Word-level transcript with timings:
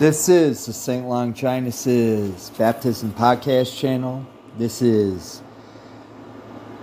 This 0.00 0.30
is 0.30 0.64
the 0.64 0.72
St. 0.72 1.06
Longinus' 1.06 2.48
Baptism 2.56 3.12
Podcast 3.12 3.78
channel. 3.78 4.24
This 4.56 4.80
is 4.80 5.42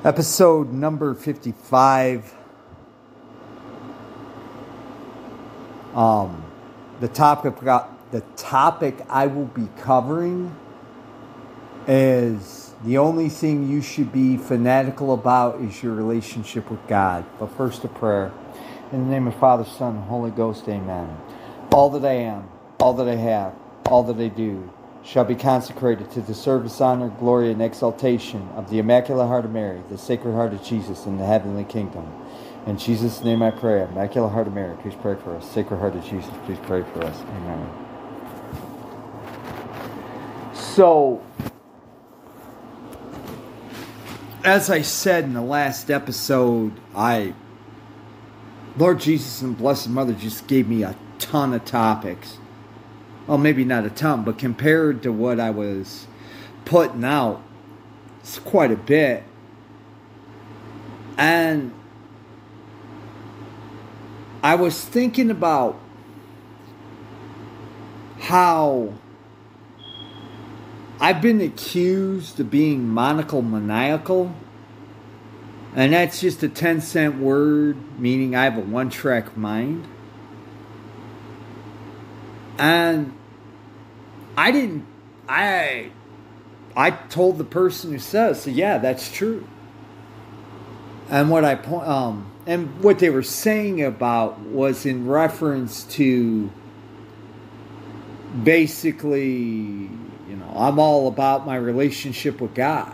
episode 0.03 0.71
number 0.71 1.15
55. 1.15 2.31
Um, 5.95 6.45
the 6.99 7.07
topic 7.07 7.55
the 8.11 8.21
topic 8.35 9.03
I 9.09 9.25
will 9.25 9.45
be 9.45 9.67
covering 9.79 10.55
is 11.87 12.75
the 12.83 12.99
only 12.99 13.29
thing 13.29 13.67
you 13.67 13.81
should 13.81 14.13
be 14.13 14.37
fanatical 14.37 15.15
about 15.15 15.59
is 15.61 15.81
your 15.81 15.95
relationship 15.95 16.69
with 16.69 16.87
God. 16.87 17.25
But 17.39 17.47
first, 17.57 17.83
a 17.83 17.87
prayer. 17.87 18.31
In 18.91 19.05
the 19.05 19.09
name 19.09 19.25
of 19.25 19.35
Father, 19.37 19.65
Son, 19.65 19.95
and 19.95 20.03
Holy 20.03 20.29
Ghost, 20.29 20.69
amen. 20.69 21.17
All 21.71 21.89
that 21.89 22.05
I 22.05 22.13
am, 22.13 22.47
all 22.79 22.93
that 22.93 23.07
I 23.07 23.15
have, 23.15 23.53
all 23.85 24.03
that 24.03 24.17
I 24.21 24.27
do 24.27 24.71
shall 25.03 25.23
be 25.23 25.35
consecrated 25.35 26.11
to 26.11 26.21
the 26.21 26.33
service, 26.33 26.81
honor, 26.81 27.09
glory, 27.19 27.51
and 27.51 27.61
exaltation 27.61 28.47
of 28.55 28.69
the 28.69 28.79
Immaculate 28.79 29.27
Heart 29.27 29.45
of 29.45 29.51
Mary, 29.51 29.81
the 29.89 29.97
Sacred 29.97 30.33
Heart 30.33 30.53
of 30.53 30.63
Jesus, 30.63 31.05
and 31.05 31.19
the 31.19 31.25
heavenly 31.25 31.63
kingdom. 31.63 32.05
In 32.65 32.77
Jesus' 32.77 33.23
name 33.23 33.41
I 33.41 33.51
pray. 33.51 33.83
Immaculate 33.83 34.33
Heart 34.33 34.47
of 34.47 34.53
Mary, 34.53 34.75
please 34.81 34.95
pray 35.01 35.15
for 35.15 35.35
us. 35.35 35.49
Sacred 35.49 35.77
Heart 35.77 35.95
of 35.95 36.05
Jesus, 36.05 36.29
please 36.45 36.59
pray 36.63 36.83
for 36.93 37.05
us. 37.05 37.17
Amen. 37.21 37.69
So, 40.53 41.23
as 44.43 44.69
I 44.69 44.81
said 44.81 45.23
in 45.23 45.33
the 45.33 45.41
last 45.41 45.89
episode, 45.89 46.73
I 46.93 47.33
Lord 48.77 48.99
Jesus 48.99 49.41
and 49.41 49.57
Blessed 49.57 49.89
Mother 49.89 50.13
just 50.13 50.45
gave 50.47 50.67
me 50.67 50.83
a 50.83 50.95
ton 51.17 51.53
of 51.53 51.65
topics. 51.65 52.37
Well, 53.27 53.37
maybe 53.37 53.65
not 53.65 53.85
a 53.85 53.89
ton, 53.89 54.23
but 54.23 54.37
compared 54.37 55.03
to 55.03 55.11
what 55.11 55.39
I 55.39 55.49
was 55.49 56.07
putting 56.65 57.03
out, 57.03 57.41
it's 58.21 58.39
quite 58.39 58.71
a 58.71 58.77
bit. 58.77 59.23
And 61.17 61.73
I 64.41 64.55
was 64.55 64.83
thinking 64.83 65.29
about 65.29 65.79
how 68.19 68.93
I've 70.99 71.21
been 71.21 71.41
accused 71.41 72.39
of 72.39 72.49
being 72.49 72.87
monomaniacal 72.87 74.33
and 75.77 75.93
that's 75.93 76.19
just 76.19 76.41
a 76.41 76.49
10 76.49 76.81
cent 76.81 77.19
word, 77.19 77.77
meaning 77.99 78.35
I 78.35 78.45
have 78.45 78.57
a 78.57 78.61
one 78.61 78.89
track 78.89 79.37
mind. 79.37 79.87
And 82.57 83.13
I 84.35 84.51
didn't, 84.51 84.85
I, 85.27 85.91
I 86.75 86.91
told 86.91 87.37
the 87.37 87.43
person 87.43 87.91
who 87.91 87.99
says, 87.99 88.43
so 88.43 88.49
yeah, 88.49 88.77
that's 88.77 89.11
true. 89.11 89.47
And 91.09 91.29
what 91.29 91.45
I 91.45 91.55
point, 91.55 91.87
um, 91.87 92.31
and 92.45 92.81
what 92.81 92.99
they 92.99 93.09
were 93.09 93.23
saying 93.23 93.83
about 93.83 94.39
was 94.39 94.85
in 94.85 95.07
reference 95.07 95.83
to 95.95 96.51
basically, 98.43 99.23
you 99.23 100.35
know, 100.35 100.53
I'm 100.55 100.79
all 100.79 101.07
about 101.07 101.45
my 101.45 101.55
relationship 101.55 102.41
with 102.41 102.53
God. 102.53 102.93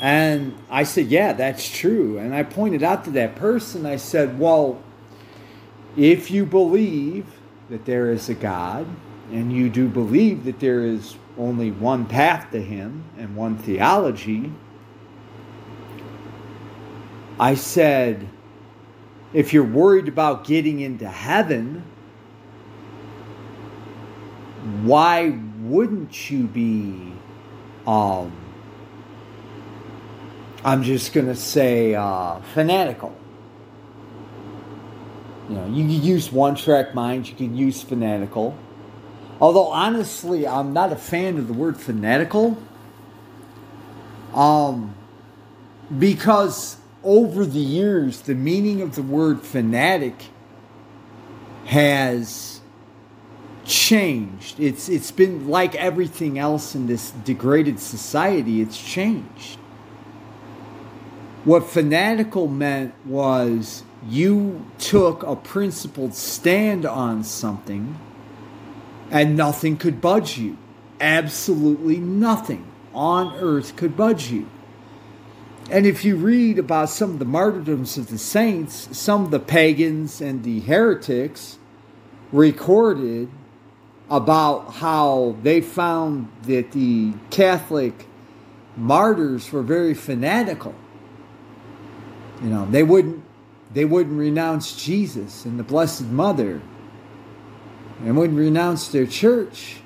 And 0.00 0.56
I 0.70 0.84
said, 0.84 1.08
Yeah, 1.08 1.34
that's 1.34 1.68
true. 1.68 2.18
And 2.18 2.34
I 2.34 2.42
pointed 2.42 2.82
out 2.82 3.04
to 3.04 3.10
that 3.12 3.36
person, 3.36 3.84
I 3.84 3.96
said, 3.96 4.38
Well, 4.38 4.82
if 5.96 6.30
you 6.30 6.46
believe 6.46 7.26
that 7.68 7.84
there 7.84 8.10
is 8.10 8.28
a 8.28 8.34
God, 8.34 8.86
and 9.32 9.52
you 9.52 9.68
do 9.68 9.88
believe 9.88 10.44
that 10.44 10.58
there 10.58 10.82
is 10.82 11.16
only 11.38 11.70
one 11.70 12.04
path 12.04 12.50
to 12.50 12.60
Him 12.60 13.04
and 13.16 13.36
one 13.36 13.56
theology, 13.58 14.52
I 17.38 17.54
said, 17.54 18.28
if 19.32 19.52
you're 19.52 19.64
worried 19.64 20.08
about 20.08 20.44
getting 20.44 20.80
into 20.80 21.08
heaven, 21.08 21.84
why 24.82 25.38
wouldn't 25.60 26.30
you 26.30 26.46
be 26.46 27.12
um, 27.86 28.32
I'm 30.64 30.82
just 30.82 31.14
going 31.14 31.26
to 31.26 31.34
say 31.34 31.94
uh, 31.94 32.40
fanatical. 32.54 33.16
You 35.50 35.56
know, 35.56 35.66
you 35.66 35.82
can 35.82 36.04
use 36.04 36.30
one 36.30 36.54
track 36.54 36.94
mind, 36.94 37.28
you 37.28 37.34
can 37.34 37.56
use 37.56 37.82
fanatical. 37.82 38.56
Although, 39.40 39.66
honestly, 39.66 40.46
I'm 40.46 40.72
not 40.72 40.92
a 40.92 40.96
fan 40.96 41.38
of 41.38 41.48
the 41.48 41.52
word 41.52 41.76
fanatical. 41.76 42.56
Um, 44.32 44.94
because 45.98 46.76
over 47.02 47.44
the 47.44 47.58
years, 47.58 48.20
the 48.20 48.36
meaning 48.36 48.80
of 48.80 48.94
the 48.94 49.02
word 49.02 49.42
fanatic 49.42 50.26
has 51.64 52.60
changed. 53.64 54.60
It's 54.60 54.88
it's 54.88 55.10
been 55.10 55.48
like 55.48 55.74
everything 55.74 56.38
else 56.38 56.76
in 56.76 56.86
this 56.86 57.10
degraded 57.10 57.80
society, 57.80 58.60
it's 58.60 58.80
changed. 58.80 59.58
What 61.44 61.64
fanatical 61.64 62.46
meant 62.46 62.94
was 63.04 63.82
you 64.08 64.66
took 64.78 65.22
a 65.22 65.36
principled 65.36 66.14
stand 66.14 66.86
on 66.86 67.22
something 67.24 67.98
and 69.10 69.36
nothing 69.36 69.76
could 69.76 70.00
budge 70.00 70.38
you. 70.38 70.56
Absolutely 71.00 71.98
nothing 71.98 72.70
on 72.94 73.34
earth 73.36 73.76
could 73.76 73.96
budge 73.96 74.30
you. 74.30 74.48
And 75.70 75.86
if 75.86 76.04
you 76.04 76.16
read 76.16 76.58
about 76.58 76.90
some 76.90 77.10
of 77.10 77.18
the 77.18 77.24
martyrdoms 77.24 77.96
of 77.96 78.08
the 78.08 78.18
saints, 78.18 78.96
some 78.96 79.24
of 79.24 79.30
the 79.30 79.38
pagans 79.38 80.20
and 80.20 80.42
the 80.42 80.60
heretics 80.60 81.58
recorded 82.32 83.28
about 84.08 84.74
how 84.74 85.36
they 85.42 85.60
found 85.60 86.30
that 86.42 86.72
the 86.72 87.12
Catholic 87.30 88.06
martyrs 88.76 89.52
were 89.52 89.62
very 89.62 89.94
fanatical 89.94 90.74
you 92.42 92.48
know, 92.48 92.66
they 92.66 92.82
wouldn't 92.82 93.22
they 93.72 93.84
wouldn't 93.84 94.18
renounce 94.18 94.74
Jesus 94.82 95.44
and 95.44 95.58
the 95.58 95.62
Blessed 95.62 96.06
Mother. 96.06 96.60
And 98.04 98.16
wouldn't 98.16 98.38
renounce 98.38 98.88
their 98.88 99.06
church. 99.06 99.76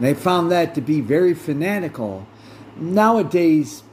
They 0.00 0.12
found 0.12 0.50
that 0.50 0.74
to 0.74 0.80
be 0.80 1.00
very 1.00 1.34
fanatical. 1.34 2.26
Nowadays, 2.76 3.84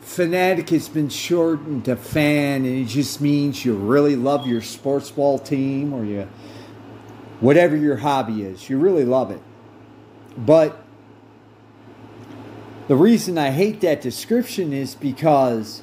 fanatic 0.00 0.70
has 0.70 0.88
been 0.88 1.08
shortened 1.08 1.86
to 1.86 1.96
fan, 1.96 2.64
and 2.64 2.78
it 2.78 2.84
just 2.84 3.20
means 3.20 3.64
you 3.64 3.74
really 3.74 4.16
love 4.16 4.46
your 4.46 4.60
sports 4.60 5.10
ball 5.10 5.38
team 5.38 5.92
or 5.92 6.04
you, 6.04 6.28
whatever 7.40 7.74
your 7.74 7.96
hobby 7.96 8.42
is, 8.42 8.68
you 8.68 8.78
really 8.78 9.04
love 9.04 9.30
it. 9.30 9.40
But 10.36 10.84
the 12.86 12.96
reason 12.96 13.38
I 13.38 13.50
hate 13.50 13.80
that 13.80 14.00
description 14.00 14.72
is 14.72 14.94
because 14.94 15.82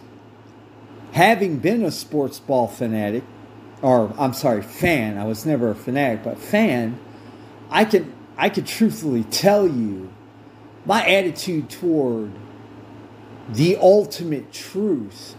having 1.15 1.59
been 1.59 1.81
a 1.85 1.91
sports 1.91 2.39
ball 2.39 2.67
fanatic, 2.67 3.23
or 3.81 4.13
I'm 4.19 4.33
sorry, 4.33 4.62
fan, 4.62 5.17
I 5.17 5.23
was 5.23 5.45
never 5.45 5.71
a 5.71 5.75
fanatic, 5.75 6.23
but 6.25 6.38
fan, 6.38 7.00
I 7.69 7.85
can 7.85 8.13
I 8.38 8.50
could 8.50 8.67
truthfully 8.67 9.23
tell 9.23 9.65
you 9.65 10.12
my 10.85 11.07
attitude 11.07 11.69
toward 11.69 12.33
the 13.47 13.77
ultimate 13.77 14.51
truth, 14.51 15.38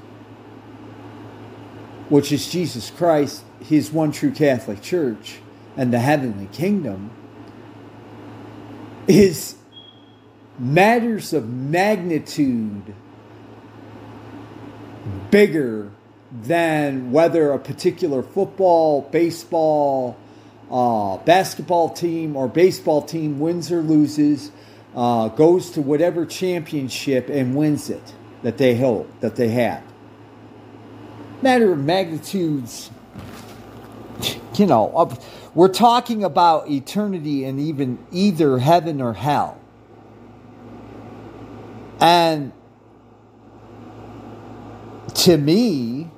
which 2.09 2.33
is 2.33 2.49
Jesus 2.49 2.91
Christ, 2.91 3.45
his 3.61 3.93
one 3.93 4.13
true 4.13 4.33
Catholic 4.33 4.81
Church, 4.81 5.41
and 5.77 5.93
the 5.93 5.99
heavenly 5.99 6.47
kingdom, 6.53 7.11
is 9.07 9.57
matters 10.59 11.35
of 11.35 11.51
magnitude 11.51 12.95
bigger 15.31 15.91
than 16.43 17.13
whether 17.13 17.53
a 17.53 17.59
particular 17.59 18.23
football, 18.23 19.03
baseball, 19.13 20.17
uh, 20.71 21.17
basketball 21.19 21.91
team, 21.91 22.37
or 22.37 22.49
baseball 22.49 23.03
team 23.03 23.39
wins 23.39 23.71
or 23.71 23.81
loses, 23.83 24.51
uh, 24.95 25.29
goes 25.29 25.71
to 25.71 25.83
whatever 25.83 26.27
championship 26.27 27.29
and 27.29 27.55
wins 27.55 27.91
it 27.91 28.15
that 28.43 28.59
they 28.59 28.77
hold, 28.77 29.11
that 29.21 29.37
they 29.37 29.49
have. 29.49 29.83
Matter 31.43 31.73
of 31.73 31.79
magnitudes, 31.79 32.91
you 34.57 34.67
know, 34.67 35.11
we're 35.55 35.69
talking 35.69 36.25
about 36.25 36.71
eternity 36.71 37.45
and 37.45 37.61
even 37.61 37.99
either 38.11 38.59
heaven 38.59 39.01
or 39.01 39.13
hell. 39.13 39.61
And 42.01 42.53
to 45.15 45.37
me, 45.37 46.11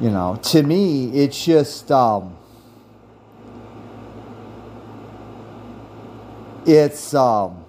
you 0.00 0.10
know, 0.10 0.38
to 0.44 0.62
me, 0.62 1.10
it's 1.10 1.44
just, 1.44 1.90
um, 1.90 2.36
it's, 6.66 7.14
um, 7.14 7.64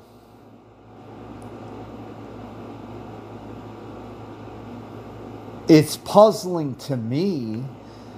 it's 5.67 5.97
puzzling 5.97 6.75
to 6.75 6.97
me 6.97 7.63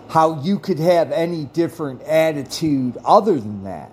how 0.09 0.41
you 0.41 0.57
could 0.57 0.79
have 0.79 1.11
any 1.11 1.45
different 1.45 2.01
attitude 2.01 2.97
other 3.05 3.39
than 3.39 3.63
that. 3.63 3.91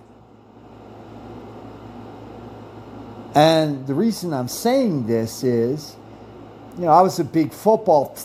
And 3.34 3.86
the 3.86 3.92
reason 3.92 4.32
I'm 4.32 4.48
saying 4.48 5.06
this 5.06 5.44
is 5.44 5.94
you 6.76 6.84
know, 6.84 6.90
I 6.90 7.00
was 7.00 7.18
a 7.18 7.24
big 7.24 7.52
football 7.52 8.16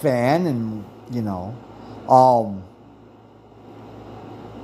fan, 0.00 0.46
and 0.46 0.84
you 1.10 1.22
know, 1.22 1.56
um, 2.08 2.62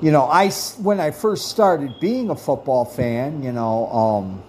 you 0.00 0.12
know, 0.12 0.26
I 0.26 0.50
when 0.80 1.00
I 1.00 1.10
first 1.10 1.48
started 1.48 1.98
being 2.00 2.30
a 2.30 2.36
football 2.36 2.84
fan, 2.84 3.42
you 3.42 3.50
know, 3.50 4.40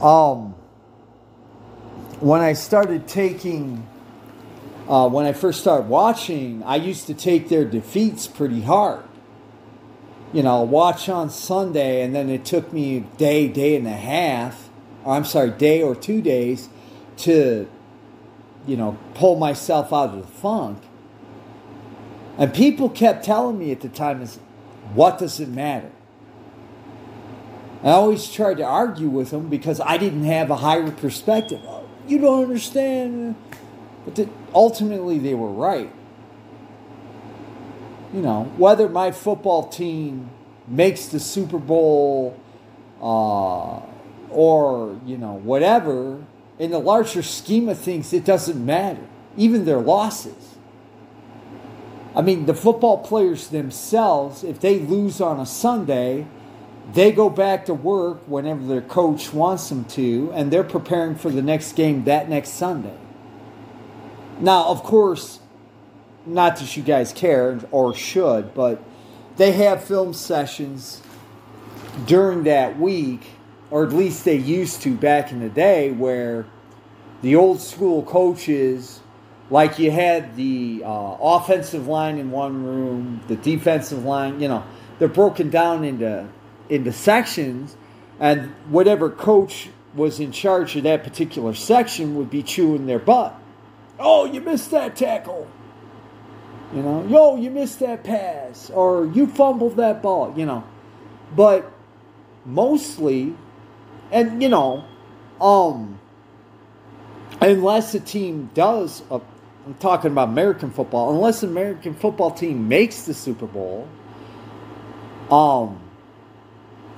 um, 0.00 0.06
um, 0.06 0.54
when 2.20 2.42
I 2.42 2.52
started 2.52 3.08
taking, 3.08 3.86
uh, 4.88 5.08
when 5.08 5.24
I 5.24 5.32
first 5.32 5.60
started 5.60 5.88
watching, 5.88 6.62
I 6.64 6.76
used 6.76 7.06
to 7.06 7.14
take 7.14 7.48
their 7.48 7.64
defeats 7.64 8.26
pretty 8.26 8.60
hard. 8.60 9.04
You 10.34 10.42
know, 10.42 10.62
watch 10.62 11.08
on 11.08 11.30
Sunday, 11.30 12.02
and 12.02 12.14
then 12.14 12.28
it 12.28 12.44
took 12.44 12.72
me 12.72 12.98
a 12.98 13.00
day, 13.00 13.48
day 13.48 13.76
and 13.76 13.86
a 13.86 13.90
half, 13.90 14.63
I'm 15.06 15.24
sorry, 15.24 15.50
day 15.50 15.82
or 15.82 15.94
two 15.94 16.22
days 16.22 16.68
to, 17.18 17.68
you 18.66 18.76
know, 18.76 18.98
pull 19.14 19.36
myself 19.36 19.92
out 19.92 20.10
of 20.10 20.16
the 20.16 20.26
funk. 20.26 20.82
And 22.38 22.52
people 22.52 22.88
kept 22.88 23.24
telling 23.24 23.58
me 23.58 23.70
at 23.70 23.80
the 23.80 23.88
time, 23.88 24.22
is 24.22 24.38
what 24.92 25.18
does 25.18 25.40
it 25.40 25.48
matter? 25.48 25.90
I 27.82 27.90
always 27.90 28.30
tried 28.30 28.56
to 28.56 28.64
argue 28.64 29.08
with 29.08 29.30
them 29.30 29.48
because 29.48 29.78
I 29.80 29.98
didn't 29.98 30.24
have 30.24 30.50
a 30.50 30.56
higher 30.56 30.90
perspective. 30.90 31.60
Oh, 31.66 31.88
you 32.08 32.18
don't 32.18 32.42
understand. 32.42 33.36
But 34.04 34.14
the, 34.14 34.28
ultimately, 34.54 35.18
they 35.18 35.34
were 35.34 35.50
right 35.50 35.90
you 38.14 38.22
know, 38.22 38.44
whether 38.56 38.88
my 38.88 39.10
football 39.10 39.68
team 39.68 40.30
makes 40.68 41.06
the 41.06 41.18
Super 41.18 41.58
Bowl 41.58 42.38
uh, 43.02 43.80
or, 44.34 44.98
you 45.06 45.16
know, 45.16 45.34
whatever, 45.34 46.22
in 46.58 46.70
the 46.70 46.78
larger 46.78 47.22
scheme 47.22 47.68
of 47.68 47.78
things, 47.78 48.12
it 48.12 48.24
doesn't 48.24 48.64
matter. 48.64 49.06
Even 49.36 49.64
their 49.64 49.80
losses. 49.80 50.56
I 52.14 52.22
mean, 52.22 52.46
the 52.46 52.54
football 52.54 52.98
players 52.98 53.48
themselves, 53.48 54.44
if 54.44 54.60
they 54.60 54.78
lose 54.78 55.20
on 55.20 55.40
a 55.40 55.46
Sunday, 55.46 56.26
they 56.92 57.10
go 57.10 57.28
back 57.28 57.66
to 57.66 57.74
work 57.74 58.22
whenever 58.26 58.64
their 58.66 58.82
coach 58.82 59.32
wants 59.32 59.68
them 59.68 59.84
to, 59.86 60.30
and 60.34 60.52
they're 60.52 60.62
preparing 60.62 61.16
for 61.16 61.30
the 61.30 61.42
next 61.42 61.72
game 61.72 62.04
that 62.04 62.28
next 62.28 62.50
Sunday. 62.50 62.96
Now, 64.38 64.66
of 64.66 64.82
course, 64.82 65.40
not 66.26 66.56
that 66.56 66.76
you 66.76 66.82
guys 66.82 67.12
care 67.12 67.58
or 67.70 67.94
should, 67.94 68.54
but 68.54 68.82
they 69.36 69.52
have 69.52 69.82
film 69.82 70.12
sessions 70.12 71.02
during 72.06 72.44
that 72.44 72.78
week, 72.78 73.22
or 73.74 73.84
at 73.84 73.92
least 73.92 74.24
they 74.24 74.36
used 74.36 74.82
to 74.82 74.94
back 74.94 75.32
in 75.32 75.40
the 75.40 75.48
day, 75.48 75.90
where 75.90 76.46
the 77.22 77.34
old 77.34 77.60
school 77.60 78.04
coaches, 78.04 79.00
like 79.50 79.80
you 79.80 79.90
had 79.90 80.36
the 80.36 80.80
uh, 80.84 81.16
offensive 81.20 81.88
line 81.88 82.16
in 82.16 82.30
one 82.30 82.62
room, 82.62 83.20
the 83.26 83.34
defensive 83.34 84.04
line, 84.04 84.40
you 84.40 84.46
know, 84.46 84.62
they're 85.00 85.08
broken 85.08 85.50
down 85.50 85.82
into 85.82 86.28
into 86.68 86.92
sections, 86.92 87.76
and 88.20 88.54
whatever 88.68 89.10
coach 89.10 89.70
was 89.92 90.20
in 90.20 90.30
charge 90.30 90.76
of 90.76 90.84
that 90.84 91.02
particular 91.02 91.52
section 91.52 92.14
would 92.14 92.30
be 92.30 92.44
chewing 92.44 92.86
their 92.86 93.00
butt. 93.00 93.34
Oh, 93.98 94.24
you 94.24 94.40
missed 94.40 94.70
that 94.70 94.94
tackle. 94.94 95.48
You 96.72 96.80
know, 96.80 97.04
yo, 97.08 97.34
you 97.34 97.50
missed 97.50 97.80
that 97.80 98.04
pass, 98.04 98.70
or 98.70 99.06
you 99.06 99.26
fumbled 99.26 99.78
that 99.78 100.00
ball, 100.00 100.32
you 100.36 100.46
know. 100.46 100.62
But 101.34 101.72
mostly, 102.44 103.34
and 104.14 104.40
you 104.40 104.48
know, 104.48 104.84
um, 105.40 105.98
unless 107.40 107.94
a 107.94 108.00
team 108.00 108.48
does, 108.54 109.02
uh, 109.10 109.18
I'm 109.66 109.74
talking 109.74 110.12
about 110.12 110.28
American 110.28 110.70
football, 110.70 111.12
unless 111.12 111.42
an 111.42 111.50
American 111.50 111.94
football 111.94 112.30
team 112.30 112.68
makes 112.68 113.02
the 113.02 113.12
Super 113.12 113.46
Bowl, 113.46 113.88
um, 115.30 115.80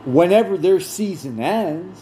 whenever 0.04 0.58
their 0.58 0.78
season 0.78 1.40
ends, 1.40 1.98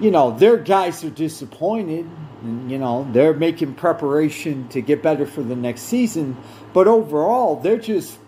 you 0.00 0.10
know, 0.10 0.30
their 0.36 0.56
guys 0.56 1.04
are 1.04 1.10
disappointed 1.10 2.08
and, 2.42 2.70
you 2.70 2.78
know, 2.78 3.06
they're 3.12 3.34
making 3.34 3.74
preparation 3.74 4.66
to 4.68 4.80
get 4.80 5.02
better 5.02 5.26
for 5.26 5.42
the 5.42 5.54
next 5.54 5.82
season. 5.82 6.38
But 6.72 6.88
overall, 6.88 7.56
they're 7.56 7.76
just 7.76 8.18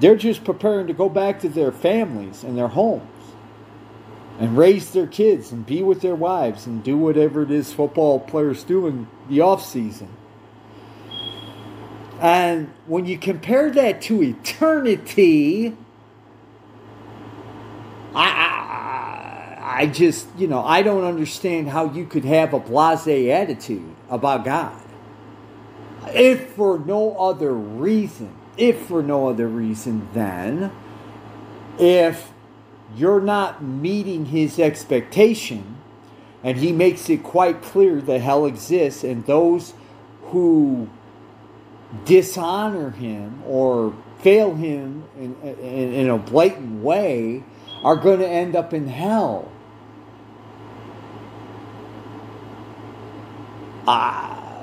they're 0.00 0.16
just 0.16 0.44
preparing 0.44 0.86
to 0.86 0.94
go 0.94 1.08
back 1.10 1.40
to 1.40 1.48
their 1.48 1.70
families 1.70 2.42
and 2.42 2.56
their 2.56 2.68
homes 2.68 3.13
and 4.38 4.56
raise 4.56 4.90
their 4.90 5.06
kids 5.06 5.52
and 5.52 5.64
be 5.64 5.82
with 5.82 6.00
their 6.00 6.14
wives 6.14 6.66
and 6.66 6.82
do 6.82 6.96
whatever 6.96 7.42
it 7.42 7.50
is 7.50 7.72
football 7.72 8.18
players 8.18 8.64
do 8.64 8.86
in 8.86 9.06
the 9.28 9.40
off 9.40 9.64
season. 9.64 10.08
And 12.20 12.72
when 12.86 13.06
you 13.06 13.18
compare 13.18 13.70
that 13.70 14.02
to 14.02 14.22
eternity, 14.22 15.76
I, 18.14 19.56
I 19.60 19.86
just, 19.86 20.26
you 20.36 20.46
know, 20.46 20.64
I 20.64 20.82
don't 20.82 21.04
understand 21.04 21.68
how 21.68 21.92
you 21.92 22.06
could 22.06 22.24
have 22.24 22.54
a 22.54 22.60
blase 22.60 23.06
attitude 23.06 23.94
about 24.08 24.44
God. 24.44 24.80
If 26.08 26.50
for 26.50 26.78
no 26.78 27.16
other 27.16 27.52
reason, 27.52 28.34
if 28.56 28.86
for 28.86 29.02
no 29.02 29.28
other 29.28 29.48
reason 29.48 30.08
then, 30.12 30.70
if 31.78 32.30
you're 32.96 33.20
not 33.20 33.62
meeting 33.62 34.26
his 34.26 34.58
expectation, 34.58 35.78
and 36.42 36.58
he 36.58 36.72
makes 36.72 37.08
it 37.08 37.22
quite 37.22 37.62
clear 37.62 38.00
that 38.00 38.20
hell 38.20 38.46
exists, 38.46 39.04
and 39.04 39.24
those 39.26 39.74
who 40.26 40.88
dishonor 42.04 42.90
him 42.90 43.42
or 43.46 43.94
fail 44.20 44.54
him 44.54 45.04
in, 45.18 45.36
in, 45.42 45.92
in 45.92 46.10
a 46.10 46.18
blatant 46.18 46.82
way 46.82 47.44
are 47.82 47.96
going 47.96 48.18
to 48.18 48.28
end 48.28 48.56
up 48.56 48.72
in 48.72 48.88
hell. 48.88 49.50
uh, 53.86 54.62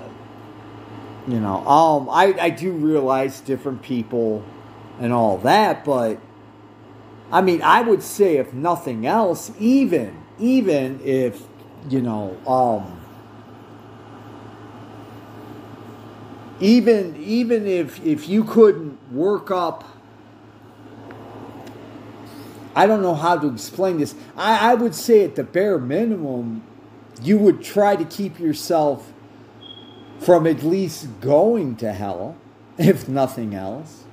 you 1.27 1.39
know, 1.39 1.65
um, 1.67 2.09
I, 2.09 2.35
I 2.39 2.49
do 2.49 2.71
realize 2.71 3.41
different 3.41 3.81
people 3.81 4.43
and 4.99 5.13
all 5.13 5.37
that, 5.39 5.85
but 5.85 6.19
I 7.31 7.41
mean, 7.41 7.61
I 7.61 7.81
would 7.81 8.03
say 8.03 8.37
if 8.37 8.53
nothing 8.53 9.07
else, 9.07 9.51
even 9.57 10.21
even 10.37 10.99
if 11.03 11.41
you 11.89 12.01
know, 12.01 12.37
um, 12.45 12.99
even 16.59 17.15
even 17.17 17.65
if 17.65 18.03
if 18.05 18.27
you 18.27 18.43
couldn't 18.43 18.97
work 19.11 19.49
up. 19.51 19.85
I 22.73 22.87
don't 22.87 23.01
know 23.01 23.15
how 23.15 23.37
to 23.37 23.53
explain 23.53 23.97
this. 23.99 24.15
I, 24.37 24.71
I 24.71 24.75
would 24.75 24.95
say 24.95 25.25
at 25.25 25.35
the 25.35 25.43
bare 25.43 25.77
minimum, 25.77 26.63
you 27.21 27.37
would 27.37 27.61
try 27.61 27.97
to 27.97 28.05
keep 28.05 28.39
yourself 28.39 29.11
from 30.19 30.47
at 30.47 30.63
least 30.63 31.19
going 31.19 31.75
to 31.77 31.91
hell, 31.91 32.37
if 32.77 33.09
nothing 33.09 33.53
else. 33.53 34.05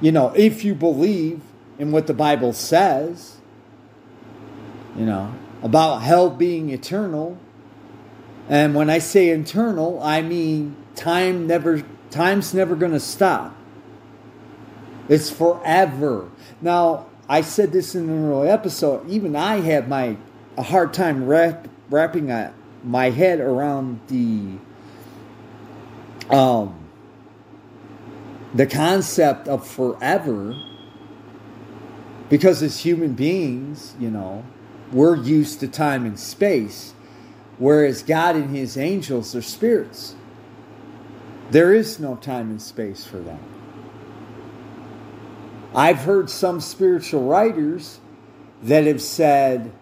You 0.00 0.12
know, 0.12 0.32
if 0.34 0.64
you 0.64 0.74
believe 0.74 1.42
in 1.78 1.90
what 1.92 2.06
the 2.06 2.14
Bible 2.14 2.52
says, 2.52 3.36
you 4.96 5.04
know, 5.04 5.34
about 5.62 6.02
hell 6.02 6.30
being 6.30 6.70
eternal. 6.70 7.38
And 8.48 8.74
when 8.74 8.90
I 8.90 8.98
say 8.98 9.28
eternal, 9.28 10.00
I 10.02 10.22
mean 10.22 10.76
time 10.94 11.46
never 11.46 11.82
time's 12.10 12.54
never 12.54 12.76
going 12.76 12.92
to 12.92 13.00
stop. 13.00 13.56
It's 15.08 15.30
forever. 15.30 16.30
Now, 16.60 17.06
I 17.28 17.40
said 17.40 17.72
this 17.72 17.94
in 17.94 18.08
an 18.08 18.30
early 18.30 18.48
episode. 18.48 19.08
Even 19.08 19.34
I 19.34 19.60
had 19.60 19.88
my 19.88 20.16
a 20.56 20.62
hard 20.62 20.94
time 20.94 21.26
wrap, 21.26 21.68
wrapping 21.90 22.30
a, 22.30 22.52
my 22.82 23.10
head 23.10 23.40
around 23.40 24.00
the 24.08 24.58
um, 26.30 26.78
the 28.54 28.66
concept 28.66 29.48
of 29.48 29.66
forever 29.66 30.54
because 32.28 32.62
as 32.62 32.80
human 32.80 33.12
beings, 33.12 33.94
you 33.98 34.10
know, 34.10 34.44
we're 34.92 35.16
used 35.16 35.60
to 35.60 35.68
time 35.68 36.06
and 36.06 36.18
space, 36.18 36.94
whereas 37.58 38.02
God 38.02 38.36
and 38.36 38.54
his 38.54 38.76
angels 38.76 39.34
are 39.34 39.42
spirits. 39.42 40.14
There 41.50 41.74
is 41.74 42.00
no 42.00 42.16
time 42.16 42.50
and 42.50 42.60
space 42.60 43.04
for 43.04 43.18
them. 43.18 43.40
I've 45.74 45.98
heard 45.98 46.30
some 46.30 46.60
spiritual 46.60 47.26
writers 47.26 47.98
that 48.62 48.86
have 48.86 49.02
said 49.02 49.72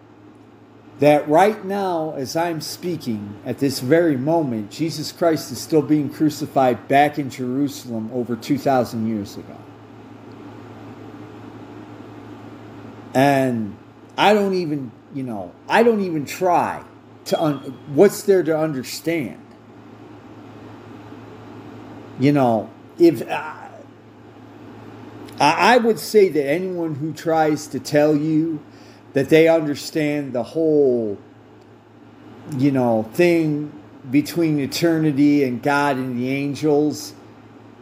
that 0.99 1.27
right 1.27 1.63
now, 1.63 2.13
as 2.17 2.35
I'm 2.35 2.61
speaking, 2.61 3.39
at 3.45 3.59
this 3.59 3.79
very 3.79 4.17
moment, 4.17 4.71
Jesus 4.71 5.11
Christ 5.11 5.51
is 5.51 5.59
still 5.59 5.81
being 5.81 6.09
crucified 6.09 6.87
back 6.87 7.19
in 7.19 7.29
Jerusalem 7.29 8.09
over 8.13 8.35
2,000 8.35 9.07
years 9.07 9.37
ago. 9.37 9.57
And 13.13 13.77
I 14.17 14.33
don't 14.33 14.53
even, 14.53 14.91
you 15.13 15.23
know, 15.23 15.53
I 15.67 15.83
don't 15.83 16.01
even 16.01 16.25
try 16.25 16.83
to, 17.25 17.41
un- 17.41 17.77
what's 17.87 18.23
there 18.23 18.43
to 18.43 18.57
understand? 18.57 19.39
You 22.19 22.31
know, 22.31 22.69
if 22.99 23.27
uh, 23.27 23.53
I 25.39 25.77
would 25.77 25.99
say 25.99 26.29
that 26.29 26.47
anyone 26.47 26.95
who 26.95 27.11
tries 27.13 27.67
to 27.67 27.79
tell 27.79 28.15
you 28.15 28.63
that 29.13 29.29
they 29.29 29.47
understand 29.47 30.33
the 30.33 30.43
whole, 30.43 31.17
you 32.57 32.71
know, 32.71 33.03
thing 33.13 33.71
between 34.09 34.59
eternity 34.59 35.43
and 35.43 35.61
God 35.61 35.97
and 35.97 36.19
the 36.19 36.29
angels, 36.29 37.13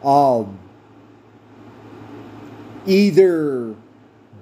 um, 0.03 0.59
either 2.85 3.75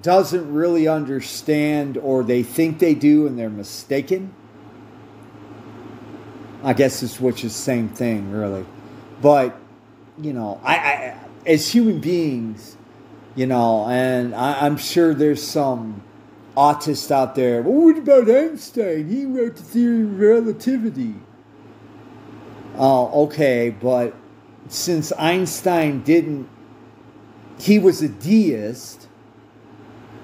doesn't 0.02 0.52
really 0.52 0.88
understand 0.88 1.96
or 1.96 2.22
they 2.22 2.42
think 2.42 2.78
they 2.78 2.94
do 2.94 3.26
and 3.26 3.38
they're 3.38 3.50
mistaken. 3.50 4.34
I 6.62 6.72
guess 6.72 7.02
it's 7.02 7.20
which 7.20 7.44
is 7.44 7.52
the 7.52 7.58
same 7.58 7.88
thing, 7.88 8.30
really. 8.30 8.66
But, 9.22 9.56
you 10.18 10.32
know, 10.32 10.60
I, 10.62 10.76
I 10.76 11.18
as 11.46 11.72
human 11.72 12.00
beings, 12.00 12.76
you 13.34 13.46
know, 13.46 13.86
and 13.86 14.34
I, 14.34 14.66
I'm 14.66 14.76
sure 14.76 15.14
there's 15.14 15.42
some 15.42 16.02
autist 16.56 17.10
out 17.10 17.34
there. 17.34 17.62
Well, 17.62 17.86
what 17.86 17.98
about 17.98 18.30
Einstein? 18.30 19.08
He 19.08 19.24
wrote 19.24 19.56
the 19.56 19.62
theory 19.62 20.02
of 20.02 20.18
relativity. 20.18 21.14
Oh, 22.76 23.24
okay, 23.24 23.70
but 23.70 24.14
since 24.68 25.12
Einstein 25.18 26.02
didn't, 26.02 26.48
he 27.58 27.78
was 27.78 28.02
a 28.02 28.08
deist. 28.08 29.08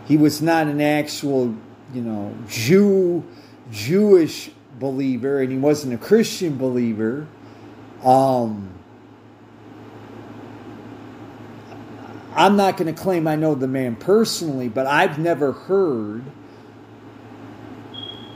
He 0.06 0.16
was 0.16 0.40
not 0.40 0.66
an 0.66 0.80
actual, 0.80 1.54
you 1.92 2.02
know, 2.02 2.34
Jew, 2.48 3.24
Jewish 3.70 4.50
believer, 4.78 5.40
and 5.40 5.50
he 5.50 5.58
wasn't 5.58 5.94
a 5.94 5.98
Christian 5.98 6.56
believer. 6.56 7.26
Um, 8.04 8.70
I'm 12.34 12.56
not 12.56 12.76
going 12.76 12.94
to 12.94 13.00
claim 13.00 13.26
I 13.26 13.36
know 13.36 13.54
the 13.54 13.66
man 13.66 13.96
personally, 13.96 14.68
but 14.68 14.86
I've 14.86 15.18
never 15.18 15.52
heard 15.52 16.22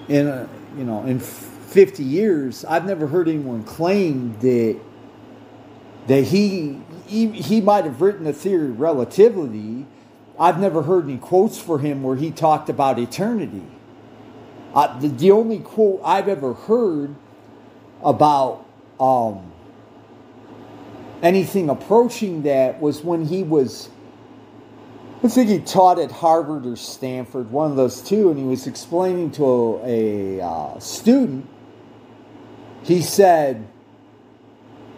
in 0.08 0.26
a, 0.26 0.48
you 0.76 0.84
know 0.84 1.04
in 1.04 1.20
50 1.20 2.02
years 2.02 2.64
I've 2.64 2.84
never 2.84 3.06
heard 3.06 3.28
anyone 3.28 3.62
claim 3.62 4.36
that 4.40 4.76
that 6.08 6.22
he 6.22 6.80
he, 7.06 7.28
he 7.28 7.60
might 7.60 7.84
have 7.84 8.00
written 8.00 8.26
a 8.26 8.32
theory 8.32 8.70
of 8.70 8.80
relativity. 8.80 9.86
I've 10.40 10.58
never 10.58 10.82
heard 10.82 11.04
any 11.04 11.18
quotes 11.18 11.58
for 11.58 11.78
him 11.78 12.02
where 12.02 12.16
he 12.16 12.30
talked 12.30 12.70
about 12.70 12.98
eternity. 12.98 13.62
Uh, 14.74 14.98
the, 14.98 15.08
the 15.08 15.30
only 15.30 15.58
quote 15.58 16.00
I've 16.04 16.28
ever 16.28 16.54
heard 16.54 17.14
about 18.02 18.66
um, 18.98 19.52
anything 21.22 21.68
approaching 21.68 22.42
that 22.42 22.80
was 22.80 23.04
when 23.04 23.26
he 23.26 23.42
was 23.42 23.90
I 25.22 25.28
think 25.28 25.50
he 25.50 25.58
taught 25.58 25.98
at 25.98 26.10
Harvard 26.10 26.64
or 26.64 26.76
Stanford, 26.76 27.50
one 27.50 27.70
of 27.70 27.76
those 27.76 28.00
two, 28.00 28.30
and 28.30 28.38
he 28.38 28.44
was 28.44 28.66
explaining 28.66 29.32
to 29.32 29.80
a, 29.84 30.38
a 30.38 30.46
uh, 30.46 30.78
student. 30.78 31.46
He 32.84 33.02
said, 33.02 33.68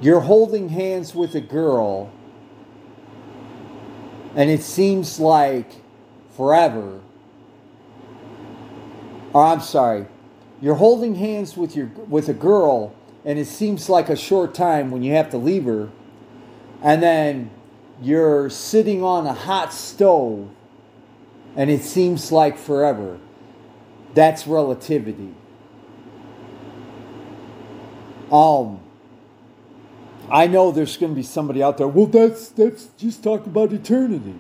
You're 0.01 0.21
holding 0.21 0.69
hands 0.69 1.13
with 1.13 1.35
a 1.35 1.41
girl, 1.41 2.13
and 4.35 4.51
it 4.51 4.63
seems 4.63 5.19
like 5.21 5.71
forever. 6.37 7.01
Or 9.33 9.45
I'm 9.45 9.61
sorry, 9.61 10.07
you're 10.61 10.75
holding 10.75 11.15
hands 11.15 11.57
with 11.57 11.75
your 11.75 11.87
with 12.09 12.29
a 12.29 12.35
girl, 12.35 12.95
and 13.25 13.39
it 13.39 13.47
seems 13.47 13.89
like 13.89 14.09
a 14.09 14.17
short 14.17 14.55
time 14.55 14.91
when 14.91 15.03
you 15.03 15.15
have 15.15 15.31
to 15.31 15.39
leave 15.39 15.65
her, 15.65 15.91
and 16.83 17.03
then 17.03 17.51
you're 18.01 18.51
sitting 18.51 19.03
on 19.03 19.27
a 19.27 19.33
hot 19.33 19.73
stove 19.73 20.51
and 21.57 21.71
it 21.71 21.83
seems 21.83 22.33
like 22.33 22.59
forever. 22.59 23.19
That's 24.15 24.47
relativity. 24.47 25.35
Um, 28.31 28.81
I 30.31 30.47
know 30.47 30.71
there's 30.71 30.97
going 30.97 31.13
to 31.13 31.17
be 31.17 31.23
somebody 31.23 31.63
out 31.63 31.79
there. 31.79 31.89
Well, 31.89 32.07
that's 32.07 32.49
that's 32.51 32.87
just 32.99 33.23
talk 33.23 33.47
about 33.47 33.73
eternity. 33.73 34.39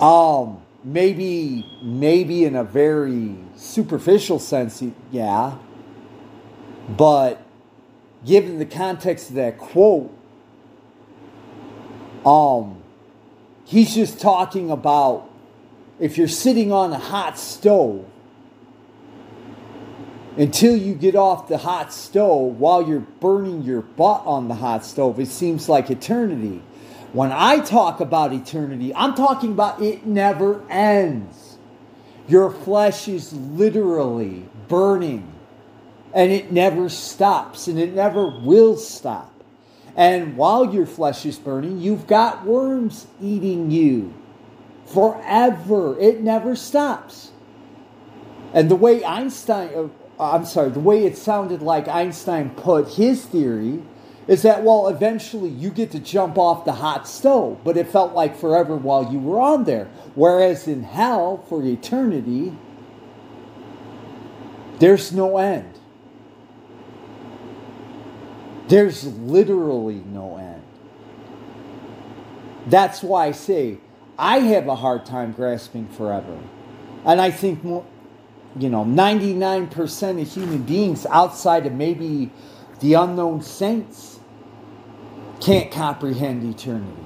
Um, 0.00 0.62
maybe 0.84 1.66
maybe 1.82 2.44
in 2.44 2.56
a 2.56 2.64
very 2.64 3.36
superficial 3.56 4.38
sense, 4.38 4.82
yeah. 5.10 5.56
But 6.88 7.42
given 8.24 8.58
the 8.58 8.66
context 8.66 9.30
of 9.30 9.36
that 9.36 9.58
quote, 9.58 10.12
um, 12.24 12.82
he's 13.64 13.94
just 13.94 14.20
talking 14.20 14.70
about 14.70 15.30
if 15.98 16.16
you're 16.16 16.28
sitting 16.28 16.72
on 16.72 16.92
a 16.92 16.98
hot 16.98 17.38
stove 17.38 18.04
until 20.36 20.76
you 20.76 20.94
get 20.94 21.16
off 21.16 21.48
the 21.48 21.58
hot 21.58 21.92
stove 21.92 22.60
while 22.60 22.86
you're 22.86 23.00
burning 23.00 23.62
your 23.62 23.82
butt 23.82 24.22
on 24.26 24.48
the 24.48 24.54
hot 24.54 24.84
stove, 24.84 25.18
it 25.18 25.28
seems 25.28 25.68
like 25.68 25.90
eternity. 25.90 26.62
When 27.12 27.32
I 27.32 27.60
talk 27.60 28.00
about 28.00 28.32
eternity, 28.32 28.94
I'm 28.94 29.14
talking 29.14 29.52
about 29.52 29.80
it 29.80 30.04
never 30.04 30.62
ends. 30.68 31.56
Your 32.28 32.50
flesh 32.50 33.08
is 33.08 33.32
literally 33.32 34.48
burning 34.68 35.32
and 36.12 36.32
it 36.32 36.52
never 36.52 36.88
stops 36.88 37.68
and 37.68 37.78
it 37.78 37.94
never 37.94 38.26
will 38.26 38.76
stop. 38.76 39.32
And 39.96 40.36
while 40.36 40.74
your 40.74 40.84
flesh 40.84 41.24
is 41.24 41.38
burning, 41.38 41.80
you've 41.80 42.06
got 42.06 42.44
worms 42.44 43.06
eating 43.22 43.70
you 43.70 44.12
forever. 44.86 45.98
It 45.98 46.20
never 46.20 46.54
stops. 46.54 47.32
And 48.52 48.70
the 48.70 48.76
way 48.76 49.04
Einstein, 49.04 49.70
uh, 49.74 49.88
Uh, 50.18 50.32
I'm 50.32 50.44
sorry, 50.44 50.70
the 50.70 50.80
way 50.80 51.04
it 51.04 51.16
sounded 51.16 51.62
like 51.62 51.88
Einstein 51.88 52.50
put 52.50 52.94
his 52.94 53.24
theory 53.24 53.82
is 54.26 54.42
that, 54.42 54.62
well, 54.62 54.88
eventually 54.88 55.50
you 55.50 55.70
get 55.70 55.92
to 55.92 56.00
jump 56.00 56.36
off 56.36 56.64
the 56.64 56.72
hot 56.72 57.06
stove, 57.06 57.58
but 57.62 57.76
it 57.76 57.88
felt 57.88 58.12
like 58.12 58.36
forever 58.36 58.74
while 58.76 59.12
you 59.12 59.18
were 59.18 59.38
on 59.38 59.64
there. 59.64 59.88
Whereas 60.14 60.66
in 60.66 60.82
hell, 60.82 61.44
for 61.48 61.62
eternity, 61.62 62.52
there's 64.78 65.12
no 65.12 65.38
end. 65.38 65.78
There's 68.68 69.06
literally 69.06 70.02
no 70.06 70.38
end. 70.38 70.62
That's 72.66 73.02
why 73.02 73.26
I 73.26 73.32
say 73.32 73.78
I 74.18 74.40
have 74.40 74.66
a 74.66 74.74
hard 74.74 75.06
time 75.06 75.32
grasping 75.32 75.86
forever. 75.88 76.36
And 77.04 77.20
I 77.20 77.30
think, 77.30 77.60
you 78.58 78.68
know, 78.68 78.84
99% 78.84 80.20
of 80.20 80.32
human 80.32 80.62
beings 80.62 81.06
outside 81.06 81.66
of 81.66 81.72
maybe 81.72 82.30
the 82.80 82.94
unknown 82.94 83.42
saints 83.42 84.18
can't 85.40 85.70
comprehend 85.70 86.42
eternity. 86.44 87.02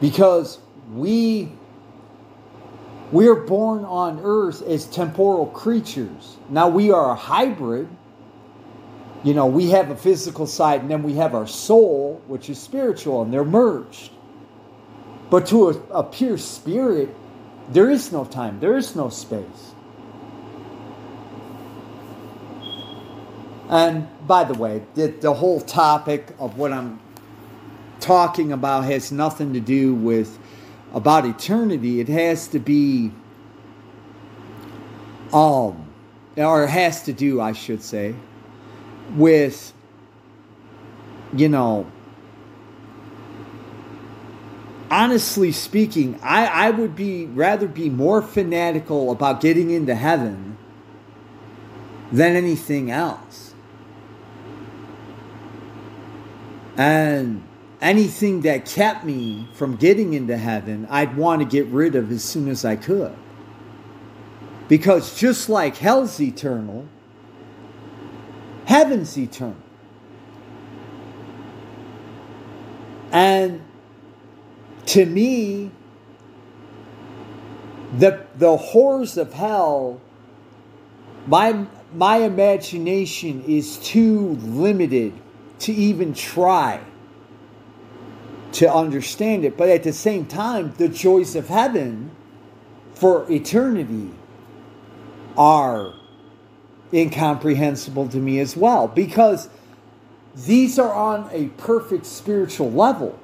Because 0.00 0.58
we 0.92 1.52
we're 3.12 3.34
born 3.34 3.84
on 3.84 4.20
earth 4.22 4.62
as 4.62 4.86
temporal 4.86 5.46
creatures. 5.46 6.36
Now 6.48 6.68
we 6.68 6.92
are 6.92 7.10
a 7.10 7.16
hybrid 7.16 7.88
you 9.22 9.34
know, 9.34 9.46
we 9.46 9.70
have 9.70 9.90
a 9.90 9.96
physical 9.96 10.46
side 10.46 10.80
and 10.80 10.90
then 10.90 11.02
we 11.02 11.14
have 11.14 11.34
our 11.34 11.46
soul, 11.46 12.22
which 12.26 12.48
is 12.48 12.58
spiritual, 12.58 13.22
and 13.22 13.32
they're 13.32 13.44
merged. 13.44 14.12
But 15.28 15.46
to 15.48 15.70
a, 15.70 15.98
a 15.98 16.04
pure 16.04 16.38
spirit, 16.38 17.14
there 17.68 17.90
is 17.90 18.12
no 18.12 18.24
time, 18.24 18.60
there 18.60 18.76
is 18.76 18.96
no 18.96 19.10
space. 19.10 19.69
And 23.70 24.08
by 24.26 24.42
the 24.42 24.54
way, 24.54 24.82
the, 24.94 25.06
the 25.06 25.32
whole 25.32 25.60
topic 25.60 26.26
of 26.40 26.58
what 26.58 26.72
I'm 26.72 26.98
talking 28.00 28.50
about 28.52 28.84
has 28.84 29.12
nothing 29.12 29.52
to 29.52 29.60
do 29.60 29.94
with 29.94 30.38
about 30.92 31.24
eternity. 31.24 32.00
It 32.00 32.08
has 32.08 32.48
to 32.48 32.58
be 32.58 33.12
um 35.32 35.86
or 36.36 36.64
it 36.64 36.70
has 36.70 37.04
to 37.04 37.12
do, 37.12 37.40
I 37.40 37.52
should 37.52 37.82
say, 37.82 38.14
with, 39.14 39.72
you 41.36 41.48
know, 41.48 41.86
honestly 44.90 45.52
speaking, 45.52 46.18
I, 46.22 46.46
I 46.46 46.70
would 46.70 46.96
be 46.96 47.26
rather 47.26 47.68
be 47.68 47.88
more 47.88 48.20
fanatical 48.20 49.12
about 49.12 49.40
getting 49.40 49.70
into 49.70 49.94
heaven 49.94 50.56
than 52.10 52.34
anything 52.34 52.90
else. 52.90 53.49
And 56.80 57.42
anything 57.82 58.40
that 58.40 58.64
kept 58.64 59.04
me 59.04 59.46
from 59.52 59.76
getting 59.76 60.14
into 60.14 60.38
heaven, 60.38 60.86
I'd 60.88 61.14
want 61.14 61.42
to 61.42 61.46
get 61.46 61.66
rid 61.66 61.94
of 61.94 62.10
as 62.10 62.24
soon 62.24 62.48
as 62.48 62.64
I 62.64 62.76
could. 62.76 63.14
Because 64.66 65.14
just 65.14 65.50
like 65.50 65.76
hell's 65.76 66.18
eternal, 66.18 66.88
heaven's 68.64 69.18
eternal. 69.18 69.58
And 73.12 73.60
to 74.86 75.04
me, 75.04 75.72
the, 77.98 78.24
the 78.38 78.56
horrors 78.56 79.18
of 79.18 79.34
hell, 79.34 80.00
my, 81.26 81.66
my 81.92 82.16
imagination 82.20 83.44
is 83.46 83.76
too 83.80 84.36
limited 84.36 85.12
to 85.60 85.72
even 85.72 86.14
try 86.14 86.80
to 88.52 88.72
understand 88.72 89.44
it. 89.44 89.56
But 89.56 89.68
at 89.68 89.82
the 89.82 89.92
same 89.92 90.26
time, 90.26 90.74
the 90.76 90.88
joys 90.88 91.36
of 91.36 91.48
heaven 91.48 92.10
for 92.94 93.30
eternity 93.30 94.10
are 95.36 95.94
incomprehensible 96.92 98.08
to 98.08 98.16
me 98.18 98.40
as 98.40 98.56
well 98.56 98.88
because 98.88 99.48
these 100.34 100.78
are 100.78 100.92
on 100.92 101.28
a 101.32 101.46
perfect 101.56 102.06
spiritual 102.06 102.70
level. 102.70 103.18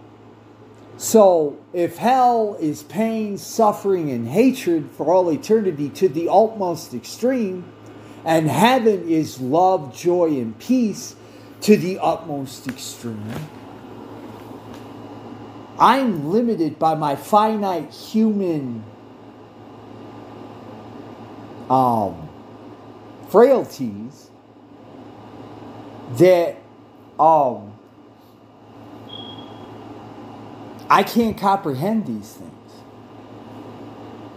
So, 0.98 1.58
if 1.74 1.98
hell 1.98 2.56
is 2.58 2.82
pain, 2.82 3.36
suffering, 3.36 4.10
and 4.10 4.26
hatred 4.26 4.90
for 4.92 5.12
all 5.12 5.30
eternity 5.30 5.90
to 5.90 6.08
the 6.08 6.30
utmost 6.30 6.94
extreme, 6.94 7.70
and 8.24 8.48
heaven 8.48 9.06
is 9.06 9.38
love, 9.38 9.94
joy, 9.94 10.28
and 10.28 10.58
peace 10.58 11.14
to 11.62 11.76
the 11.76 11.98
utmost 11.98 12.66
extreme, 12.68 13.34
I'm 15.78 16.30
limited 16.30 16.78
by 16.78 16.94
my 16.94 17.16
finite 17.16 17.92
human 17.92 18.84
um, 21.68 22.28
frailties 23.28 24.30
that 26.12 26.56
um, 27.18 27.76
I 30.88 31.02
can't 31.02 31.36
comprehend 31.36 32.06
these 32.06 32.32
things. 32.32 32.52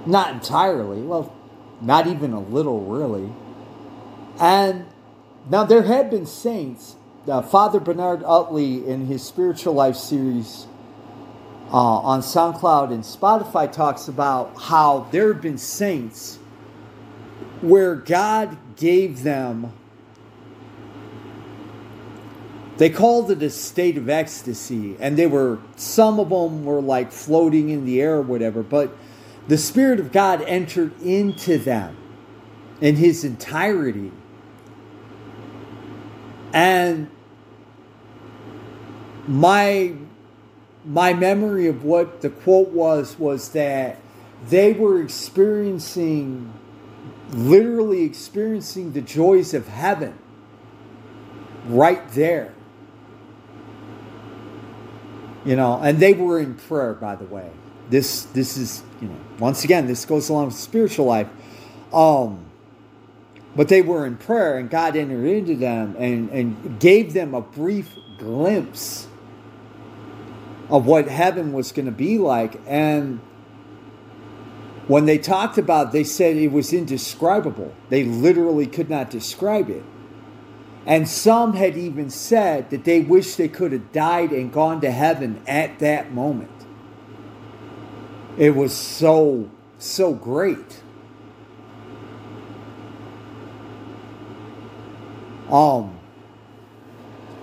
Not 0.05 0.33
entirely. 0.33 1.01
Well, 1.01 1.33
not 1.81 2.07
even 2.07 2.33
a 2.33 2.39
little, 2.39 2.81
really. 2.81 3.31
And 4.39 4.85
now 5.49 5.63
there 5.63 5.83
have 5.83 6.09
been 6.09 6.25
saints. 6.25 6.95
Uh, 7.29 7.41
Father 7.41 7.79
Bernard 7.79 8.23
Utley, 8.23 8.87
in 8.87 9.05
his 9.05 9.23
Spiritual 9.23 9.73
Life 9.73 9.95
series 9.95 10.67
uh, 11.71 11.77
on 11.77 12.21
SoundCloud 12.21 12.91
and 12.91 13.03
Spotify, 13.03 13.71
talks 13.71 14.07
about 14.07 14.59
how 14.59 15.07
there 15.11 15.31
have 15.33 15.41
been 15.41 15.57
saints 15.57 16.37
where 17.61 17.95
God 17.95 18.57
gave 18.75 19.23
them 19.23 19.73
they 22.77 22.89
called 22.89 23.29
it 23.29 23.43
a 23.43 23.49
state 23.49 23.97
of 23.97 24.07
ecstasy 24.07 24.95
and 25.01 25.17
they 25.17 25.27
were 25.27 25.59
some 25.75 26.17
of 26.17 26.29
them 26.29 26.63
were 26.63 26.81
like 26.81 27.11
floating 27.11 27.69
in 27.69 27.83
the 27.83 28.01
air 28.01 28.15
or 28.15 28.21
whatever 28.21 28.63
but 28.63 28.95
the 29.49 29.57
spirit 29.57 29.99
of 29.99 30.13
god 30.13 30.41
entered 30.43 30.97
into 31.01 31.57
them 31.57 31.97
in 32.81 32.95
his 32.95 33.23
entirety. 33.23 34.11
And 36.53 37.09
my 39.29 39.93
my 40.83 41.13
memory 41.13 41.67
of 41.67 41.83
what 41.83 42.21
the 42.21 42.31
quote 42.31 42.69
was 42.69 43.19
was 43.19 43.49
that 43.49 43.97
they 44.49 44.73
were 44.73 45.01
experiencing 45.01 46.51
literally 47.31 48.03
experiencing 48.03 48.91
the 48.93 49.01
joys 49.01 49.53
of 49.53 49.67
heaven 49.67 50.17
right 51.67 52.09
there. 52.13 52.55
You 55.45 55.55
know 55.55 55.79
and 55.79 55.99
they 55.99 56.13
were 56.13 56.39
in 56.39 56.55
prayer 56.55 56.95
by 56.95 57.15
the 57.15 57.25
way. 57.25 57.51
This 57.91 58.23
this 58.23 58.57
is 58.57 58.81
you 58.99 59.09
know 59.09 59.17
once 59.37 59.63
again 59.63 59.85
this 59.85 60.05
goes 60.05 60.29
along 60.29 60.47
with 60.47 60.55
spiritual 60.55 61.05
life. 61.05 61.27
Um 61.93 62.45
but 63.55 63.67
they 63.67 63.83
were 63.83 64.07
in 64.07 64.17
prayer 64.17 64.57
and 64.57 64.71
god 64.71 64.95
entered 64.95 65.25
into 65.25 65.55
them 65.55 65.95
and 65.99 66.31
and 66.31 66.79
gave 66.79 67.13
them 67.13 67.35
a 67.35 67.41
brief 67.41 67.93
glimpse 68.17 69.07
of 70.69 70.85
what 70.85 71.07
heaven 71.07 71.53
was 71.53 71.71
going 71.71 71.85
to 71.85 71.91
be 71.91 72.17
like 72.17 72.59
and 72.67 73.19
when 74.87 75.05
they 75.05 75.19
talked 75.19 75.59
about 75.59 75.87
it, 75.87 75.91
they 75.93 76.03
said 76.03 76.35
it 76.35 76.51
was 76.51 76.73
indescribable 76.73 77.73
they 77.89 78.03
literally 78.03 78.67
could 78.67 78.89
not 78.89 79.09
describe 79.09 79.69
it 79.69 79.83
and 80.89 81.07
some 81.07 81.53
had 81.53 81.77
even 81.77 82.09
said 82.09 82.71
that 82.71 82.83
they 82.83 83.01
wished 83.01 83.37
they 83.37 83.47
could 83.47 83.71
have 83.73 83.91
died 83.91 84.31
and 84.31 84.51
gone 84.51 84.81
to 84.81 84.89
heaven 84.89 85.39
at 85.47 85.77
that 85.77 86.11
moment. 86.11 86.49
It 88.39 88.55
was 88.55 88.75
so, 88.75 89.51
so 89.77 90.15
great. 90.15 90.81
Um, 95.51 95.99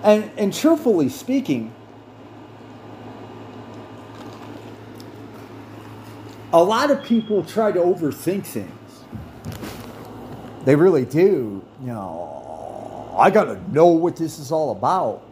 and, 0.02 0.28
and 0.36 0.52
truthfully 0.52 1.08
speaking, 1.08 1.72
a 6.52 6.62
lot 6.62 6.90
of 6.90 7.02
people 7.02 7.44
try 7.44 7.72
to 7.72 7.78
overthink 7.78 8.46
things. 8.46 8.72
They 10.64 10.76
really 10.76 11.04
do. 11.04 11.64
You 11.80 11.86
know, 11.86 13.14
I 13.18 13.30
got 13.30 13.44
to 13.44 13.72
know 13.72 13.88
what 13.88 14.16
this 14.16 14.38
is 14.38 14.52
all 14.52 14.72
about. 14.72 15.22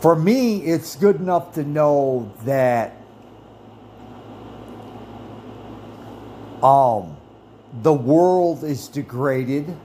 For 0.00 0.14
me, 0.14 0.62
it's 0.62 0.96
good 0.96 1.16
enough 1.16 1.54
to 1.54 1.64
know 1.64 2.32
that 2.44 2.96
um, 6.62 7.16
the 7.82 7.92
world 7.92 8.64
is 8.64 8.88
degraded 8.88 9.76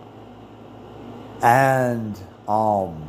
and 1.42 2.20
um, 2.48 3.09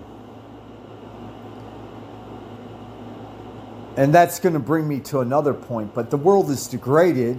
and 4.01 4.15
that's 4.15 4.39
going 4.39 4.55
to 4.55 4.61
bring 4.61 4.89
me 4.89 5.01
to 5.01 5.21
another 5.21 5.53
point 5.53 5.95
but 5.95 6.11
the 6.11 6.17
world 6.17 6.51
is 6.51 6.67
degraded 6.69 7.39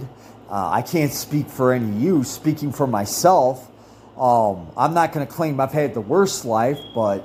uh, 0.50 0.70
i 0.70 0.82
can't 0.82 1.12
speak 1.12 1.48
for 1.48 1.72
any 1.72 1.88
of 1.88 2.02
you 2.02 2.24
speaking 2.24 2.72
for 2.72 2.86
myself 2.86 3.68
um, 4.16 4.70
I'm 4.76 4.94
not 4.94 5.12
going 5.12 5.26
to 5.26 5.32
claim 5.32 5.58
I've 5.58 5.72
had 5.72 5.94
the 5.94 6.00
worst 6.00 6.44
life, 6.44 6.78
but 6.94 7.24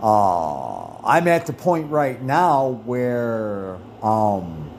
uh, 0.00 0.96
I'm 1.04 1.26
at 1.28 1.46
the 1.46 1.52
point 1.52 1.90
right 1.90 2.20
now 2.22 2.68
where 2.84 3.76
um, 4.02 4.70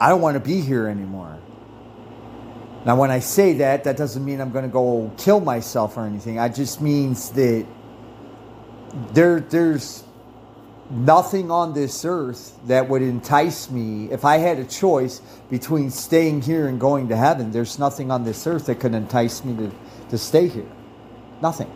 I 0.00 0.08
don't 0.08 0.20
want 0.20 0.34
to 0.34 0.40
be 0.40 0.60
here 0.60 0.88
anymore. 0.88 1.38
Now, 2.86 2.96
when 2.96 3.10
I 3.10 3.20
say 3.20 3.54
that, 3.54 3.84
that 3.84 3.96
doesn't 3.96 4.24
mean 4.24 4.40
I'm 4.40 4.50
going 4.50 4.64
to 4.64 4.70
go 4.70 5.10
kill 5.16 5.40
myself 5.40 5.96
or 5.96 6.06
anything. 6.06 6.36
It 6.36 6.54
just 6.54 6.80
means 6.80 7.30
that 7.30 7.66
there, 9.12 9.40
there's 9.40 10.03
nothing 10.90 11.50
on 11.50 11.72
this 11.72 12.04
earth 12.04 12.58
that 12.66 12.88
would 12.88 13.02
entice 13.02 13.70
me. 13.70 14.10
If 14.10 14.24
I 14.24 14.38
had 14.38 14.58
a 14.58 14.64
choice 14.64 15.20
between 15.50 15.90
staying 15.90 16.42
here 16.42 16.68
and 16.68 16.78
going 16.78 17.08
to 17.08 17.16
heaven, 17.16 17.50
there's 17.50 17.78
nothing 17.78 18.10
on 18.10 18.24
this 18.24 18.46
earth 18.46 18.66
that 18.66 18.80
could 18.80 18.94
entice 18.94 19.44
me 19.44 19.56
to, 19.56 19.72
to 20.10 20.18
stay 20.18 20.48
here. 20.48 20.70
Nothing. 21.40 21.70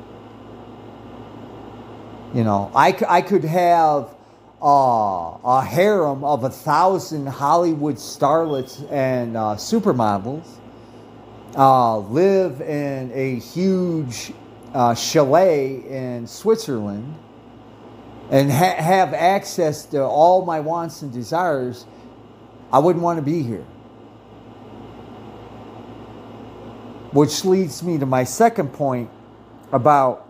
You 2.34 2.44
know, 2.44 2.70
I, 2.74 2.96
I 3.08 3.22
could 3.22 3.44
have 3.44 4.14
uh, 4.62 5.38
a 5.44 5.64
harem 5.64 6.24
of 6.24 6.44
a 6.44 6.50
thousand 6.50 7.26
Hollywood 7.26 7.96
starlets 7.96 8.90
and 8.92 9.36
uh, 9.36 9.54
supermodels, 9.54 10.46
uh, 11.56 11.98
live 11.98 12.60
in 12.60 13.10
a 13.14 13.36
huge 13.38 14.32
uh, 14.74 14.94
chalet 14.94 15.76
in 15.88 16.26
Switzerland, 16.26 17.14
and 18.30 18.50
ha- 18.50 18.76
have 18.76 19.14
access 19.14 19.86
to 19.86 20.02
all 20.02 20.44
my 20.44 20.60
wants 20.60 21.02
and 21.02 21.12
desires, 21.12 21.86
I 22.72 22.78
wouldn't 22.80 23.02
want 23.02 23.18
to 23.18 23.22
be 23.22 23.42
here. 23.42 23.64
Which 27.12 27.44
leads 27.44 27.82
me 27.82 27.98
to 27.98 28.06
my 28.06 28.24
second 28.24 28.72
point 28.72 29.10
about 29.72 30.26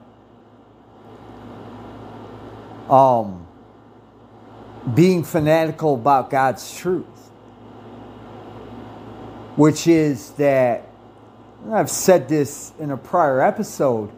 um, 2.88 3.46
being 4.94 5.24
fanatical 5.24 5.94
about 5.94 6.30
God's 6.30 6.76
truth. 6.76 7.06
which 9.58 9.88
is 9.88 10.30
that 10.32 10.86
I've 11.72 11.90
said 11.90 12.28
this 12.28 12.72
in 12.78 12.92
a 12.92 12.96
prior 12.96 13.40
episode. 13.40 14.10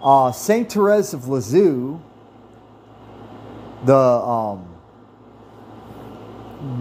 Uh, 0.00 0.30
Saint 0.30 0.72
Therese 0.72 1.12
of 1.12 1.26
Lisieux, 1.28 2.00
the 3.86 3.96
um, 3.96 4.66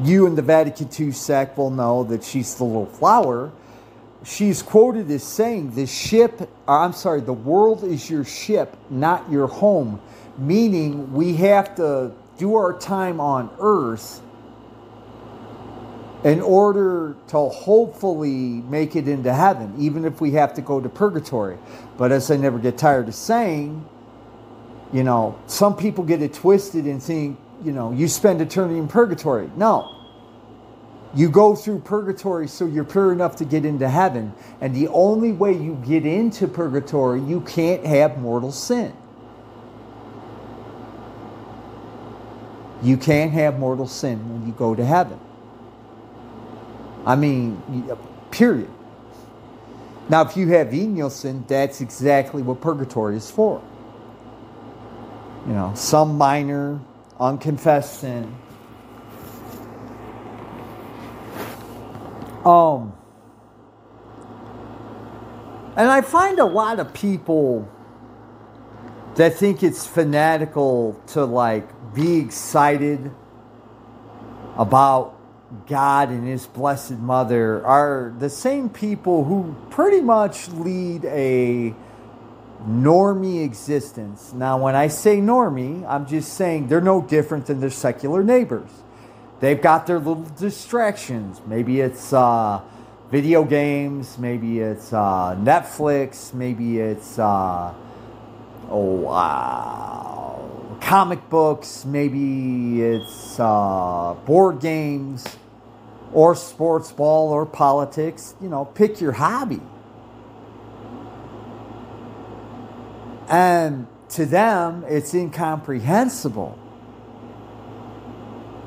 you 0.04 0.26
and 0.26 0.38
the 0.38 0.42
Vatican 0.42 0.90
II 1.00 1.12
sect 1.12 1.58
will 1.58 1.70
know 1.70 2.04
that 2.06 2.24
she's 2.24 2.56
the 2.56 2.64
little 2.64 2.88
flower. 2.88 3.52
She's 4.24 4.62
quoted 4.62 5.10
as 5.12 5.24
saying, 5.24 5.76
"The 5.76 5.86
ship, 5.86 6.50
I'm 6.68 6.94
sorry, 6.94 7.22
the 7.22 7.34
world 7.34 7.84
is 7.84 8.10
your 8.10 8.24
ship, 8.24 8.76
not 8.90 9.30
your 9.32 9.48
home." 9.48 10.02
Meaning, 10.38 11.14
we 11.14 11.36
have 11.38 11.76
to 11.76 12.12
do 12.38 12.56
our 12.56 12.78
time 12.78 13.22
on 13.22 13.50
Earth 13.60 14.22
in 16.26 16.42
order 16.42 17.16
to 17.28 17.38
hopefully 17.38 18.64
make 18.68 18.96
it 18.96 19.08
into 19.08 19.32
heaven, 19.32 19.76
even 19.78 20.06
if 20.06 20.20
we 20.20 20.32
have 20.32 20.56
to 20.56 20.62
go 20.62 20.82
to 20.82 20.90
purgatory. 20.90 21.58
But 21.98 22.12
as 22.12 22.32
I 22.32 22.38
never 22.38 22.58
get 22.58 22.80
tired 22.80 23.08
of 23.08 23.16
saying, 23.16 23.88
you 24.96 25.04
know, 25.04 25.38
some 25.46 25.76
people 25.76 26.06
get 26.06 26.22
it 26.22 26.34
twisted 26.34 26.86
and 26.86 27.04
think, 27.04 27.38
you 27.66 27.74
know, 27.74 27.92
you 27.92 28.08
spend 28.08 28.40
eternity 28.40 28.80
in 28.80 28.88
purgatory. 28.88 29.50
No. 29.58 29.94
You 31.14 31.30
go 31.30 31.54
through 31.54 31.80
purgatory 31.80 32.48
so 32.48 32.66
you're 32.66 32.86
pure 32.86 33.12
enough 33.12 33.36
to 33.38 33.46
get 33.46 33.66
into 33.66 33.90
heaven. 33.90 34.34
And 34.62 34.74
the 34.74 34.88
only 34.88 35.34
way 35.34 35.52
you 35.52 35.76
get 35.86 36.06
into 36.06 36.48
purgatory, 36.48 37.20
you 37.20 37.42
can't 37.42 37.86
have 37.86 38.20
mortal 38.20 38.54
sin. 38.54 38.96
You 42.82 42.96
can't 42.96 43.34
have 43.34 43.60
mortal 43.60 43.88
sin 43.88 44.32
when 44.32 44.48
you 44.48 44.54
go 44.54 44.76
to 44.76 44.86
heaven. 44.86 45.20
I 47.06 47.18
mean, 47.18 47.62
uh, 47.92 47.96
period. 48.32 48.70
Now, 50.08 50.22
if 50.22 50.38
you 50.38 50.48
have 50.52 50.72
venial 50.72 51.10
sin, 51.10 51.44
that's 51.50 51.82
exactly 51.82 52.42
what 52.42 52.62
purgatory 52.62 53.18
is 53.18 53.30
for. 53.30 53.62
You 55.46 55.54
know, 55.54 55.74
some 55.76 56.18
minor, 56.18 56.80
unconfessed 57.20 58.00
sin. 58.00 58.36
Um, 62.44 62.94
and 65.76 65.90
I 65.90 66.02
find 66.02 66.40
a 66.40 66.46
lot 66.46 66.80
of 66.80 66.94
people 66.94 67.70
that 69.16 69.36
think 69.36 69.64
it's 69.64 69.86
fanatical 69.86 71.02
to 71.08 71.26
like 71.26 71.68
be 71.94 72.18
excited 72.18 73.12
about 74.58 75.16
God 75.68 76.10
and 76.10 76.28
His 76.28 76.48
Blessed 76.48 76.92
Mother 76.92 77.66
are 77.66 78.14
the 78.18 78.30
same 78.30 78.70
people 78.70 79.24
who 79.24 79.56
pretty 79.70 80.02
much 80.02 80.50
lead 80.50 81.06
a 81.06 81.74
normie 82.68 83.44
existence. 83.44 84.34
Now, 84.34 84.58
when 84.58 84.76
I 84.76 84.88
say 84.88 85.18
normie, 85.18 85.86
I'm 85.88 86.06
just 86.06 86.34
saying 86.34 86.68
they're 86.68 86.82
no 86.82 87.02
different 87.02 87.46
than 87.46 87.60
their 87.60 87.70
secular 87.70 88.24
neighbors. 88.24 88.70
They've 89.40 89.62
got 89.62 89.86
their 89.86 90.00
little 90.00 90.24
distractions. 90.38 91.42
Maybe 91.46 91.82
it's 91.82 92.14
uh, 92.14 92.62
video 93.12 93.44
games, 93.44 94.18
maybe 94.18 94.60
it's 94.60 94.92
uh, 94.92 95.36
Netflix, 95.40 96.34
maybe 96.34 96.80
it's 96.80 97.20
uh, 97.20 97.74
oh, 98.70 99.08
uh, 99.08 100.80
comic 100.80 101.30
books, 101.30 101.86
maybe 101.86 102.82
it's 102.82 103.40
uh, 103.40 104.16
board 104.26 104.60
games 104.60 105.26
or 106.14 106.36
sports 106.36 106.92
ball 106.92 107.30
or 107.30 107.46
politics. 107.46 108.36
You 108.42 108.50
know, 108.50 108.66
pick 108.66 109.02
your 109.02 109.12
hobby. 109.12 109.62
And 113.28 113.88
to 114.10 114.26
them, 114.26 114.86
it's 114.88 115.14
incomprehensible 115.14 116.60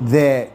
that 0.01 0.51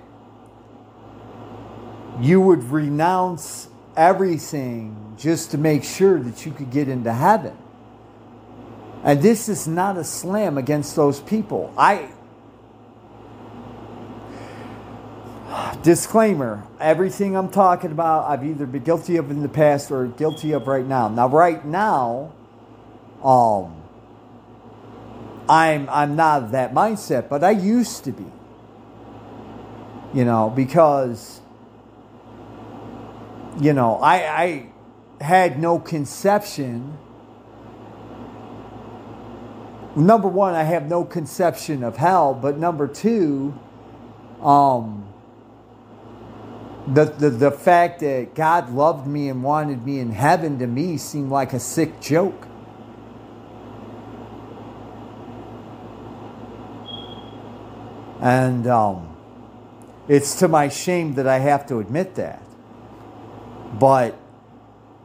you 2.20 2.40
would 2.40 2.64
renounce 2.64 3.68
everything 3.96 5.14
just 5.18 5.50
to 5.52 5.58
make 5.58 5.84
sure 5.84 6.18
that 6.20 6.44
you 6.44 6.52
could 6.52 6.70
get 6.70 6.88
into 6.88 7.12
heaven. 7.12 7.56
And 9.02 9.20
this 9.20 9.48
is 9.48 9.68
not 9.68 9.98
a 9.98 10.04
slam 10.04 10.56
against 10.56 10.96
those 10.96 11.20
people. 11.20 11.72
I 11.76 12.08
disclaimer 15.82 16.66
everything 16.80 17.36
I'm 17.36 17.50
talking 17.50 17.92
about, 17.92 18.30
I've 18.30 18.44
either 18.44 18.66
been 18.66 18.82
guilty 18.82 19.16
of 19.18 19.30
in 19.30 19.42
the 19.42 19.48
past 19.48 19.90
or 19.90 20.06
guilty 20.06 20.52
of 20.52 20.66
right 20.66 20.86
now. 20.86 21.08
Now, 21.08 21.28
right 21.28 21.64
now, 21.64 22.32
um, 23.22 23.83
I'm 25.48 25.88
I'm 25.90 26.16
not 26.16 26.52
that 26.52 26.72
mindset, 26.72 27.28
but 27.28 27.44
I 27.44 27.50
used 27.50 28.04
to 28.04 28.12
be. 28.12 28.26
You 30.12 30.24
know, 30.24 30.50
because 30.54 31.40
you 33.60 33.72
know, 33.72 33.96
I 33.96 34.42
I 34.42 34.66
had 35.20 35.58
no 35.58 35.78
conception. 35.78 36.98
Number 39.96 40.28
one, 40.28 40.54
I 40.54 40.64
have 40.64 40.88
no 40.88 41.04
conception 41.04 41.84
of 41.84 41.96
hell, 41.96 42.34
but 42.34 42.58
number 42.58 42.88
two, 42.88 43.56
um, 44.42 45.04
the, 46.86 47.04
the, 47.04 47.30
the 47.30 47.50
fact 47.50 48.00
that 48.00 48.34
God 48.34 48.72
loved 48.72 49.06
me 49.06 49.28
and 49.28 49.42
wanted 49.42 49.86
me 49.86 50.00
in 50.00 50.10
heaven 50.10 50.58
to 50.58 50.66
me 50.66 50.96
seemed 50.96 51.30
like 51.30 51.52
a 51.52 51.60
sick 51.60 52.00
joke. 52.00 52.46
And 58.24 58.66
um, 58.66 59.14
it's 60.08 60.36
to 60.36 60.48
my 60.48 60.70
shame 60.70 61.14
that 61.16 61.26
I 61.26 61.40
have 61.40 61.66
to 61.66 61.78
admit 61.78 62.14
that. 62.14 62.42
But, 63.78 64.18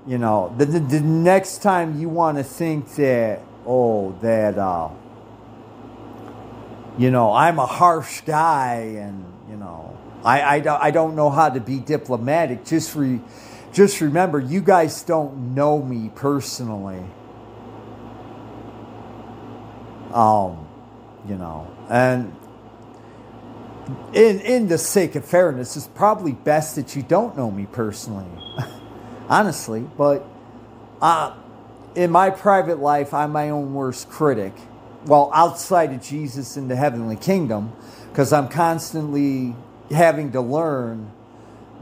you 0.07 0.17
know, 0.17 0.55
the, 0.57 0.65
the, 0.65 0.79
the 0.79 1.01
next 1.01 1.61
time 1.61 1.99
you 1.99 2.07
want 2.07 2.37
to 2.37 2.45
think 2.45 2.95
that, 2.95 3.41
oh, 3.67 4.17
that, 4.21 4.57
uh, 4.57 4.89
you 6.97 7.11
know, 7.11 7.33
I'm 7.33 7.59
a 7.59 7.65
harsh 7.65 8.21
guy 8.21 8.95
and, 8.97 9.25
you 9.49 9.57
know, 9.57 9.97
I, 10.23 10.59
I, 10.59 10.85
I 10.87 10.91
don't 10.91 11.17
know 11.17 11.29
how 11.29 11.49
to 11.49 11.59
be 11.59 11.79
diplomatic. 11.79 12.63
Just, 12.63 12.95
re, 12.95 13.19
just 13.73 13.99
remember, 13.99 14.39
you 14.39 14.61
guys 14.61 15.03
don't 15.03 15.55
know 15.55 15.81
me 15.81 16.09
personally. 16.15 17.03
Um, 20.13 20.65
you 21.27 21.35
know, 21.35 21.69
and 21.89 22.33
in 24.13 24.39
in 24.41 24.67
the 24.67 24.77
sake 24.77 25.15
of 25.15 25.25
fairness, 25.25 25.75
it's 25.75 25.87
probably 25.87 26.33
best 26.33 26.75
that 26.75 26.95
you 26.95 27.01
don't 27.01 27.37
know 27.37 27.49
me 27.49 27.67
personally, 27.71 28.27
honestly. 29.29 29.81
But 29.97 30.25
uh, 31.01 31.35
in 31.95 32.11
my 32.11 32.29
private 32.29 32.79
life, 32.79 33.13
I'm 33.13 33.31
my 33.31 33.49
own 33.49 33.73
worst 33.73 34.09
critic. 34.09 34.53
Well, 35.05 35.31
outside 35.33 35.93
of 35.93 36.01
Jesus 36.01 36.57
in 36.57 36.67
the 36.67 36.75
heavenly 36.75 37.15
kingdom, 37.15 37.73
because 38.09 38.33
I'm 38.33 38.49
constantly 38.49 39.55
having 39.89 40.31
to 40.33 40.41
learn 40.41 41.11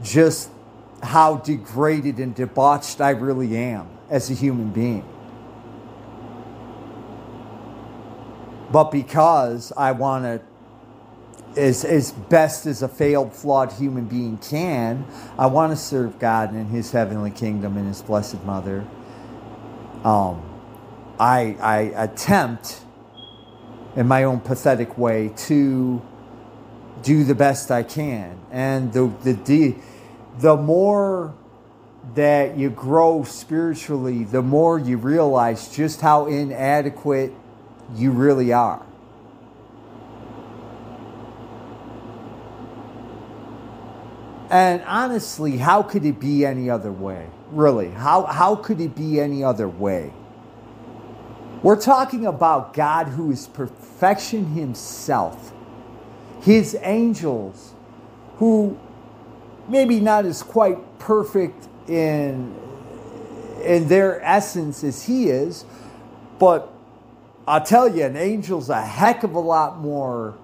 just 0.02 0.50
how 1.02 1.36
degraded 1.36 2.18
and 2.18 2.34
debauched 2.34 3.00
I 3.00 3.10
really 3.10 3.56
am 3.56 3.88
as 4.10 4.30
a 4.30 4.34
human 4.34 4.70
being. 4.70 5.04
But 8.70 8.90
because 8.90 9.72
I 9.76 9.92
want 9.92 10.24
to 10.24 10.42
as, 11.58 11.84
as 11.84 12.12
best 12.12 12.66
as 12.66 12.82
a 12.82 12.88
failed, 12.88 13.34
flawed 13.34 13.72
human 13.72 14.06
being 14.06 14.38
can. 14.38 15.04
I 15.36 15.46
want 15.46 15.72
to 15.72 15.76
serve 15.76 16.18
God 16.18 16.52
and 16.52 16.70
His 16.70 16.92
heavenly 16.92 17.30
kingdom 17.30 17.76
and 17.76 17.88
His 17.88 18.00
blessed 18.00 18.42
Mother. 18.44 18.86
Um, 20.04 20.42
I, 21.18 21.56
I 21.60 21.78
attempt, 22.04 22.80
in 23.96 24.06
my 24.06 24.24
own 24.24 24.40
pathetic 24.40 24.96
way, 24.96 25.32
to 25.36 26.00
do 27.02 27.24
the 27.24 27.34
best 27.34 27.70
I 27.70 27.82
can. 27.82 28.38
And 28.50 28.92
the, 28.92 29.12
the, 29.24 29.74
the 30.38 30.56
more 30.56 31.34
that 32.14 32.56
you 32.56 32.70
grow 32.70 33.24
spiritually, 33.24 34.24
the 34.24 34.42
more 34.42 34.78
you 34.78 34.96
realize 34.96 35.74
just 35.74 36.00
how 36.00 36.26
inadequate 36.26 37.32
you 37.94 38.12
really 38.12 38.52
are. 38.52 38.84
And 44.50 44.82
honestly, 44.86 45.58
how 45.58 45.82
could 45.82 46.04
it 46.04 46.18
be 46.18 46.46
any 46.46 46.70
other 46.70 46.92
way? 46.92 47.28
Really, 47.50 47.90
how, 47.90 48.24
how 48.24 48.56
could 48.56 48.80
it 48.80 48.94
be 48.94 49.20
any 49.20 49.44
other 49.44 49.68
way? 49.68 50.12
We're 51.62 51.80
talking 51.80 52.24
about 52.26 52.72
God 52.72 53.08
who 53.08 53.30
is 53.30 53.48
perfection 53.48 54.46
himself, 54.46 55.52
his 56.40 56.76
angels, 56.82 57.74
who 58.36 58.78
maybe 59.68 60.00
not 60.00 60.24
as 60.24 60.42
quite 60.42 60.98
perfect 60.98 61.68
in 61.88 62.54
in 63.62 63.88
their 63.88 64.22
essence 64.24 64.84
as 64.84 65.04
he 65.04 65.28
is, 65.28 65.64
but 66.38 66.72
I'll 67.46 67.64
tell 67.64 67.88
you, 67.94 68.04
an 68.04 68.16
angel's 68.16 68.70
a 68.70 68.80
heck 68.80 69.24
of 69.24 69.34
a 69.34 69.40
lot 69.40 69.78
more 69.78 70.38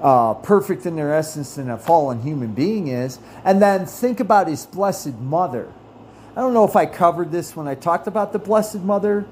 uh, 0.00 0.34
perfect 0.34 0.86
in 0.86 0.96
their 0.96 1.14
essence 1.14 1.56
than 1.56 1.70
a 1.70 1.78
fallen 1.78 2.22
human 2.22 2.52
being 2.52 2.88
is. 2.88 3.18
And 3.44 3.60
then 3.60 3.86
think 3.86 4.20
about 4.20 4.48
his 4.48 4.66
blessed 4.66 5.14
mother. 5.14 5.72
I 6.36 6.40
don't 6.40 6.54
know 6.54 6.64
if 6.64 6.76
I 6.76 6.86
covered 6.86 7.32
this 7.32 7.56
when 7.56 7.66
I 7.66 7.74
talked 7.74 8.06
about 8.06 8.32
the 8.32 8.38
blessed 8.38 8.80
mother, 8.80 9.26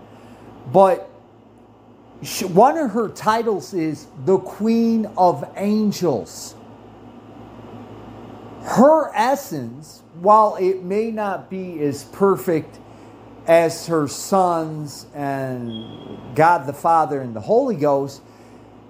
but 0.73 1.09
she, 2.23 2.45
one 2.45 2.79
of 2.79 2.91
her 2.93 3.09
titles 3.09 3.75
is 3.75 4.07
the 4.25 4.39
Queen 4.39 5.07
of 5.17 5.49
Angels. 5.57 6.55
Her 8.63 9.13
essence, 9.15 10.03
while 10.21 10.57
it 10.57 10.83
may 10.83 11.13
not 11.13 11.49
be 11.49 11.81
as 11.83 12.05
perfect 12.05 12.81
as 13.47 13.87
her 13.87 14.09
sons 14.09 15.07
and 15.15 16.35
God 16.35 16.67
the 16.67 16.73
Father 16.73 17.21
and 17.21 17.37
the 17.37 17.41
Holy 17.41 17.77
Ghost, 17.77 18.23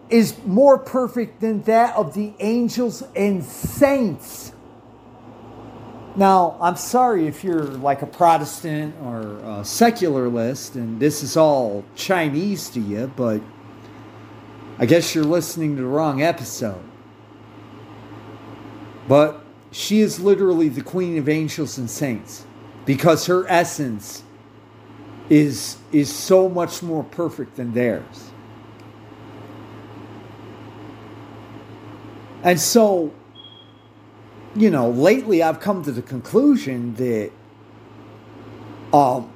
is 0.08 0.36
more 0.44 0.78
perfect 0.78 1.40
than 1.40 1.62
that 1.62 1.94
of 1.96 2.14
the 2.14 2.32
angels 2.38 3.02
and 3.14 3.44
saints. 3.44 4.52
Now, 6.14 6.56
I'm 6.60 6.76
sorry 6.76 7.26
if 7.26 7.44
you're 7.44 7.64
like 7.64 8.02
a 8.02 8.06
Protestant 8.06 8.94
or 9.02 9.38
a 9.38 9.64
secularist 9.64 10.74
and 10.74 10.98
this 10.98 11.22
is 11.22 11.36
all 11.36 11.84
Chinese 11.94 12.70
to 12.70 12.80
you, 12.80 13.12
but 13.16 13.42
I 14.78 14.86
guess 14.86 15.14
you're 15.14 15.24
listening 15.24 15.76
to 15.76 15.82
the 15.82 15.88
wrong 15.88 16.22
episode. 16.22 16.82
But 19.08 19.42
she 19.70 20.00
is 20.00 20.20
literally 20.20 20.68
the 20.68 20.82
queen 20.82 21.18
of 21.18 21.28
angels 21.28 21.76
and 21.76 21.90
saints 21.90 22.46
because 22.86 23.26
her 23.26 23.46
essence 23.48 24.22
is 25.28 25.76
is 25.92 26.12
so 26.12 26.48
much 26.48 26.82
more 26.82 27.02
perfect 27.04 27.56
than 27.56 27.72
theirs. 27.72 28.25
And 32.46 32.60
so 32.60 33.12
you 34.54 34.70
know, 34.70 34.88
lately 34.88 35.42
I've 35.42 35.60
come 35.60 35.82
to 35.82 35.92
the 35.92 36.00
conclusion 36.00 36.94
that 36.94 37.30
um 38.92 39.30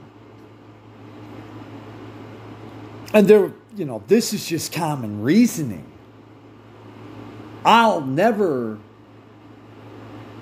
and 3.12 3.26
there 3.26 3.52
you 3.76 3.84
know, 3.84 4.02
this 4.06 4.32
is 4.32 4.46
just 4.46 4.72
common 4.72 5.22
reasoning. 5.22 5.86
I'll 7.64 8.00
never 8.00 8.78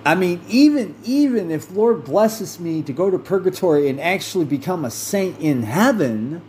I 0.05 0.15
mean, 0.15 0.43
even 0.49 0.95
even 1.05 1.51
if 1.51 1.71
Lord 1.71 2.05
blesses 2.05 2.61
me 2.61 2.83
to 2.83 2.93
go 2.93 3.11
to 3.11 3.19
purgatory 3.19 3.89
and 3.89 3.99
actually 3.99 4.45
become 4.45 4.85
a 4.85 4.91
saint 4.91 5.41
in 5.41 5.63
heaven, 5.63 6.43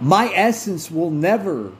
my 0.00 0.32
essence 0.34 0.90
will 0.90 1.10
never 1.10 1.72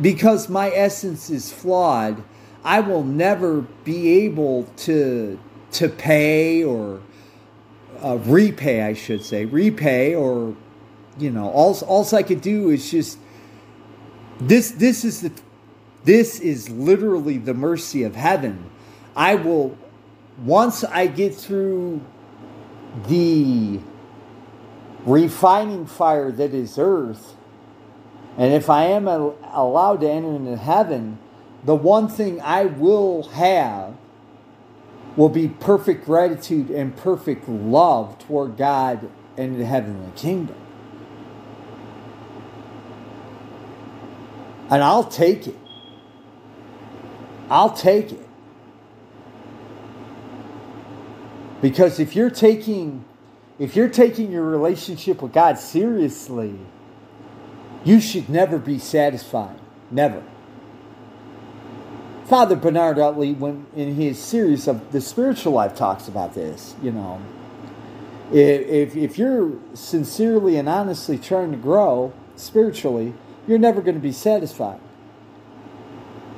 because 0.00 0.48
my 0.48 0.70
essence 0.70 1.28
is 1.28 1.52
flawed 1.52 2.22
I 2.64 2.80
will 2.80 3.02
never 3.02 3.62
be 3.84 4.24
able 4.24 4.64
to 4.78 5.38
to 5.72 5.88
pay 5.88 6.62
or 6.62 7.00
uh, 8.02 8.18
repay, 8.18 8.82
I 8.82 8.94
should 8.94 9.24
say, 9.24 9.44
repay 9.46 10.14
or 10.14 10.54
you 11.18 11.30
know, 11.30 11.48
all 11.50 11.76
all 11.86 12.06
I 12.14 12.22
could 12.22 12.40
do 12.40 12.70
is 12.70 12.90
just 12.90 13.18
this. 14.40 14.70
This 14.70 15.04
is 15.04 15.22
the 15.22 15.32
this 16.04 16.40
is 16.40 16.70
literally 16.70 17.38
the 17.38 17.54
mercy 17.54 18.04
of 18.04 18.14
heaven. 18.14 18.70
I 19.16 19.34
will 19.34 19.76
once 20.44 20.84
I 20.84 21.08
get 21.08 21.34
through 21.34 22.00
the 23.08 23.80
refining 25.04 25.86
fire 25.86 26.30
that 26.30 26.54
is 26.54 26.78
earth, 26.78 27.31
and 28.38 28.52
if 28.52 28.70
I 28.70 28.84
am 28.84 29.06
allowed 29.06 30.00
to 30.00 30.10
enter 30.10 30.34
into 30.34 30.56
heaven 30.56 31.18
the 31.64 31.74
one 31.74 32.08
thing 32.08 32.40
I 32.40 32.64
will 32.64 33.22
have 33.30 33.94
will 35.16 35.28
be 35.28 35.48
perfect 35.48 36.04
gratitude 36.04 36.70
and 36.70 36.96
perfect 36.96 37.48
love 37.48 38.18
toward 38.18 38.56
God 38.56 39.08
and 39.36 39.60
the 39.60 39.64
heavenly 39.64 40.10
kingdom. 40.16 40.56
And 44.70 44.82
I'll 44.82 45.04
take 45.04 45.46
it. 45.46 45.56
I'll 47.50 47.74
take 47.74 48.12
it. 48.12 48.26
Because 51.60 52.00
if 52.00 52.16
you're 52.16 52.30
taking 52.30 53.04
if 53.58 53.76
you're 53.76 53.88
taking 53.88 54.32
your 54.32 54.42
relationship 54.42 55.22
with 55.22 55.32
God 55.32 55.58
seriously, 55.58 56.58
you 57.84 58.00
should 58.00 58.28
never 58.28 58.58
be 58.58 58.78
satisfied. 58.78 59.58
Never. 59.90 60.22
Father 62.26 62.56
Bernard 62.56 62.98
Utley, 62.98 63.34
when 63.34 63.66
in 63.76 63.94
his 63.94 64.18
series 64.18 64.66
of 64.66 64.92
the 64.92 65.00
spiritual 65.00 65.52
life, 65.52 65.74
talks 65.74 66.08
about 66.08 66.34
this. 66.34 66.74
You 66.82 66.92
know, 66.92 67.20
if 68.32 68.96
if 68.96 69.18
you're 69.18 69.52
sincerely 69.74 70.56
and 70.56 70.68
honestly 70.68 71.18
trying 71.18 71.50
to 71.50 71.58
grow 71.58 72.12
spiritually, 72.36 73.14
you're 73.46 73.58
never 73.58 73.82
going 73.82 73.96
to 73.96 74.00
be 74.00 74.12
satisfied. 74.12 74.80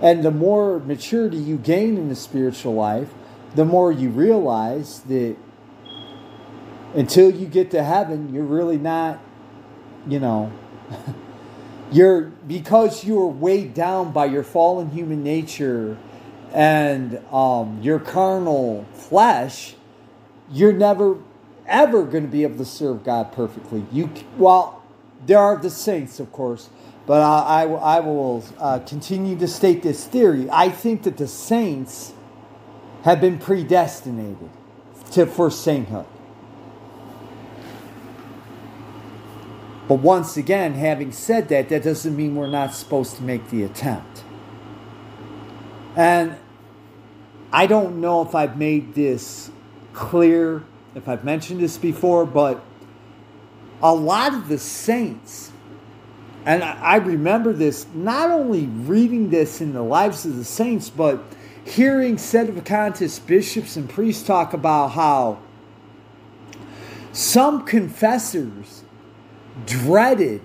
And 0.03 0.25
the 0.25 0.31
more 0.31 0.81
maturity 0.81 1.37
you 1.37 1.57
gain 1.57 1.97
in 1.97 2.09
the 2.09 2.17
spiritual 2.17 2.75
life, 2.75 3.15
the 3.55 3.65
more 3.65 3.93
you 3.93 4.09
realize 4.09 5.01
that 5.03 5.37
until 6.95 7.31
you 7.31 7.47
get 7.47 7.71
to 7.71 7.83
heaven, 7.83 8.35
you're 8.35 8.45
really 8.45 8.79
not, 8.79 9.21
you 10.09 10.19
know. 10.19 10.53
you're 11.93 12.23
because 12.23 13.05
you 13.05 13.21
are 13.21 13.29
weighed 13.29 13.75
down 13.75 14.13
by 14.13 14.27
your 14.27 14.43
fallen 14.43 14.91
human 14.91 15.23
nature 15.23 15.97
and 16.53 17.19
um, 17.33 17.81
your 17.83 17.99
carnal 17.99 18.87
flesh, 18.95 19.75
you're 20.51 20.73
never 20.73 21.19
ever 21.67 22.05
going 22.05 22.25
to 22.25 22.31
be 22.31 22.43
able 22.43 22.59
to 22.59 22.65
serve 22.65 23.05
God 23.05 23.33
perfectly. 23.33 23.85
You 23.93 24.11
well, 24.37 24.83
there 25.27 25.39
are 25.39 25.57
the 25.57 25.71
saints, 25.71 26.21
of 26.21 26.31
course, 26.33 26.69
but 27.07 27.21
I, 27.21 27.63
I, 27.63 27.97
I 27.97 28.01
will 28.01 28.45
uh, 28.59 28.79
continue 28.81 29.37
to 29.39 29.49
state 29.49 29.83
this 29.83 30.07
theory. 30.07 30.49
I 30.51 30.69
think 30.69 31.03
that 31.05 31.17
the 31.17 31.29
saints 31.29 32.13
have 33.03 33.21
been 33.21 33.39
predestinated 33.39 34.51
to 35.13 35.27
for 35.27 35.51
sainthood. 35.51 36.07
But 39.87 39.97
once 39.97 40.37
again, 40.37 40.75
having 40.75 41.13
said 41.13 41.49
that, 41.49 41.69
that 41.69 41.83
doesn't 41.83 42.17
mean 42.17 42.37
we're 42.37 42.47
not 42.47 42.75
supposed 42.75 43.17
to 43.17 43.23
make 43.23 43.51
the 43.51 43.65
attempt. 43.65 44.25
And 45.97 46.37
I 47.53 47.67
don't 47.67 48.01
know 48.01 48.23
if 48.23 48.35
I've 48.35 48.57
made 48.57 48.95
this 48.95 49.51
clear, 49.93 50.65
if 50.95 51.09
I've 51.09 51.25
mentioned 51.25 51.61
this 51.61 51.77
before, 51.77 52.25
but 52.25 52.65
a 53.83 53.95
lot 53.95 54.35
of 54.35 54.49
the 54.49 54.59
saints, 54.59 55.53
and 56.47 56.65
I 56.65 56.97
remember 56.97 57.53
this 57.53 57.87
not 57.95 58.31
only 58.31 58.67
reading 58.67 59.31
this 59.31 59.61
in 59.61 59.73
the 59.73 59.83
lives 59.83 60.25
of 60.25 60.37
the 60.37 60.45
saints, 60.45 60.89
but 60.89 61.23
hearing 61.65 62.17
Sedevacantists, 62.17 63.25
bishops, 63.25 63.77
and 63.77 63.89
priests 63.89 64.27
talk 64.27 64.55
about 64.55 64.89
how 64.93 65.39
some 67.13 67.65
confessors 67.65 68.84
dreaded, 69.67 70.43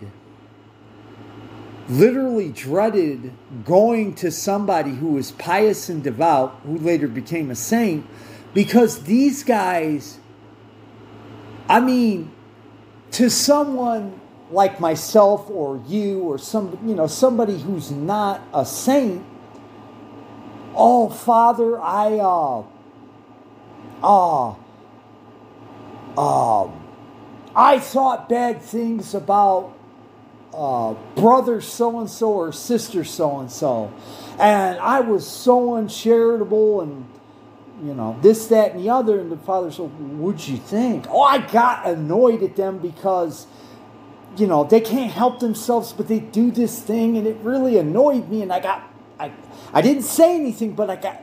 literally 1.87 2.49
dreaded 2.49 3.33
going 3.65 4.15
to 4.15 4.31
somebody 4.31 4.91
who 4.91 5.13
was 5.13 5.31
pious 5.31 5.89
and 5.89 6.03
devout, 6.03 6.59
who 6.63 6.77
later 6.77 7.07
became 7.07 7.49
a 7.51 7.55
saint, 7.55 8.05
because 8.53 9.03
these 9.03 9.43
guys, 9.43 10.19
I 11.67 11.79
mean, 11.79 12.31
to 13.11 13.29
someone 13.29 14.19
like 14.51 14.79
myself 14.79 15.49
or 15.49 15.81
you 15.87 16.19
or 16.21 16.37
some, 16.37 16.79
you 16.85 16.95
know, 16.95 17.07
somebody 17.07 17.59
who's 17.59 17.91
not 17.91 18.41
a 18.53 18.65
saint, 18.65 19.23
oh, 20.75 21.09
Father, 21.09 21.79
I, 21.79 22.19
uh, 22.19 22.63
uh, 24.03 24.55
um, 26.17 26.88
I 27.59 27.79
thought 27.79 28.29
bad 28.29 28.61
things 28.61 29.13
about 29.13 29.77
uh, 30.53 30.93
brother 31.15 31.59
so 31.59 31.99
and 31.99 32.09
so 32.09 32.31
or 32.31 32.53
sister 32.53 33.03
so 33.03 33.39
and 33.39 33.51
so, 33.51 33.93
and 34.39 34.79
I 34.79 35.01
was 35.01 35.27
so 35.27 35.75
uncharitable 35.75 36.79
and 36.79 37.05
you 37.83 37.93
know 37.93 38.17
this, 38.21 38.47
that, 38.47 38.71
and 38.71 38.79
the 38.79 38.89
other. 38.89 39.19
And 39.19 39.29
the 39.29 39.37
father 39.37 39.71
said, 39.71 39.89
"What'd 40.19 40.47
you 40.47 40.55
think?" 40.55 41.05
Oh, 41.09 41.21
I 41.21 41.39
got 41.39 41.85
annoyed 41.85 42.43
at 42.43 42.55
them 42.55 42.77
because 42.77 43.45
you 44.37 44.47
know 44.47 44.63
they 44.63 44.79
can't 44.79 45.11
help 45.11 45.41
themselves, 45.41 45.91
but 45.91 46.07
they 46.07 46.19
do 46.19 46.51
this 46.51 46.81
thing, 46.81 47.17
and 47.17 47.27
it 47.27 47.35
really 47.43 47.77
annoyed 47.77 48.29
me. 48.29 48.41
And 48.41 48.53
I 48.53 48.61
got 48.61 48.89
I 49.19 49.33
I 49.73 49.81
didn't 49.81 50.03
say 50.03 50.33
anything, 50.33 50.75
but 50.75 50.89
I 50.89 50.95
got 50.95 51.21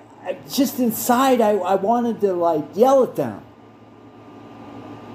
just 0.51 0.81
inside, 0.81 1.41
I, 1.41 1.53
I 1.53 1.77
wanted 1.77 2.21
to 2.21 2.33
like 2.35 2.65
yell 2.75 3.03
at 3.05 3.17
them. 3.17 3.43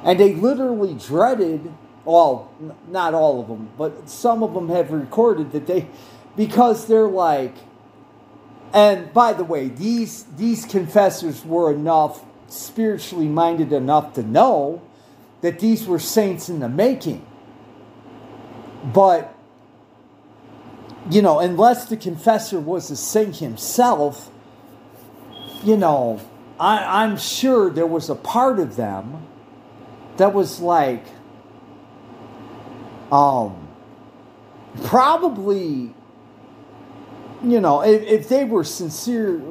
And 0.04 0.20
they 0.20 0.34
literally 0.34 0.96
dreaded, 0.96 1.72
well, 2.06 2.52
not 2.88 3.14
all 3.14 3.42
of 3.42 3.48
them, 3.48 3.70
but 3.78 4.10
some 4.10 4.44
of 4.44 4.54
them 4.54 4.70
have 4.70 4.92
recorded 4.92 5.52
that 5.52 5.68
they, 5.68 5.88
because 6.36 6.88
they're 6.88 7.08
like, 7.08 7.54
and 8.74 9.12
by 9.14 9.34
the 9.34 9.44
way, 9.44 9.68
these 9.68 10.24
these 10.38 10.66
confessors 10.66 11.46
were 11.46 11.74
enough 11.74 12.24
spiritually 12.48 13.28
minded 13.28 13.74
enough 13.74 14.14
to 14.14 14.24
know 14.24 14.82
that 15.42 15.60
these 15.60 15.86
were 15.86 16.00
saints 16.00 16.50
in 16.50 16.60
the 16.60 16.70
making. 16.70 17.26
But 18.94 19.36
you 21.10 21.22
know, 21.22 21.40
unless 21.40 21.86
the 21.86 21.98
confessor 21.98 22.60
was 22.60 22.90
a 22.92 22.96
saint 22.96 23.38
himself, 23.38 24.30
you 25.64 25.76
know, 25.76 26.22
I, 26.60 27.04
I'm 27.04 27.18
sure 27.18 27.70
there 27.70 27.88
was 27.88 28.10
a 28.10 28.16
part 28.16 28.60
of 28.60 28.76
them 28.76 29.28
that 30.18 30.34
was 30.34 30.60
like, 30.60 31.06
um, 33.12 33.68
probably, 34.84 35.94
you 37.44 37.60
know, 37.60 37.82
if, 37.82 38.02
if 38.04 38.30
they 38.30 38.46
were 38.46 38.64
sincere, 38.64 39.42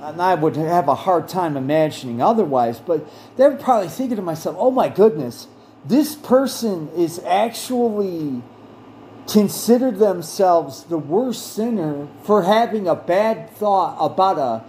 and 0.00 0.20
I 0.20 0.34
would 0.34 0.56
have 0.56 0.88
a 0.88 0.94
hard 0.94 1.28
time 1.28 1.56
imagining 1.56 2.22
otherwise, 2.22 2.78
but 2.78 3.06
they 3.36 3.48
were 3.48 3.56
probably 3.56 3.88
thinking 3.88 4.16
to 4.16 4.22
myself, 4.22 4.56
oh 4.58 4.70
my 4.70 4.88
goodness, 4.88 5.48
this 5.84 6.14
person 6.14 6.88
is 6.96 7.20
actually 7.26 8.42
considered 9.26 9.98
themselves 9.98 10.84
the 10.84 10.98
worst 10.98 11.54
sinner 11.54 12.08
for 12.24 12.42
having 12.42 12.86
a 12.86 12.94
bad 12.94 13.50
thought 13.50 13.96
about 13.98 14.38
a 14.38 14.64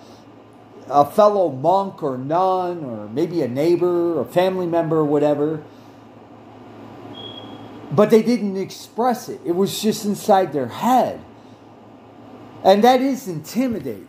a 0.87 1.05
fellow 1.05 1.49
monk 1.49 2.03
or 2.03 2.17
nun 2.17 2.83
or 2.83 3.07
maybe 3.09 3.41
a 3.41 3.47
neighbor 3.47 4.19
or 4.19 4.25
family 4.25 4.67
member 4.67 4.97
or 4.97 5.05
whatever. 5.05 5.63
But 7.91 8.09
they 8.09 8.21
didn't 8.21 8.57
express 8.57 9.29
it. 9.29 9.41
It 9.45 9.53
was 9.53 9.81
just 9.81 10.05
inside 10.05 10.53
their 10.53 10.67
head. 10.67 11.21
And 12.63 12.83
that 12.83 13.01
is 13.01 13.27
intimidating. 13.27 14.07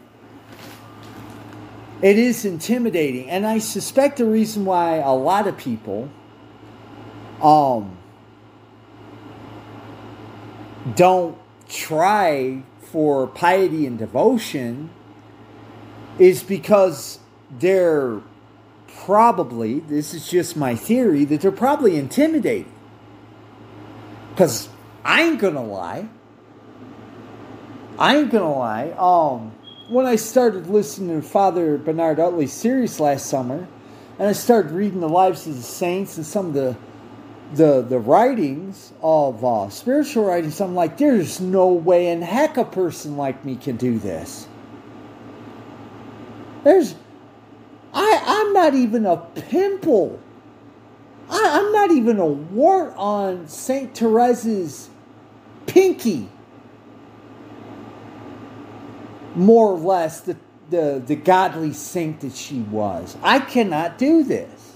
It 2.03 2.19
is 2.19 2.45
intimidating. 2.45 3.31
And 3.31 3.47
i 3.47 3.59
suspect 3.59 4.19
the 4.19 4.25
reason 4.27 4.65
why 4.65 4.97
a 4.97 5.13
lot 5.13 5.47
of 5.47 5.57
people 5.57 6.11
um 7.43 7.97
don't 10.95 11.37
try 11.69 12.63
for 12.81 13.27
piety 13.27 13.87
and 13.87 13.99
devotion 13.99 14.91
is 16.19 16.43
because 16.43 17.19
they're 17.51 18.21
probably, 19.05 19.81
this 19.81 20.15
is 20.15 20.29
just 20.29 20.57
my 20.57 20.75
theory, 20.75 21.25
that 21.25 21.41
they're 21.41 21.53
probably 21.53 21.97
intimidated. 21.97 22.67
Because 24.31 24.69
I 25.05 25.23
ain't 25.23 25.39
gonna 25.39 25.65
lie. 25.65 26.09
I 27.99 28.17
ain't 28.17 28.31
gonna 28.31 28.53
lie. 28.53 28.91
Um, 28.99 29.53
when 29.89 30.05
I 30.05 30.17
started 30.17 30.67
listening 30.67 31.21
to 31.21 31.27
Father 31.27 31.79
Bernard 31.79 32.19
Utley's 32.19 32.53
series 32.53 32.99
last 33.01 33.27
summer, 33.27 33.67
and 34.19 34.29
I 34.29 34.33
started 34.33 34.73
reading 34.73 35.01
the 35.01 35.09
lives 35.09 35.47
of 35.47 35.57
the 35.57 35.63
saints 35.63 36.17
and 36.17 36.27
some 36.27 36.47
of 36.47 36.55
the 36.55 36.77
the 37.55 37.83
the 37.83 37.99
writings 37.99 38.93
of 39.01 39.45
uh, 39.45 39.69
spiritual 39.69 40.25
writings, 40.25 40.61
I'm 40.61 40.75
like, 40.75 40.99
there's 40.99 41.41
no 41.41 41.69
way 41.69 42.09
in 42.09 42.23
heck 42.23 42.57
a 42.57 42.65
person 42.65 43.17
like 43.17 43.45
me 43.45 43.57
can 43.57 43.77
do 43.77 43.99
this. 43.99 44.49
There's, 46.67 46.97
I 47.95 48.23
I'm 48.27 48.53
not 48.53 48.75
even 48.75 49.07
a 49.07 49.19
pimple. 49.19 50.19
I, 51.31 51.61
I'm 51.61 51.71
not 51.71 51.93
even 51.93 52.19
a 52.19 52.27
wart 52.27 52.93
on 52.97 53.47
Saint 53.47 53.95
Teresa's 53.95 54.91
pinky. 55.67 56.29
More 59.37 59.75
or 59.75 59.79
less 59.79 60.23
the 60.23 60.37
the 60.69 61.01
the 61.07 61.15
godly 61.15 61.73
saint 61.73 62.23
that 62.23 62.35
she 62.35 62.59
was. 62.63 63.17
I 63.23 63.39
cannot 63.39 63.97
do 63.97 64.25
this 64.25 64.73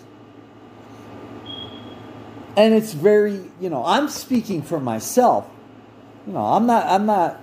and 2.57 2.73
it's 2.73 2.93
very 2.93 3.41
you 3.61 3.71
know 3.71 3.85
i'm 3.87 4.09
speaking 4.09 4.61
for 4.61 4.81
myself 4.81 5.49
you 6.27 6.33
know 6.33 6.45
i'm 6.45 6.67
not 6.67 6.85
i'm 6.87 7.07
not 7.07 7.41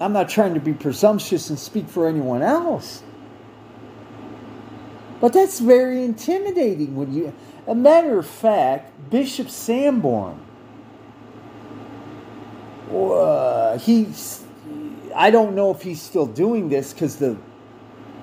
i'm 0.00 0.14
not 0.14 0.30
trying 0.30 0.54
to 0.54 0.60
be 0.60 0.72
presumptuous 0.72 1.50
and 1.50 1.58
speak 1.58 1.86
for 1.86 2.08
anyone 2.08 2.40
else 2.40 3.02
but 5.20 5.32
that's 5.32 5.60
very 5.60 6.02
intimidating 6.02 6.96
when 6.96 7.12
you 7.12 7.32
a 7.66 7.74
matter 7.74 8.18
of 8.18 8.26
fact 8.26 9.10
bishop 9.10 9.48
sanborn 9.50 10.40
uh, 12.92 13.78
he's 13.78 14.42
i 15.14 15.30
don't 15.30 15.54
know 15.54 15.70
if 15.70 15.82
he's 15.82 16.00
still 16.00 16.26
doing 16.26 16.68
this 16.68 16.92
because 16.92 17.16
the 17.16 17.36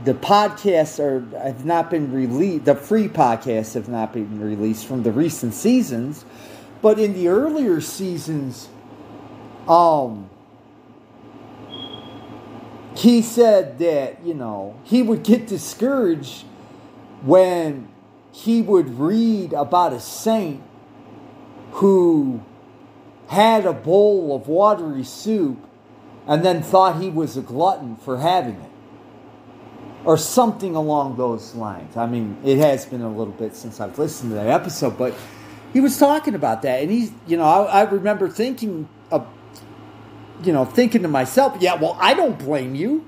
the 0.04 0.14
podcasts 0.14 1.00
are 1.00 1.20
have 1.38 1.66
not 1.66 1.90
been 1.90 2.12
released. 2.12 2.66
The 2.66 2.76
free 2.76 3.08
podcasts 3.08 3.74
have 3.74 3.90
not 3.90 4.14
been 4.14 4.40
released 4.40 4.86
from 4.86 5.04
the 5.04 5.12
recent 5.12 5.54
seasons, 5.54 6.24
but 6.82 7.00
in 7.00 7.14
the 7.14 7.28
earlier 7.28 7.82
seasons, 7.82 8.70
um, 9.68 10.30
he 12.96 13.22
said 13.22 13.80
that 13.80 14.24
you 14.24 14.34
know 14.34 14.80
he 14.84 15.02
would 15.02 15.24
get 15.24 15.48
discouraged 15.48 16.46
when 17.22 17.88
he 18.32 18.62
would 18.62 19.00
read 19.00 19.54
about 19.54 19.94
a 19.94 20.00
saint 20.00 20.62
who 21.72 22.44
had 23.28 23.66
a 23.66 23.74
bowl 23.74 24.36
of 24.36 24.48
watery 24.48 25.04
soup 25.04 25.58
and 26.28 26.44
then 26.44 26.62
thought 26.62 27.02
he 27.02 27.10
was 27.10 27.38
a 27.38 27.42
glutton 27.42 27.96
for 27.96 28.20
having 28.20 28.56
it 28.56 28.72
or 30.08 30.18
something 30.18 30.76
along 30.76 31.18
those 31.18 31.54
lines. 31.54 31.98
I 31.98 32.06
mean, 32.06 32.38
it 32.46 32.60
has 32.60 32.86
been 32.86 33.02
a 33.02 33.10
little 33.10 33.34
bit 33.34 33.56
since 33.56 33.82
I've 33.82 34.00
listened 34.00 34.32
to 34.32 34.36
that 34.36 34.48
episode, 34.48 34.98
but 34.98 35.14
he 35.74 35.82
was 35.82 35.98
talking 35.98 36.34
about 36.34 36.62
that, 36.62 36.82
and 36.82 36.90
he's, 36.90 37.12
you 37.28 37.36
know, 37.36 37.44
I, 37.44 37.82
I 37.82 37.82
remember 37.82 38.30
thinking, 38.30 38.88
of, 39.12 39.28
you 40.44 40.54
know, 40.54 40.64
thinking 40.64 41.02
to 41.02 41.10
myself, 41.10 41.58
yeah, 41.60 41.76
well, 41.76 41.98
I 42.00 42.14
don't 42.14 42.40
blame 42.40 42.74
you. 42.74 43.06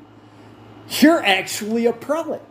You're 1.00 1.24
actually 1.24 1.86
a 1.86 1.94
prelate. 1.94 2.42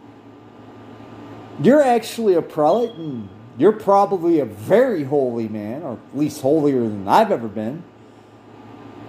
You're 1.60 1.82
actually 1.82 2.34
a 2.34 2.42
prelate, 2.42 2.94
and 2.94 3.28
you're 3.56 3.72
probably 3.72 4.40
a 4.40 4.44
very 4.44 5.04
holy 5.04 5.48
man, 5.48 5.82
or 5.82 5.94
at 5.94 6.18
least 6.18 6.40
holier 6.40 6.82
than 6.82 7.08
I've 7.08 7.32
ever 7.32 7.48
been. 7.48 7.82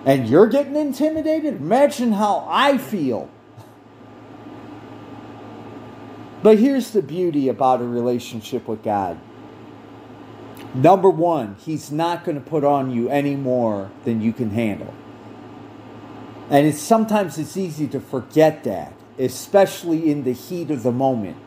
And 0.06 0.28
you're 0.28 0.48
getting 0.48 0.76
intimidated? 0.76 1.58
Imagine 1.58 2.14
how 2.14 2.48
I 2.50 2.78
feel 2.78 3.30
but 6.42 6.58
here's 6.58 6.92
the 6.92 7.02
beauty 7.02 7.50
about 7.50 7.82
a 7.82 7.86
relationship 7.86 8.68
with 8.68 8.84
God. 8.84 9.20
Number 10.74 11.10
one, 11.10 11.56
He's 11.60 11.92
not 11.92 12.24
going 12.24 12.42
to 12.42 12.50
put 12.50 12.64
on 12.64 12.92
you 12.92 13.10
any 13.10 13.36
more 13.36 13.92
than 14.06 14.22
you 14.22 14.32
can 14.32 14.52
handle. 14.52 14.94
And 16.50 16.66
it's 16.66 16.80
sometimes 16.80 17.38
it's 17.38 17.58
easy 17.58 17.88
to 17.90 18.00
forget 18.00 18.64
that, 18.64 18.94
especially 19.18 20.10
in 20.10 20.24
the 20.24 20.32
heat 20.32 20.72
of 20.72 20.84
the 20.84 20.92
moment. 20.92 21.38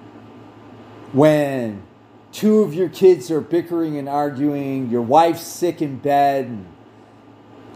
When 1.13 1.83
two 2.33 2.61
of 2.61 2.75
your 2.75 2.89
kids 2.89 3.31
are 3.31 3.41
bickering 3.41 3.99
and 3.99 4.09
arguing, 4.09 4.91
your 4.91 5.03
wife's 5.03 5.43
sick 5.43 5.83
in 5.83 5.99
bed, 5.99 6.47
and, 6.47 6.67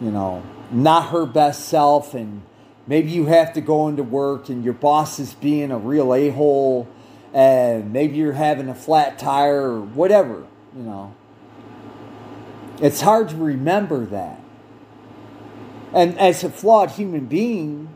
you 0.01 0.11
know, 0.11 0.43
not 0.71 1.11
her 1.11 1.27
best 1.27 1.67
self, 1.67 2.15
and 2.15 2.43
maybe 2.87 3.11
you 3.11 3.27
have 3.27 3.53
to 3.55 3.61
go 3.61 3.89
into 3.89 4.03
work 4.03 4.49
and 4.49 4.65
your 4.65 4.75
boss 4.75 5.19
is 5.19 5.35
being 5.35 5.71
a 5.71 5.79
real 5.79 6.15
a 6.15 6.31
hole 6.31 6.89
and 7.35 7.93
maybe 7.93 8.17
you're 8.17 8.33
having 8.33 8.69
a 8.69 8.75
flat 8.75 9.19
tire 9.19 9.71
or 9.71 9.81
whatever, 9.83 10.47
you 10.75 10.83
know. 10.83 11.15
It's 12.81 13.01
hard 13.01 13.29
to 13.31 13.37
remember 13.37 14.07
that. 14.07 14.41
And 15.93 16.19
as 16.19 16.45
a 16.45 16.51
flawed 16.51 16.93
human 16.93 17.27
being, 17.27 17.89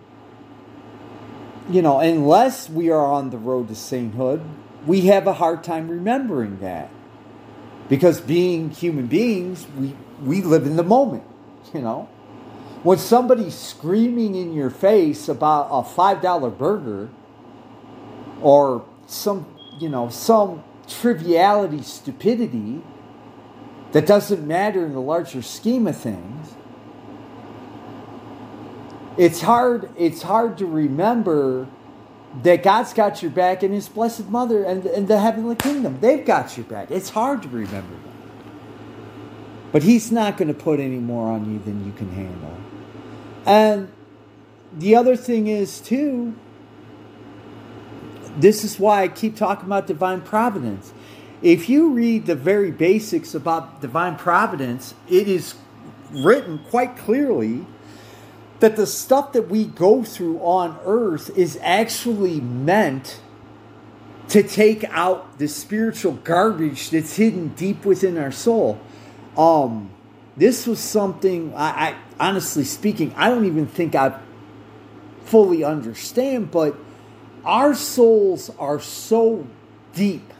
you 1.71 1.83
know, 1.83 2.01
unless 2.01 2.69
we 2.69 2.91
are 2.91 3.07
on 3.07 3.31
the 3.31 3.39
road 3.39 3.69
to 3.69 3.75
sainthood, 3.75 4.43
we 4.87 5.03
have 5.03 5.27
a 5.27 5.35
hard 5.35 5.63
time 5.63 5.89
remembering 5.89 6.61
that. 6.61 6.91
Because 7.89 8.21
being 8.21 8.71
human 8.71 9.07
beings, 9.07 9.67
we, 9.77 9.97
we 10.23 10.43
live 10.43 10.67
in 10.67 10.77
the 10.77 10.85
moment, 10.85 11.25
you 11.75 11.81
know. 11.81 12.09
When 12.83 12.99
somebody's 12.99 13.55
screaming 13.55 14.35
in 14.35 14.55
your 14.55 14.71
face 14.71 15.29
about 15.29 15.67
a 15.67 15.83
$5 15.83 16.57
burger 16.57 17.11
or 18.41 18.87
some, 19.07 19.47
you 19.79 19.89
know, 19.89 20.09
some 20.09 20.63
triviality, 20.87 21.83
stupidity 21.83 22.83
that 23.93 24.07
doesn't 24.07 24.47
matter 24.47 24.85
in 24.87 24.93
the 24.93 25.01
larger 25.01 25.43
scheme 25.43 25.87
of 25.87 25.97
things. 25.97 26.55
It's 29.17 29.41
hard, 29.43 29.91
it's 29.99 30.23
hard 30.23 30.57
to 30.59 30.67
remember 30.67 31.69
that 32.43 32.63
God's 32.63 32.93
got 32.93 33.23
your 33.23 33.31
back 33.31 33.63
and 33.63 33.75
His 33.75 33.89
blessed 33.89 34.29
mother 34.29 34.65
and, 34.65 34.87
and 34.87 35.09
the 35.09 35.19
heavenly 35.19 35.57
kingdom. 35.57 35.99
They've 36.01 36.25
got 36.25 36.57
your 36.57 36.65
back. 36.65 36.91
It's 36.91 37.11
hard 37.11 37.43
to 37.43 37.49
remember 37.49 37.95
that. 37.95 39.73
But 39.73 39.83
He's 39.83 40.13
not 40.13 40.37
going 40.37 40.49
to 40.49 40.55
put 40.55 40.81
any 40.81 40.99
more 40.99 41.31
on 41.31 41.53
you 41.53 41.59
than 41.59 41.85
you 41.85 41.93
can 41.93 42.11
handle. 42.13 42.57
And 43.47 43.91
the 44.73 44.95
other 44.95 45.17
thing 45.17 45.49
is, 45.49 45.81
too, 45.81 46.35
this 48.37 48.65
is 48.65 48.79
why 48.79 49.03
I 49.03 49.09
keep 49.09 49.37
talking 49.37 49.67
about 49.67 49.87
divine 49.87 50.21
providence. 50.21 50.93
If 51.43 51.69
you 51.69 51.91
read 51.91 52.27
the 52.27 52.35
very 52.35 52.71
basics 52.71 53.35
about 53.35 53.81
divine 53.81 54.17
providence, 54.17 54.95
it 55.09 55.27
is 55.27 55.55
written 56.13 56.59
quite 56.71 56.97
clearly 56.97 57.67
that 58.61 58.77
the 58.77 58.87
stuff 58.87 59.33
that 59.33 59.49
we 59.49 59.65
go 59.65 60.05
through 60.05 60.39
on 60.39 60.79
earth 60.85 61.37
is 61.37 61.59
actually 61.63 62.41
meant 62.41 63.21
to 64.29 64.43
take 64.43 64.85
out 64.85 65.39
the 65.39 65.49
spiritual 65.49 66.13
garbage 66.13 66.91
that's 66.91 67.17
hidden 67.17 67.49
deep 67.49 67.85
within 67.85 68.17
our 68.17 68.31
soul. 68.31 68.79
Um, 69.37 69.91
this 70.37 70.67
was 70.67 70.79
something 70.79 71.53
I, 71.55 71.91
I 71.91 71.97
honestly 72.21 72.65
speaking, 72.65 73.13
I 73.17 73.29
don't 73.29 73.47
even 73.47 73.67
think 73.67 73.95
I 73.95 74.21
fully 75.25 75.65
understand, 75.65 76.51
but 76.51 76.77
our 77.45 77.75
souls 77.75 78.51
are 78.59 78.79
so 78.79 79.47
deep. 79.95 80.33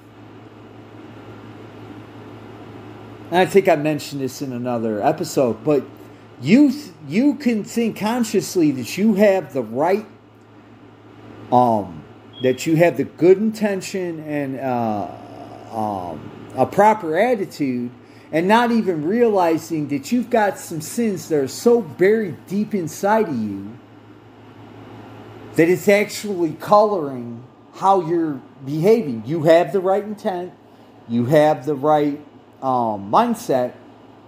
And 3.31 3.39
I 3.39 3.47
think 3.47 3.69
I 3.69 3.77
mentioned 3.77 4.21
this 4.21 4.43
in 4.43 4.53
another 4.53 5.03
episode, 5.03 5.65
but 5.65 5.85
you 6.41 6.73
you 7.07 7.35
can 7.35 7.65
think 7.65 7.99
consciously 7.99 8.71
that 8.71 8.97
you 8.97 9.15
have 9.15 9.53
the 9.53 9.63
right 9.63 10.07
um 11.53 12.01
that 12.43 12.67
you 12.67 12.77
have 12.77 12.97
the 12.97 13.05
good 13.05 13.39
intention 13.39 14.21
and 14.21 14.59
uh, 14.59 15.09
um, 15.73 16.31
a 16.57 16.67
proper 16.67 17.19
attitude 17.19 17.91
and 18.33 18.49
not 18.49 18.71
even 18.71 19.05
realizing 19.05 19.89
that 19.89 20.11
you've 20.13 20.31
got 20.31 20.59
some 20.59 20.81
sins 20.81 21.29
that 21.29 21.39
are 21.39 21.49
so 21.49 21.83
buried 21.83 22.47
deep 22.47 22.75
inside 22.75 23.29
of 23.29 23.37
you 23.37 23.77
that 25.57 25.69
it's 25.69 25.89
actually 25.89 26.53
coloring 26.55 27.45
how 27.75 28.07
you're 28.07 28.41
behaving. 28.65 29.23
You 29.27 29.43
have 29.43 29.73
the 29.73 29.81
right 29.81 30.03
intent, 30.03 30.53
you 31.09 31.27
have 31.27 31.67
the 31.67 31.75
right 31.75 32.21
um, 32.63 33.11
mindset, 33.11 33.75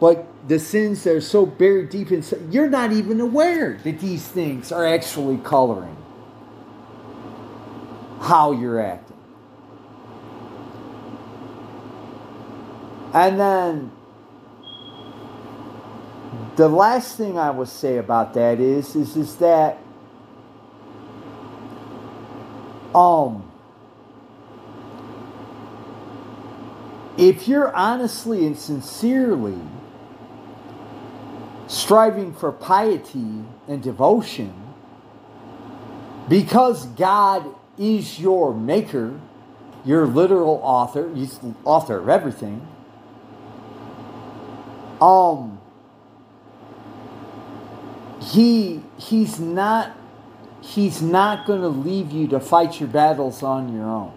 but 0.03 0.26
the 0.48 0.59
sins 0.59 1.05
that 1.05 1.14
are 1.14 1.20
so 1.20 1.46
buried 1.46 1.88
deep 1.88 2.11
inside, 2.11 2.53
you're 2.53 2.68
not 2.68 2.92
even 2.92 3.20
aware 3.20 3.78
that 3.84 4.00
these 4.00 4.26
things 4.26 4.72
are 4.72 4.84
actually 4.84 5.38
coloring 5.38 5.96
how 8.20 8.50
you're 8.50 8.80
acting. 8.80 9.16
And 13.14 13.38
then 13.38 13.92
the 16.57 16.68
last 16.68 17.16
thing 17.16 17.38
I 17.38 17.50
will 17.50 17.64
say 17.64 17.98
about 17.98 18.34
that 18.34 18.59
is 18.59 18.96
is 18.96 19.16
is 19.16 19.36
that 19.36 19.78
um 22.92 23.48
if 27.16 27.46
you're 27.46 27.72
honestly 27.76 28.44
and 28.44 28.59
sincerely 28.59 29.61
striving 31.73 32.35
for 32.35 32.53
piety 32.53 33.45
and 33.66 33.83
devotion 33.83 34.53
because 36.29 36.85
God 36.87 37.47
is 37.79 38.20
your 38.20 38.53
maker, 38.53 39.18
your 39.83 40.07
literal 40.07 40.61
author, 40.62 41.12
he's 41.14 41.39
the 41.39 41.55
author 41.64 41.99
of 41.99 42.11
everything. 42.11 42.66
Um 45.01 45.61
he 48.20 48.83
he's 48.99 49.41
not 49.41 49.97
he's 50.61 51.01
not 51.01 51.47
going 51.47 51.62
to 51.62 51.68
leave 51.68 52.12
you 52.12 52.29
to 52.29 52.39
fight 52.39 52.79
your 52.81 52.89
battles 52.89 53.43
on 53.43 53.75
your 53.75 53.85
own. 53.85 54.12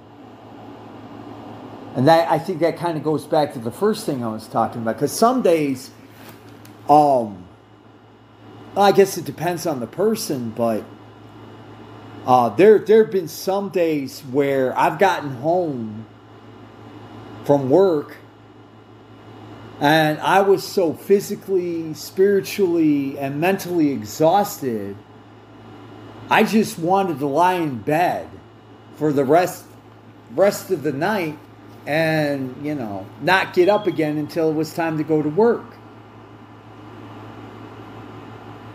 And 1.96 2.08
that 2.08 2.30
I 2.30 2.38
think 2.38 2.60
that 2.60 2.78
kind 2.78 2.98
of 2.98 3.04
goes 3.04 3.26
back 3.26 3.54
to 3.54 3.60
the 3.60 3.72
first 3.72 4.06
thing 4.06 4.26
I 4.26 4.28
was 4.28 4.46
talking 4.46 4.82
about 4.82 4.98
cuz 4.98 5.14
some 5.14 5.42
days 5.42 5.90
um 6.90 7.45
I 8.78 8.92
guess 8.92 9.18
it 9.18 9.26
depends 9.26 9.66
on 9.66 9.80
the 9.80 9.88
person, 9.88 10.50
but 10.50 10.84
uh, 12.26 12.50
there 12.50 12.80
there 12.80 13.04
have 13.04 13.12
been 13.12 13.28
some 13.28 13.70
days 13.70 14.22
where 14.22 14.78
I've 14.78 15.00
gotten 15.00 15.32
home 15.36 16.06
from 17.46 17.70
work 17.70 18.18
and 19.80 20.20
I 20.20 20.42
was 20.42 20.64
so 20.64 20.94
physically, 20.94 21.94
spiritually, 21.94 23.20
and 23.20 23.42
mentally 23.42 23.92
exhausted. 23.92 24.96
I 26.30 26.44
just 26.44 26.80
wanted 26.80 27.20
to 27.20 27.28
lie 27.28 27.56
in 27.56 27.80
bed 27.80 28.30
for 28.96 29.12
the 29.12 29.26
rest 29.26 29.66
rest 30.34 30.72
of 30.72 30.84
the 30.84 30.92
night 30.92 31.38
and, 31.86 32.66
you 32.66 32.74
know, 32.74 33.06
not 33.22 33.54
get 33.54 33.70
up 33.70 33.86
again 33.86 34.18
until 34.18 34.50
it 34.50 34.54
was 34.54 34.74
time 34.74 34.98
to 34.98 35.04
go 35.04 35.22
to 35.22 35.30
work. 35.30 35.66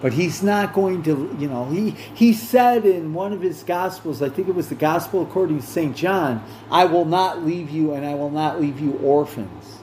But 0.00 0.14
he's 0.14 0.42
not 0.42 0.72
going 0.72 1.02
to, 1.02 1.36
you 1.38 1.48
know, 1.48 1.66
he, 1.66 1.90
he 1.90 2.32
said 2.32 2.86
in 2.86 3.12
one 3.12 3.34
of 3.34 3.42
his 3.42 3.62
gospels, 3.62 4.22
I 4.22 4.30
think 4.30 4.48
it 4.48 4.54
was 4.54 4.70
the 4.70 4.74
gospel 4.74 5.22
according 5.22 5.60
to 5.60 5.66
St. 5.66 5.94
John, 5.94 6.42
I 6.70 6.86
will 6.86 7.04
not 7.04 7.44
leave 7.44 7.68
you 7.68 7.92
and 7.92 8.06
I 8.06 8.14
will 8.14 8.30
not 8.30 8.60
leave 8.60 8.80
you 8.80 8.92
orphans. 8.92 9.80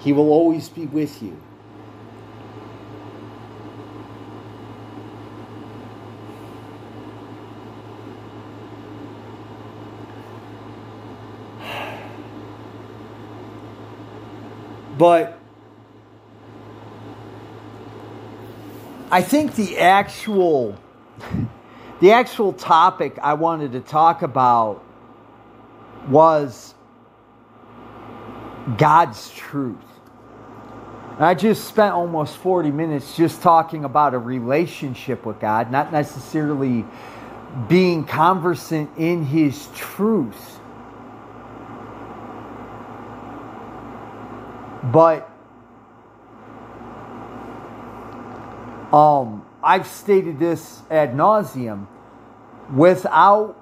He 0.00 0.12
will 0.12 0.30
always 0.30 0.68
be 0.68 0.86
with 0.86 1.22
you. 1.22 1.40
But 14.98 15.38
I 19.10 19.22
think 19.22 19.54
the 19.54 19.78
actual 19.78 20.76
the 22.00 22.12
actual 22.12 22.52
topic 22.52 23.18
I 23.22 23.34
wanted 23.34 23.72
to 23.72 23.80
talk 23.80 24.22
about 24.22 24.82
was 26.08 26.74
God's 28.76 29.30
truth. 29.32 29.76
I 31.18 31.34
just 31.34 31.66
spent 31.66 31.94
almost 31.94 32.36
40 32.36 32.70
minutes 32.72 33.16
just 33.16 33.40
talking 33.40 33.84
about 33.84 34.12
a 34.12 34.18
relationship 34.18 35.24
with 35.24 35.40
God, 35.40 35.70
not 35.70 35.90
necessarily 35.90 36.84
being 37.68 38.04
conversant 38.04 38.90
in 38.98 39.24
His 39.24 39.68
truth. 39.74 40.60
But 44.82 45.30
um, 48.96 49.44
I've 49.62 49.86
stated 49.86 50.38
this 50.38 50.80
ad 50.90 51.14
nauseum 51.14 51.86
without 52.74 53.60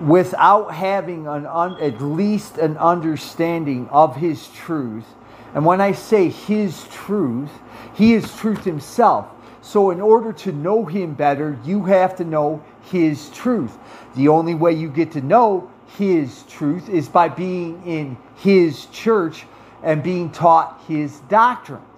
without 0.00 0.74
having 0.74 1.26
an 1.26 1.46
un, 1.46 1.80
at 1.80 2.00
least 2.00 2.58
an 2.58 2.76
understanding 2.78 3.88
of 3.90 4.16
his 4.16 4.48
truth. 4.48 5.06
And 5.54 5.64
when 5.64 5.80
I 5.80 5.92
say 5.92 6.30
his 6.30 6.84
truth, 6.88 7.50
he 7.94 8.14
is 8.14 8.36
truth 8.36 8.64
himself. 8.64 9.26
So, 9.62 9.90
in 9.90 10.00
order 10.00 10.32
to 10.32 10.52
know 10.52 10.84
him 10.84 11.14
better, 11.14 11.58
you 11.64 11.84
have 11.84 12.16
to 12.16 12.24
know 12.24 12.62
his 12.90 13.30
truth. 13.30 13.78
The 14.14 14.28
only 14.28 14.54
way 14.54 14.72
you 14.72 14.90
get 14.90 15.12
to 15.12 15.20
know 15.20 15.70
his 15.96 16.42
truth 16.44 16.88
is 16.88 17.08
by 17.08 17.28
being 17.28 17.82
in 17.86 18.16
his 18.36 18.86
church 18.86 19.46
and 19.82 20.02
being 20.02 20.30
taught 20.30 20.82
his 20.88 21.20
doctrines. 21.28 21.93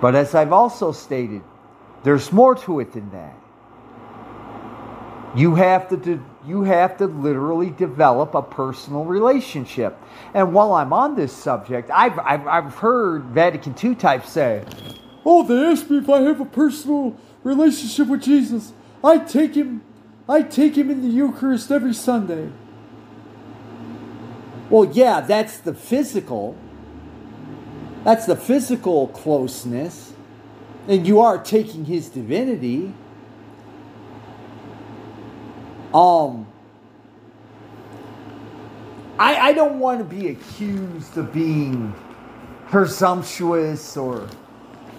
But 0.00 0.14
as 0.14 0.34
I've 0.34 0.52
also 0.52 0.92
stated, 0.92 1.42
there's 2.02 2.32
more 2.32 2.54
to 2.54 2.80
it 2.80 2.92
than 2.92 3.10
that. 3.10 3.34
You 5.34 5.54
have 5.56 5.88
to 5.88 5.96
do, 5.96 6.24
you 6.46 6.62
have 6.62 6.96
to 6.98 7.06
literally 7.06 7.70
develop 7.70 8.34
a 8.34 8.42
personal 8.42 9.04
relationship. 9.04 9.98
And 10.32 10.54
while 10.54 10.72
I'm 10.72 10.92
on 10.92 11.14
this 11.14 11.32
subject, 11.32 11.90
I've, 11.92 12.18
I've, 12.18 12.46
I've 12.46 12.74
heard 12.76 13.24
Vatican 13.24 13.74
II 13.82 13.96
types 13.96 14.30
say, 14.30 14.64
Oh, 15.24 15.42
they 15.42 15.72
asked 15.72 15.90
me 15.90 15.98
if 15.98 16.08
I 16.08 16.20
have 16.20 16.40
a 16.40 16.44
personal 16.44 17.16
relationship 17.42 18.08
with 18.08 18.22
Jesus. 18.22 18.72
I 19.02 19.18
take 19.18 19.54
him, 19.54 19.82
I 20.28 20.42
take 20.42 20.76
him 20.76 20.90
in 20.90 21.02
the 21.02 21.08
Eucharist 21.08 21.70
every 21.70 21.94
Sunday. 21.94 22.50
Well, 24.70 24.84
yeah, 24.84 25.20
that's 25.20 25.58
the 25.58 25.74
physical. 25.74 26.56
That's 28.06 28.24
the 28.24 28.36
physical 28.36 29.08
closeness. 29.08 30.12
And 30.86 31.04
you 31.04 31.18
are 31.18 31.42
taking 31.42 31.84
his 31.84 32.08
divinity. 32.08 32.94
Um, 35.92 36.46
I, 39.18 39.48
I 39.48 39.52
don't 39.54 39.80
want 39.80 39.98
to 39.98 40.04
be 40.04 40.28
accused 40.28 41.18
of 41.18 41.32
being 41.32 41.92
presumptuous 42.68 43.96
or 43.96 44.28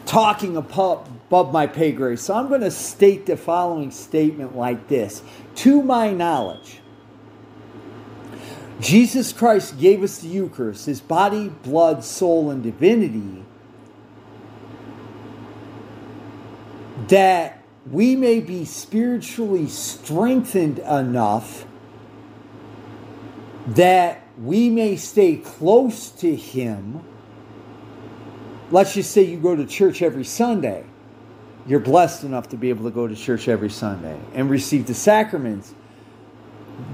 talking 0.05 0.58
above 0.58 1.53
my 1.53 1.66
pay 1.66 1.93
grade. 1.93 2.20
So 2.20 2.34
I'm 2.34 2.49
going 2.49 2.60
to 2.60 2.72
state 2.72 3.26
the 3.26 3.38
following 3.38 3.89
statement 3.89 4.58
like 4.58 4.89
this 4.89 5.24
To 5.55 5.82
my 5.82 6.12
knowledge, 6.12 6.82
Jesus 8.80 9.34
Christ 9.34 9.80
gave 9.80 10.03
us 10.03 10.19
the 10.19 10.28
Eucharist, 10.28 10.86
his 10.86 11.01
body, 11.01 11.49
blood, 11.49 12.03
soul, 12.03 12.51
and 12.51 12.61
divinity, 12.61 13.43
that 17.07 17.63
we 17.89 18.15
may 18.15 18.39
be 18.39 18.65
spiritually 18.65 19.67
strengthened 19.67 20.80
enough 20.80 21.65
that 23.67 24.23
we 24.41 24.69
may 24.69 24.95
stay 24.95 25.36
close 25.36 26.09
to 26.09 26.36
him. 26.36 27.03
Let's 28.71 28.93
just 28.93 29.11
say 29.11 29.23
you 29.23 29.38
go 29.38 29.55
to 29.55 29.65
church 29.65 30.01
every 30.01 30.23
Sunday. 30.23 30.86
You're 31.65 31.82
blessed 31.82 32.23
enough 32.23 32.49
to 32.49 32.57
be 32.57 32.69
able 32.69 32.86
to 32.86 32.91
go 32.91 33.07
to 33.07 33.15
church 33.15 33.47
every 33.47 33.69
Sunday 33.69 34.17
and 34.34 34.49
receive 34.49 34.88
the 34.88 34.93
sacraments. 34.93 35.73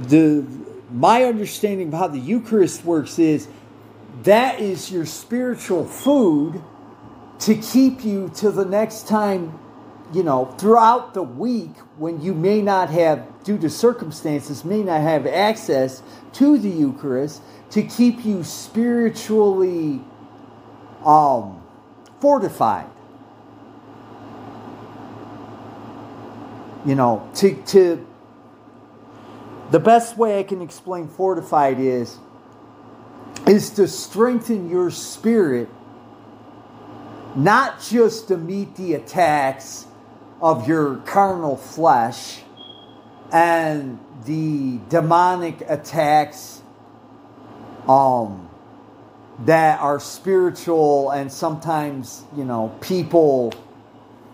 The 0.03 0.45
my 0.93 1.23
understanding 1.23 1.87
of 1.87 1.93
how 1.95 2.07
the 2.07 2.19
Eucharist 2.19 2.85
works 2.85 3.17
is 3.17 3.47
that 4.21 4.59
is 4.59 4.91
your 4.91 5.07
spiritual 5.07 5.85
food 5.85 6.61
to 7.39 7.55
keep 7.55 8.05
you 8.05 8.31
to 8.35 8.51
the 8.51 8.63
next 8.63 9.07
time, 9.07 9.59
you 10.13 10.23
know, 10.23 10.45
throughout 10.59 11.15
the 11.15 11.23
week 11.23 11.71
when 11.97 12.21
you 12.21 12.35
may 12.35 12.61
not 12.61 12.91
have, 12.91 13.43
due 13.43 13.57
to 13.57 13.69
circumstances, 13.69 14.63
may 14.63 14.83
not 14.83 15.01
have 15.01 15.25
access 15.25 16.03
to 16.33 16.59
the 16.59 16.69
Eucharist 16.69 17.41
to 17.71 17.81
keep 17.81 18.23
you 18.23 18.43
spiritually 18.43 19.99
um, 21.03 21.61
fortified. 22.21 22.89
You 26.85 26.95
know, 26.95 27.27
to, 27.35 27.55
to 27.67 28.05
the 29.73 29.79
best 29.79 30.19
way 30.19 30.37
I 30.37 30.43
can 30.43 30.61
explain 30.61 31.07
fortified 31.07 31.79
is 31.79 32.19
is 33.47 33.71
to 33.71 33.87
strengthen 33.87 34.69
your 34.69 34.91
spirit 34.91 35.67
not 37.35 37.81
just 37.81 38.27
to 38.27 38.37
meet 38.37 38.75
the 38.75 38.93
attacks 38.93 39.87
of 40.39 40.67
your 40.67 40.97
carnal 40.97 41.57
flesh 41.57 42.41
and 43.31 43.97
the 44.25 44.77
demonic 44.89 45.61
attacks 45.67 46.61
um, 47.87 48.47
that 49.39 49.79
are 49.79 49.99
spiritual 49.99 51.09
and 51.09 51.31
sometimes 51.31 52.25
you 52.37 52.45
know 52.45 52.77
people 52.79 53.51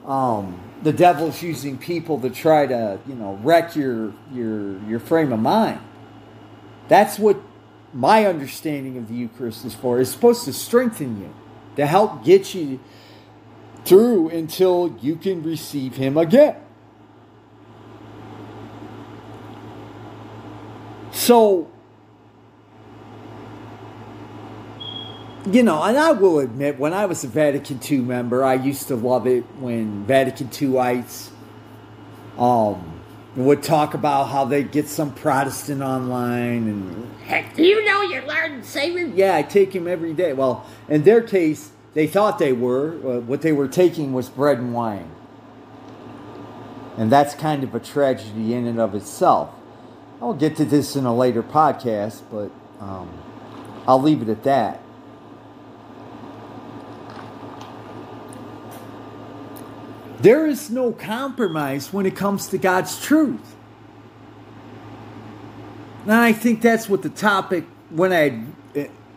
um, 0.05 0.59
the 0.81 0.93
devil's 0.93 1.41
using 1.41 1.77
people 1.77 2.19
to 2.21 2.29
try 2.29 2.65
to, 2.65 2.99
you 3.07 3.15
know, 3.15 3.39
wreck 3.43 3.75
your 3.75 4.13
your 4.31 4.81
your 4.83 4.99
frame 4.99 5.33
of 5.33 5.39
mind. 5.39 5.79
That's 6.87 7.19
what 7.19 7.37
my 7.93 8.25
understanding 8.25 8.97
of 8.97 9.07
the 9.07 9.15
Eucharist 9.15 9.65
is 9.65 9.75
for. 9.75 9.99
It's 9.99 10.11
supposed 10.11 10.45
to 10.45 10.53
strengthen 10.53 11.19
you, 11.19 11.33
to 11.75 11.85
help 11.85 12.23
get 12.23 12.53
you 12.53 12.79
through 13.85 14.29
until 14.29 14.97
you 15.01 15.15
can 15.15 15.43
receive 15.43 15.95
him 15.95 16.17
again. 16.17 16.55
So 21.11 21.69
you 25.51 25.63
know, 25.63 25.81
and 25.83 25.97
I 25.97 26.11
will 26.11 26.39
admit, 26.39 26.79
when 26.79 26.93
I 26.93 27.05
was 27.05 27.23
a 27.23 27.27
Vatican 27.27 27.79
II 27.89 27.99
member, 27.99 28.43
I 28.43 28.55
used 28.55 28.87
to 28.89 28.95
love 28.95 29.27
it 29.27 29.43
when 29.59 30.05
Vatican 30.05 30.49
IIites 30.49 31.29
um, 32.37 33.01
would 33.35 33.63
talk 33.63 33.93
about 33.93 34.25
how 34.25 34.45
they 34.45 34.63
get 34.63 34.87
some 34.87 35.13
Protestant 35.13 35.81
online 35.81 36.67
and 36.67 37.19
heck, 37.21 37.55
do 37.55 37.63
you 37.63 37.83
know 37.85 38.01
your 38.01 38.25
Lord 38.25 38.51
and 38.51 38.65
Savior? 38.65 39.05
Yeah, 39.05 39.35
I 39.35 39.43
take 39.43 39.73
him 39.73 39.87
every 39.87 40.13
day. 40.13 40.33
Well, 40.33 40.65
in 40.87 41.03
their 41.03 41.21
case, 41.21 41.71
they 41.93 42.07
thought 42.07 42.39
they 42.39 42.53
were. 42.53 42.91
Uh, 42.97 43.19
what 43.21 43.41
they 43.41 43.51
were 43.51 43.67
taking 43.67 44.13
was 44.13 44.29
bread 44.29 44.57
and 44.57 44.73
wine, 44.73 45.09
and 46.97 47.11
that's 47.11 47.33
kind 47.35 47.63
of 47.63 47.73
a 47.73 47.79
tragedy 47.79 48.53
in 48.53 48.65
and 48.67 48.79
of 48.79 48.93
itself. 48.93 49.49
I'll 50.21 50.33
get 50.33 50.57
to 50.57 50.65
this 50.65 50.95
in 50.95 51.05
a 51.05 51.15
later 51.15 51.41
podcast, 51.41 52.21
but 52.29 52.51
um, 52.83 53.09
I'll 53.87 54.01
leave 54.01 54.21
it 54.21 54.29
at 54.29 54.43
that. 54.43 54.81
There 60.19 60.45
is 60.45 60.69
no 60.69 60.91
compromise 60.91 61.93
when 61.93 62.05
it 62.05 62.15
comes 62.15 62.47
to 62.49 62.57
God's 62.57 63.01
truth. 63.01 63.55
And 66.03 66.13
I 66.13 66.33
think 66.33 66.61
that's 66.61 66.89
what 66.89 67.03
the 67.03 67.09
topic, 67.09 67.65
when 67.89 68.11
I 68.11 68.43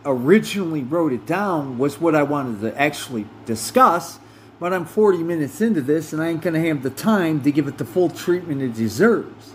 originally 0.05 0.83
wrote 0.83 1.11
it 1.11 1.25
down, 1.25 1.77
was 1.77 1.99
what 1.99 2.15
I 2.15 2.23
wanted 2.23 2.61
to 2.61 2.79
actually 2.79 3.25
discuss. 3.45 4.19
But 4.59 4.73
I'm 4.73 4.85
40 4.85 5.19
minutes 5.23 5.59
into 5.59 5.81
this 5.81 6.13
and 6.13 6.21
I 6.21 6.29
ain't 6.29 6.41
going 6.41 6.53
to 6.53 6.67
have 6.69 6.83
the 6.83 6.89
time 6.89 7.41
to 7.41 7.51
give 7.51 7.67
it 7.67 7.77
the 7.77 7.85
full 7.85 8.09
treatment 8.09 8.61
it 8.61 8.73
deserves. 8.73 9.53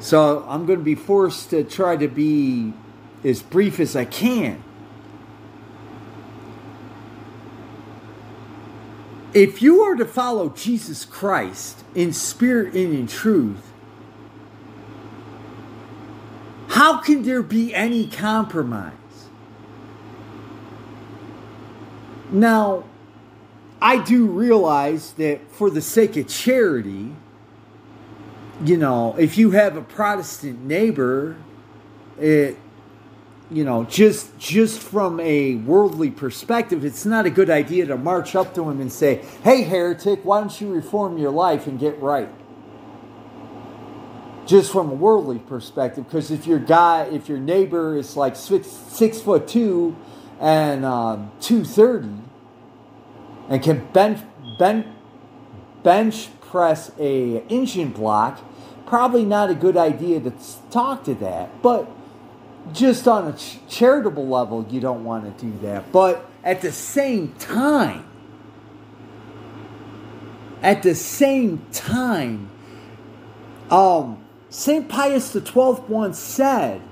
So 0.00 0.44
I'm 0.48 0.66
going 0.66 0.78
to 0.78 0.84
be 0.84 0.94
forced 0.94 1.50
to 1.50 1.62
try 1.62 1.96
to 1.96 2.08
be 2.08 2.72
as 3.22 3.42
brief 3.42 3.78
as 3.78 3.94
I 3.94 4.06
can. 4.06 4.64
If 9.34 9.62
you 9.62 9.82
are 9.82 9.94
to 9.94 10.04
follow 10.04 10.48
Jesus 10.50 11.04
Christ 11.04 11.84
in 11.94 12.12
spirit 12.12 12.74
and 12.74 12.94
in 12.94 13.06
truth, 13.06 13.72
how 16.68 16.98
can 16.98 17.22
there 17.22 17.42
be 17.42 17.74
any 17.74 18.06
compromise? 18.06 18.92
Now, 22.30 22.84
I 23.82 24.02
do 24.02 24.26
realize 24.26 25.12
that 25.14 25.40
for 25.50 25.70
the 25.70 25.80
sake 25.80 26.16
of 26.16 26.28
charity, 26.28 27.12
you 28.64 28.76
know, 28.76 29.16
if 29.16 29.38
you 29.38 29.52
have 29.52 29.76
a 29.76 29.82
Protestant 29.82 30.64
neighbor, 30.64 31.36
it 32.18 32.56
you 33.50 33.64
know, 33.64 33.84
just 33.84 34.38
just 34.38 34.80
from 34.80 35.18
a 35.18 35.56
worldly 35.56 36.10
perspective, 36.10 36.84
it's 36.84 37.04
not 37.04 37.26
a 37.26 37.30
good 37.30 37.50
idea 37.50 37.86
to 37.86 37.96
march 37.96 38.36
up 38.36 38.54
to 38.54 38.68
him 38.68 38.80
and 38.80 38.92
say, 38.92 39.24
"Hey, 39.42 39.62
heretic, 39.62 40.20
why 40.24 40.40
don't 40.40 40.60
you 40.60 40.72
reform 40.72 41.18
your 41.18 41.32
life 41.32 41.66
and 41.66 41.78
get 41.78 42.00
right?" 42.00 42.28
Just 44.46 44.70
from 44.70 44.90
a 44.90 44.94
worldly 44.94 45.38
perspective, 45.38 46.04
because 46.04 46.30
if 46.30 46.46
your 46.46 46.58
guy, 46.58 47.04
if 47.12 47.28
your 47.28 47.38
neighbor 47.38 47.96
is 47.96 48.16
like 48.16 48.36
six, 48.36 48.68
six 48.68 49.20
foot 49.20 49.48
two 49.48 49.96
and 50.38 50.84
um, 50.84 51.32
two 51.40 51.64
thirty, 51.64 52.14
and 53.48 53.62
can 53.62 53.84
bench 53.92 54.20
bench 54.58 54.86
bench 55.82 56.28
press 56.40 56.92
a 56.98 57.42
engine 57.48 57.90
block, 57.90 58.40
probably 58.86 59.24
not 59.24 59.50
a 59.50 59.54
good 59.54 59.76
idea 59.76 60.20
to 60.20 60.32
talk 60.70 61.04
to 61.04 61.14
that, 61.14 61.62
but 61.62 61.90
just 62.72 63.08
on 63.08 63.28
a 63.28 63.32
ch- 63.36 63.58
charitable 63.68 64.26
level, 64.26 64.66
you 64.70 64.80
don't 64.80 65.04
want 65.04 65.38
to 65.38 65.44
do 65.44 65.58
that. 65.66 65.92
But 65.92 66.28
at 66.44 66.60
the 66.60 66.72
same 66.72 67.34
time, 67.34 68.04
at 70.62 70.82
the 70.82 70.94
same 70.94 71.64
time, 71.72 72.50
um, 73.70 74.22
St. 74.50 74.88
Pius 74.88 75.32
XII 75.32 75.82
once 75.88 76.18
said, 76.18 76.82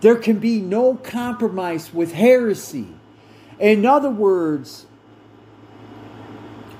there 0.00 0.16
can 0.16 0.38
be 0.38 0.60
no 0.60 0.96
compromise 0.96 1.94
with 1.94 2.12
heresy. 2.12 2.88
In 3.58 3.86
other 3.86 4.10
words, 4.10 4.86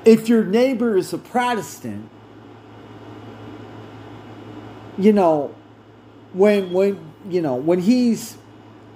if 0.04 0.28
your 0.28 0.44
neighbor 0.44 0.96
is 0.96 1.12
a 1.12 1.18
Protestant, 1.18 2.10
you 4.98 5.12
know, 5.12 5.54
when 6.34 6.72
when 6.72 7.13
you 7.28 7.40
know, 7.40 7.54
when 7.54 7.80
he's 7.80 8.36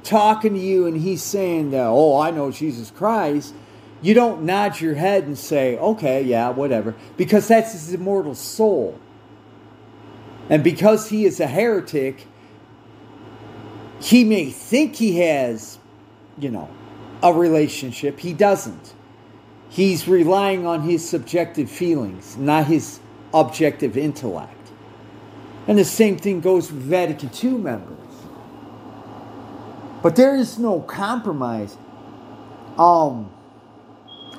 talking 0.03 0.55
to 0.55 0.61
you 0.61 0.87
and 0.87 0.97
he's 0.97 1.23
saying, 1.23 1.71
that, 1.71 1.87
oh, 1.87 2.19
I 2.19 2.31
know 2.31 2.51
Jesus 2.51 2.91
Christ, 2.91 3.55
you 4.01 4.15
don't 4.15 4.43
nod 4.43 4.81
your 4.81 4.95
head 4.95 5.25
and 5.25 5.37
say, 5.37 5.77
okay, 5.79 6.23
yeah, 6.23 6.51
whatever, 6.51 6.95
because 7.17 7.49
that's 7.49 7.73
his 7.73 7.93
immortal 7.93 8.35
soul. 8.35 8.99
And 10.49 10.65
because 10.65 11.11
he 11.11 11.25
is 11.25 11.41
a 11.41 11.47
heretic, 11.47 12.27
he 14.01 14.25
may 14.25 14.51
think 14.51 14.97
he 14.97 15.19
has, 15.19 15.79
you 16.39 16.51
know, 16.51 16.69
a 17.23 17.33
relationship. 17.33 18.21
He 18.21 18.33
doesn't. 18.33 18.95
He's 19.69 20.09
relying 20.09 20.67
on 20.67 20.83
his 20.83 21.07
subjective 21.07 21.71
feelings, 21.71 22.37
not 22.37 22.67
his 22.67 23.01
objective 23.35 23.99
intellect. 23.99 24.55
And 25.67 25.79
the 25.79 25.85
same 25.85 26.17
thing 26.17 26.41
goes 26.41 26.73
with 26.73 26.83
Vatican 26.83 27.31
II 27.43 27.59
members. 27.59 28.08
But 30.03 30.17
there 30.17 30.37
is 30.37 30.59
no 30.59 30.81
compromise. 30.81 31.77
Um, 32.79 33.31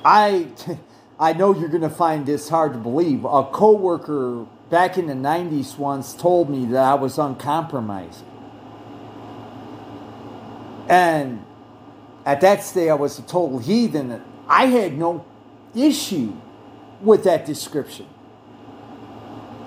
I, 0.04 0.48
I 1.18 1.32
know 1.34 1.54
you're 1.54 1.68
going 1.68 1.82
to 1.82 1.90
find 1.90 2.24
this 2.24 2.48
hard 2.48 2.72
to 2.72 2.78
believe. 2.78 3.24
A 3.24 3.44
coworker 3.44 4.46
back 4.70 4.96
in 4.96 5.06
the 5.06 5.14
90s 5.14 5.76
once 5.76 6.14
told 6.14 6.48
me 6.48 6.64
that 6.66 6.82
I 6.82 6.94
was 6.94 7.18
uncompromising. 7.18 8.26
And 10.88 11.44
at 12.24 12.40
that 12.40 12.62
stage, 12.64 12.88
I 12.88 12.94
was 12.94 13.18
a 13.18 13.22
total 13.22 13.58
heathen. 13.58 14.22
I 14.48 14.66
had 14.66 14.96
no 14.96 15.24
issue 15.74 16.32
with 17.00 17.24
that 17.24 17.46
description. 17.46 18.06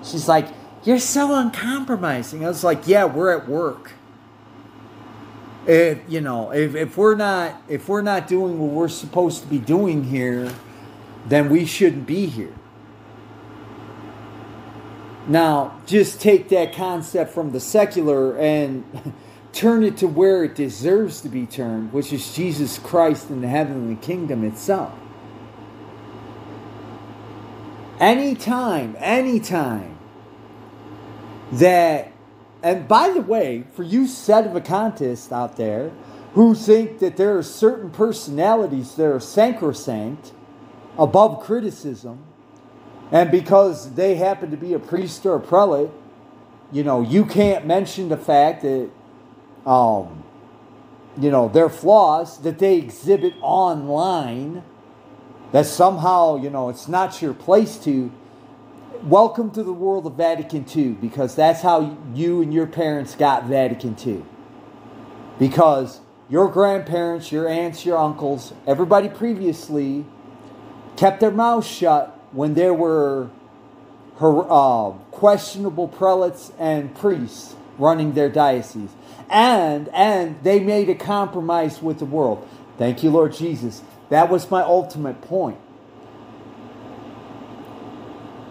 She's 0.03 0.27
like, 0.27 0.47
You're 0.83 0.99
so 0.99 1.33
uncompromising. 1.33 2.43
I 2.43 2.49
was 2.49 2.63
like, 2.63 2.87
Yeah, 2.87 3.05
we're 3.05 3.37
at 3.37 3.47
work. 3.47 3.93
If 5.65 5.99
you 6.09 6.21
know, 6.21 6.51
if, 6.51 6.75
if 6.75 6.97
we're 6.97 7.15
not 7.15 7.61
if 7.69 7.87
we're 7.87 8.01
not 8.01 8.27
doing 8.27 8.59
what 8.59 8.71
we're 8.71 8.89
supposed 8.89 9.43
to 9.43 9.47
be 9.47 9.59
doing 9.59 10.03
here, 10.03 10.53
then 11.25 11.49
we 11.49 11.65
shouldn't 11.65 12.05
be 12.05 12.25
here. 12.25 12.53
Now, 15.27 15.79
just 15.85 16.19
take 16.19 16.49
that 16.49 16.73
concept 16.73 17.33
from 17.33 17.51
the 17.51 17.59
secular 17.59 18.37
and 18.37 19.13
turn 19.53 19.83
it 19.83 19.97
to 19.97 20.07
where 20.07 20.43
it 20.43 20.55
deserves 20.55 21.21
to 21.21 21.29
be 21.29 21.45
turned, 21.45 21.93
which 21.93 22.11
is 22.11 22.35
Jesus 22.35 22.77
Christ 22.77 23.29
and 23.29 23.41
the 23.41 23.47
heavenly 23.47 23.95
kingdom 23.95 24.43
itself. 24.43 24.93
Anytime, 27.99 28.97
anytime 28.99 29.97
that, 31.53 32.12
and 32.63 32.87
by 32.87 33.09
the 33.09 33.21
way, 33.21 33.65
for 33.73 33.83
you 33.83 34.03
sedevacantists 34.03 35.31
out 35.31 35.57
there 35.57 35.91
who 36.33 36.55
think 36.55 36.99
that 36.99 37.17
there 37.17 37.37
are 37.37 37.43
certain 37.43 37.91
personalities 37.91 38.95
that 38.95 39.05
are 39.05 39.19
sacrosanct, 39.19 40.31
above 40.97 41.43
criticism, 41.43 42.23
and 43.11 43.29
because 43.29 43.93
they 43.93 44.15
happen 44.15 44.49
to 44.49 44.57
be 44.57 44.73
a 44.73 44.79
priest 44.79 45.25
or 45.25 45.35
a 45.35 45.39
prelate, 45.39 45.91
you 46.71 46.83
know, 46.83 47.01
you 47.01 47.25
can't 47.25 47.67
mention 47.67 48.09
the 48.09 48.17
fact 48.17 48.63
that, 48.63 48.89
um, 49.65 50.23
you 51.19 51.29
know, 51.29 51.47
their 51.49 51.69
flaws 51.69 52.39
that 52.39 52.57
they 52.57 52.77
exhibit 52.77 53.33
online, 53.41 54.63
that 55.51 55.67
somehow, 55.67 56.37
you 56.37 56.49
know, 56.49 56.69
it's 56.69 56.87
not 56.87 57.21
your 57.21 57.33
place 57.33 57.77
to. 57.77 58.11
Welcome 59.01 59.51
to 59.51 59.63
the 59.63 59.73
world 59.73 60.05
of 60.05 60.13
Vatican 60.13 60.65
II 60.73 60.91
because 60.91 61.35
that's 61.35 61.61
how 61.61 61.97
you 62.13 62.41
and 62.41 62.53
your 62.53 62.67
parents 62.67 63.15
got 63.15 63.45
Vatican 63.45 63.97
II. 64.05 64.23
Because 65.37 65.99
your 66.29 66.47
grandparents, 66.47 67.29
your 67.29 67.49
aunts, 67.49 67.85
your 67.85 67.97
uncles, 67.97 68.53
everybody 68.65 69.09
previously 69.09 70.05
kept 70.95 71.19
their 71.19 71.31
mouths 71.31 71.67
shut 71.67 72.17
when 72.31 72.53
there 72.53 72.73
were 72.73 73.29
her, 74.19 74.45
uh, 74.49 74.91
questionable 75.11 75.87
prelates 75.87 76.53
and 76.57 76.95
priests 76.95 77.55
running 77.77 78.13
their 78.13 78.29
diocese. 78.29 78.91
And, 79.29 79.89
and 79.89 80.41
they 80.43 80.59
made 80.59 80.89
a 80.89 80.95
compromise 80.95 81.81
with 81.81 81.99
the 81.99 82.05
world. 82.05 82.47
Thank 82.77 83.03
you, 83.03 83.09
Lord 83.09 83.33
Jesus. 83.33 83.81
That 84.09 84.29
was 84.29 84.49
my 84.49 84.61
ultimate 84.61 85.21
point. 85.21 85.57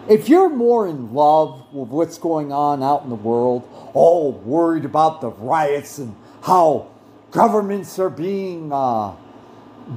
If 0.09 0.27
you're 0.27 0.49
more 0.49 0.87
in 0.87 1.13
love 1.13 1.73
with 1.73 1.89
what's 1.89 2.17
going 2.17 2.51
on 2.51 2.83
out 2.83 3.03
in 3.03 3.09
the 3.09 3.15
world, 3.15 3.67
all 3.93 4.31
worried 4.31 4.85
about 4.85 5.21
the 5.21 5.29
riots 5.29 5.97
and 5.97 6.15
how 6.41 6.91
governments 7.31 7.97
are 7.99 8.09
being 8.09 8.71
uh, 8.73 9.15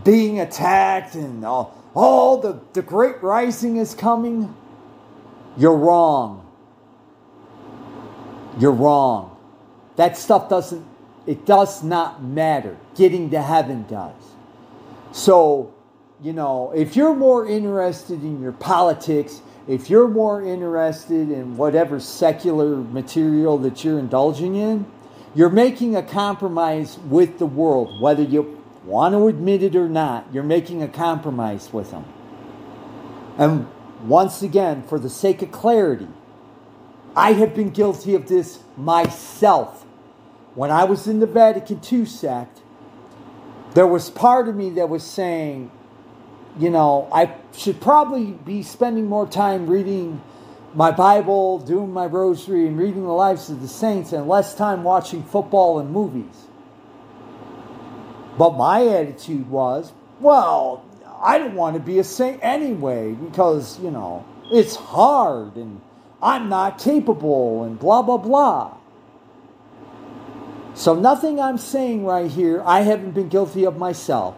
being 0.04 0.40
attacked 0.40 1.14
and 1.14 1.44
uh, 1.44 1.64
oh, 1.94 2.40
the, 2.40 2.60
the 2.74 2.82
great 2.82 3.22
rising 3.22 3.76
is 3.78 3.94
coming, 3.94 4.54
you're 5.56 5.76
wrong. 5.76 6.42
You're 8.58 8.72
wrong. 8.72 9.36
That 9.96 10.16
stuff 10.16 10.48
doesn't, 10.48 10.84
it 11.26 11.46
does 11.46 11.82
not 11.82 12.22
matter. 12.22 12.76
Getting 12.94 13.30
to 13.30 13.40
heaven 13.40 13.86
does. 13.88 14.14
So, 15.12 15.74
you 16.22 16.32
know, 16.32 16.72
if 16.74 16.96
you're 16.96 17.14
more 17.14 17.46
interested 17.46 18.22
in 18.22 18.40
your 18.40 18.52
politics, 18.52 19.40
if 19.68 19.90
you're 19.90 20.08
more 20.08 20.42
interested 20.42 21.30
in 21.30 21.56
whatever 21.56 21.98
secular 21.98 22.76
material 22.76 23.58
that 23.58 23.84
you're 23.84 23.98
indulging 23.98 24.54
in, 24.54 24.86
you're 25.34 25.50
making 25.50 25.96
a 25.96 26.02
compromise 26.02 26.98
with 26.98 27.38
the 27.38 27.46
world, 27.46 28.00
whether 28.00 28.22
you 28.22 28.62
want 28.84 29.12
to 29.14 29.26
admit 29.26 29.62
it 29.62 29.74
or 29.74 29.88
not, 29.88 30.26
you're 30.32 30.44
making 30.44 30.82
a 30.82 30.88
compromise 30.88 31.72
with 31.72 31.90
them. 31.90 32.04
And 33.36 33.66
once 34.04 34.40
again, 34.40 34.82
for 34.84 34.98
the 34.98 35.10
sake 35.10 35.42
of 35.42 35.50
clarity, 35.50 36.08
I 37.14 37.32
have 37.32 37.54
been 37.54 37.70
guilty 37.70 38.14
of 38.14 38.28
this 38.28 38.60
myself. 38.76 39.84
When 40.54 40.70
I 40.70 40.84
was 40.84 41.06
in 41.06 41.20
the 41.20 41.26
Vatican 41.26 41.80
II 41.90 42.06
sect, 42.06 42.60
there 43.74 43.86
was 43.86 44.08
part 44.08 44.48
of 44.48 44.56
me 44.56 44.70
that 44.70 44.88
was 44.88 45.02
saying, 45.02 45.70
you 46.58 46.70
know, 46.70 47.08
I 47.12 47.34
should 47.56 47.80
probably 47.80 48.32
be 48.32 48.62
spending 48.62 49.06
more 49.06 49.26
time 49.26 49.66
reading 49.66 50.22
my 50.74 50.90
Bible, 50.90 51.58
doing 51.58 51.92
my 51.92 52.06
rosary, 52.06 52.66
and 52.66 52.78
reading 52.78 53.02
the 53.02 53.12
lives 53.12 53.48
of 53.50 53.60
the 53.60 53.68
saints, 53.68 54.12
and 54.12 54.28
less 54.28 54.54
time 54.54 54.82
watching 54.82 55.22
football 55.22 55.78
and 55.78 55.90
movies. 55.90 56.46
But 58.38 58.56
my 58.56 58.86
attitude 58.86 59.48
was, 59.48 59.92
well, 60.20 60.84
I 61.22 61.38
don't 61.38 61.54
want 61.54 61.74
to 61.76 61.80
be 61.80 61.98
a 61.98 62.04
saint 62.04 62.40
anyway 62.42 63.12
because, 63.12 63.80
you 63.80 63.90
know, 63.90 64.24
it's 64.50 64.76
hard 64.76 65.56
and 65.56 65.80
I'm 66.22 66.48
not 66.48 66.78
capable 66.78 67.64
and 67.64 67.78
blah, 67.78 68.02
blah, 68.02 68.18
blah. 68.18 68.76
So, 70.74 70.94
nothing 70.94 71.40
I'm 71.40 71.56
saying 71.56 72.04
right 72.04 72.30
here, 72.30 72.62
I 72.62 72.80
haven't 72.82 73.12
been 73.12 73.30
guilty 73.30 73.64
of 73.64 73.78
myself. 73.78 74.36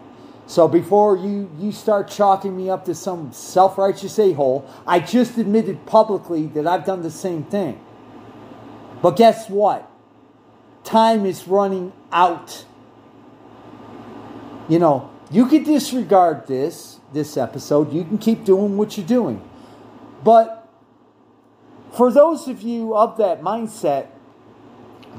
So, 0.49 0.66
before 0.66 1.14
you, 1.14 1.51
you 1.59 1.72
start 1.72 2.09
chalking 2.09 2.57
me 2.57 2.70
up 2.70 2.86
to 2.86 2.94
some 2.94 3.32
self 3.34 3.76
righteous 3.76 4.18
a 4.18 4.32
hole, 4.32 4.68
I 4.86 4.99
just 4.99 5.36
admitted 5.36 5.84
publicly 5.84 6.46
that 6.46 6.66
I've 6.66 6.86
done 6.86 7.03
the 7.03 7.11
same 7.11 7.44
thing. 7.44 7.78
But 9.03 9.16
guess 9.16 9.51
what? 9.51 9.88
Time 10.84 11.26
is 11.26 11.46
running 11.46 11.92
out. 12.11 12.64
You 14.70 14.78
know, 14.78 15.11
you 15.30 15.44
can 15.44 15.64
disregard 15.64 16.46
this 16.46 16.99
this 17.12 17.36
episode. 17.36 17.92
You 17.92 18.05
can 18.05 18.16
keep 18.16 18.46
doing 18.46 18.78
what 18.78 18.96
you're 18.96 19.07
doing. 19.07 19.46
But 20.24 20.66
for 21.92 22.11
those 22.11 22.49
of 22.49 22.62
you 22.62 22.96
of 22.96 23.18
that 23.18 23.42
mindset, 23.42 24.07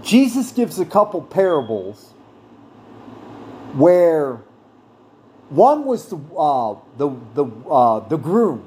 Jesus 0.02 0.52
gives 0.52 0.80
a 0.80 0.86
couple 0.86 1.22
parables 1.22 2.14
where 3.74 4.42
one 5.50 5.86
was 5.86 6.08
the 6.10 6.18
uh, 6.38 6.76
the 6.98 7.10
the 7.34 7.46
uh, 7.46 8.08
the 8.08 8.18
groom, 8.18 8.64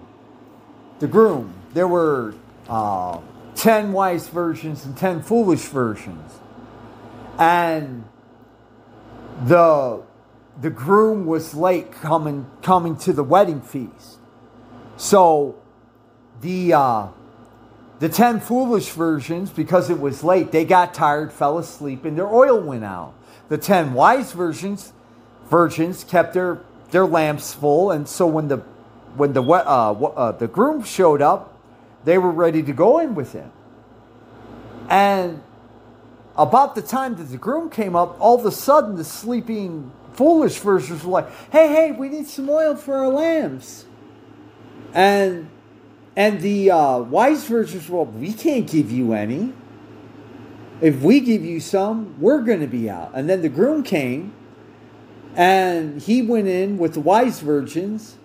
the 0.99 1.07
groom. 1.07 1.55
There 1.74 1.89
were 1.89 2.35
uh, 2.68 3.20
ten 3.55 3.93
wise 3.93 4.28
versions 4.28 4.85
and 4.85 4.97
ten 4.97 5.22
foolish 5.22 5.62
versions, 5.62 6.33
and 7.39 8.05
the 9.45 10.03
the 10.61 10.70
groom 10.70 11.26
was 11.26 11.55
late 11.55 11.93
coming 11.93 12.47
coming 12.62 12.97
to 12.99 13.12
the 13.12 13.24
wedding 13.24 13.61
feast. 13.61 14.18
So 14.97 15.57
the 16.41 16.74
uh, 16.74 17.09
the 18.01 18.09
ten 18.09 18.41
foolish 18.41 18.91
versions 18.91 19.51
because 19.51 19.89
it 19.89 20.01
was 20.01 20.24
late, 20.24 20.51
they 20.51 20.64
got 20.64 20.95
tired, 20.95 21.33
fell 21.33 21.59
asleep, 21.59 22.05
and 22.05 22.18
their 22.18 22.26
oil 22.26 22.61
went 22.61 22.85
out. 22.85 23.14
The 23.49 23.59
ten 23.59 23.95
wise 23.95 24.33
versions 24.33 24.93
virgins 25.49 26.03
kept 26.03 26.35
their 26.35 26.62
their 26.93 27.07
lamps 27.07 27.53
full, 27.53 27.90
and 27.90 28.09
so 28.09 28.26
when 28.26 28.49
the 28.49 28.59
when 29.16 29.32
the 29.32 29.43
uh, 29.43 29.93
uh, 29.93 30.32
the 30.32 30.47
groom 30.47 30.84
showed 30.84 31.20
up, 31.20 31.59
they 32.05 32.18
were 32.18 32.30
ready 32.30 32.62
to 32.62 32.72
go 32.72 32.99
in 33.01 33.14
with 33.14 33.32
him. 33.32 33.51
And 34.88 35.43
about 36.36 36.74
the 36.74 36.82
time 36.82 37.16
that 37.16 37.24
the 37.24 37.36
groom 37.36 37.68
came 37.68 37.97
up, 37.97 38.16
all 38.20 38.38
of 38.38 38.47
a 38.47 38.53
sudden 38.53 38.97
the 38.97 39.05
sleeping 39.05 39.93
foolish 40.14 40.59
virgins 40.59 41.05
were 41.05 41.11
like, 41.11 41.30
hey, 41.51 41.68
hey, 41.68 41.93
we 41.93 42.09
need 42.09 42.26
some 42.26 42.49
oil 42.49 42.76
for 42.76 42.95
our 42.95 43.09
lamps. 43.09 43.86
And 44.95 45.49
and 46.14 46.40
the 46.40 46.70
uh, 46.70 46.99
wise 46.99 47.45
virgins 47.45 47.88
were, 47.88 48.05
we 48.05 48.34
can't 48.34 48.70
give 48.70 48.90
you 48.90 49.14
any. 49.14 49.55
If 50.82 51.01
we 51.01 51.20
give 51.20 51.45
you 51.45 51.61
some, 51.61 52.20
we're 52.20 52.43
going 52.43 52.61
to 52.61 52.66
be 52.66 52.90
out. 52.90 53.12
And 53.14 53.30
then 53.30 53.40
the 53.40 53.49
groom 53.49 53.82
came, 53.82 54.34
and 55.35 56.01
he 56.03 56.22
went 56.22 56.49
in 56.49 56.78
with 56.78 56.95
the 56.95 57.01
wise 57.01 57.41
virgins, 57.41 58.16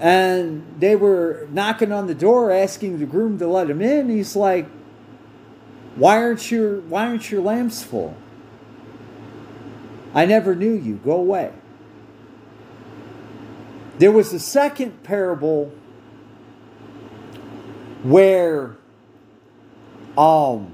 and 0.00 0.64
they 0.78 0.96
were 0.96 1.46
knocking 1.50 1.92
on 1.92 2.06
the 2.06 2.14
door 2.14 2.50
asking 2.50 2.98
the 2.98 3.06
groom 3.06 3.38
to 3.38 3.46
let 3.46 3.68
him 3.68 3.82
in. 3.82 4.08
He's 4.08 4.34
like, 4.34 4.66
Why 5.96 6.16
aren't 6.16 6.50
your 6.50 6.80
why 6.80 7.06
aren't 7.06 7.30
your 7.30 7.42
lamps 7.42 7.82
full? 7.82 8.16
I 10.14 10.26
never 10.26 10.54
knew 10.54 10.74
you. 10.74 10.96
Go 10.96 11.16
away. 11.16 11.52
There 13.98 14.12
was 14.12 14.32
a 14.32 14.40
second 14.40 15.02
parable 15.02 15.72
where 18.02 18.76
um 20.18 20.72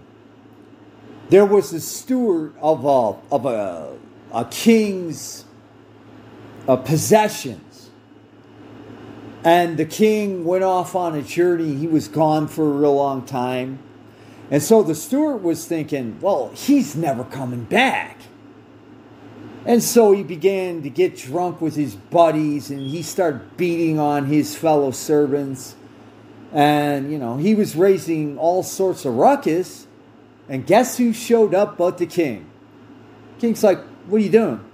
there 1.28 1.44
was 1.44 1.72
a 1.72 1.80
steward 1.80 2.54
of 2.60 2.84
a 2.84 3.34
of 3.34 3.44
a 3.44 3.98
a 4.32 4.44
king's 4.46 5.44
uh, 6.68 6.76
possessions. 6.76 7.90
And 9.42 9.78
the 9.78 9.86
king 9.86 10.44
went 10.44 10.62
off 10.62 10.94
on 10.94 11.14
a 11.14 11.22
journey. 11.22 11.74
He 11.74 11.86
was 11.86 12.06
gone 12.06 12.46
for 12.48 12.68
a 12.68 12.72
real 12.72 12.94
long 12.94 13.24
time. 13.24 13.78
And 14.50 14.62
so 14.62 14.82
the 14.82 14.94
steward 14.94 15.42
was 15.42 15.66
thinking 15.66 16.18
well 16.20 16.50
he's 16.54 16.94
never 16.94 17.24
coming 17.24 17.64
back. 17.64 18.20
And 19.64 19.82
so 19.82 20.12
he 20.12 20.22
began 20.22 20.82
to 20.82 20.90
get 20.90 21.16
drunk 21.16 21.60
with 21.60 21.76
his 21.76 21.94
buddies 21.94 22.70
and 22.70 22.80
he 22.80 23.02
started 23.02 23.56
beating 23.56 23.98
on 23.98 24.26
his 24.26 24.54
fellow 24.56 24.90
servants. 24.90 25.76
And 26.52 27.12
you 27.12 27.18
know 27.18 27.36
he 27.36 27.54
was 27.54 27.76
raising 27.76 28.38
all 28.38 28.62
sorts 28.62 29.04
of 29.04 29.14
ruckus. 29.14 29.86
And 30.48 30.66
guess 30.66 30.96
who 30.96 31.12
showed 31.12 31.54
up 31.54 31.76
but 31.76 31.98
the 31.98 32.06
king? 32.06 32.46
King's 33.38 33.62
like, 33.62 33.80
What 34.06 34.18
are 34.18 34.24
you 34.24 34.30
doing? 34.30 34.67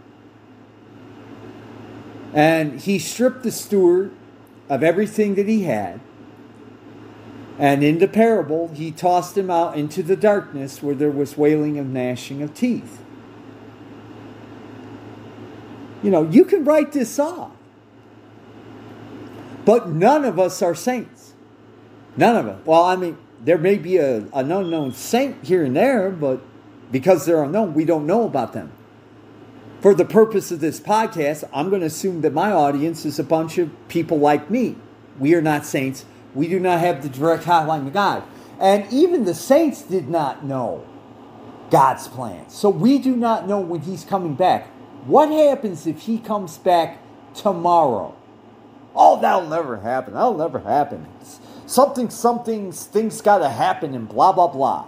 And 2.35 2.81
he 2.81 2.99
stripped 2.99 3.45
the 3.45 3.53
steward 3.53 4.11
of 4.69 4.83
everything 4.83 5.37
that 5.37 5.49
he 5.49 5.63
had. 5.63 6.01
And 7.59 7.85
in 7.85 8.01
the 8.01 8.09
parable, 8.09 8.69
he 8.75 8.91
tossed 8.91 9.39
him 9.39 9.49
out 9.49 9.77
into 9.77 10.03
the 10.03 10.17
darkness 10.17 10.83
where 10.83 10.97
there 10.97 11.13
was 11.13 11.39
wailing 11.39 11.79
and 11.79 11.95
gnashing 11.95 12.43
of 12.43 12.53
teeth. 12.53 13.01
You 16.03 16.11
know, 16.11 16.29
you 16.29 16.45
can 16.45 16.65
write 16.65 16.93
this 16.93 17.19
off. 17.19 17.53
But 19.65 19.89
none 19.89 20.25
of 20.25 20.39
us 20.39 20.61
are 20.61 20.75
saints. 20.75 21.33
None 22.17 22.37
of 22.37 22.47
us. 22.49 22.67
Well, 22.67 22.83
I 22.83 22.97
mean, 22.97 23.17
there 23.43 23.59
may 23.59 23.79
be 23.79 23.97
a, 23.99 24.17
an 24.33 24.51
unknown 24.51 24.93
saint 24.93 25.45
here 25.45 25.65
and 25.65 25.77
there, 25.77 26.11
but 26.11 26.41
because 26.91 27.25
they're 27.25 27.43
unknown, 27.43 27.75
we 27.75 27.85
don't 27.85 28.07
know 28.07 28.25
about 28.25 28.53
them. 28.53 28.73
For 29.85 29.95
the 29.95 30.07
purpose 30.07 30.51
of 30.51 30.61
this 30.61 30.81
podcast, 30.81 31.45
I'm 31.53 31.69
going 31.69 31.83
to 31.83 31.89
assume 31.89 32.23
that 32.23 32.33
my 32.33 32.51
audience 32.51 33.05
is 33.05 33.19
a 33.19 33.23
bunch 33.23 33.59
of 33.59 33.71
people 33.89 34.19
like 34.19 34.49
me. 34.49 34.77
We 35.19 35.35
are 35.35 35.43
not 35.43 35.67
saints. 35.67 36.07
We 36.35 36.49
do 36.49 36.59
not 36.59 36.81
have 36.81 37.03
the 37.03 37.11
direct 37.11 37.45
hotline 37.45 37.85
to 37.85 37.91
God. 37.91 38.23
And 38.59 38.91
even 38.91 39.27
the 39.27 39.35
saints 39.35 39.83
did 39.83 40.09
not 40.09 40.43
know 40.43 40.87
God's 41.69 42.09
plan. 42.09 42.49
So 42.49 42.71
we 42.71 42.97
do 42.97 43.15
not 43.15 43.47
know 43.47 43.61
when 43.61 43.83
He's 43.83 44.05
coming 44.05 44.35
back. 44.35 44.69
What 45.05 45.29
happens 45.29 45.87
if 45.87 46.01
He 46.01 46.17
comes 46.19 46.57
back 46.57 46.99
tomorrow? 47.35 48.17
Oh, 48.97 49.21
that'll 49.21 49.51
never 49.51 49.81
happen. 49.81 50.15
That'll 50.15 50.39
never 50.39 50.61
happen 50.61 51.07
something, 51.67 52.09
something, 52.09 52.73
things 52.73 53.21
got 53.21 53.41
to 53.41 53.51
happen 53.51 53.95
and 53.95 54.09
blah, 54.09 54.33
blah, 54.33 54.49
blah. 54.49 54.87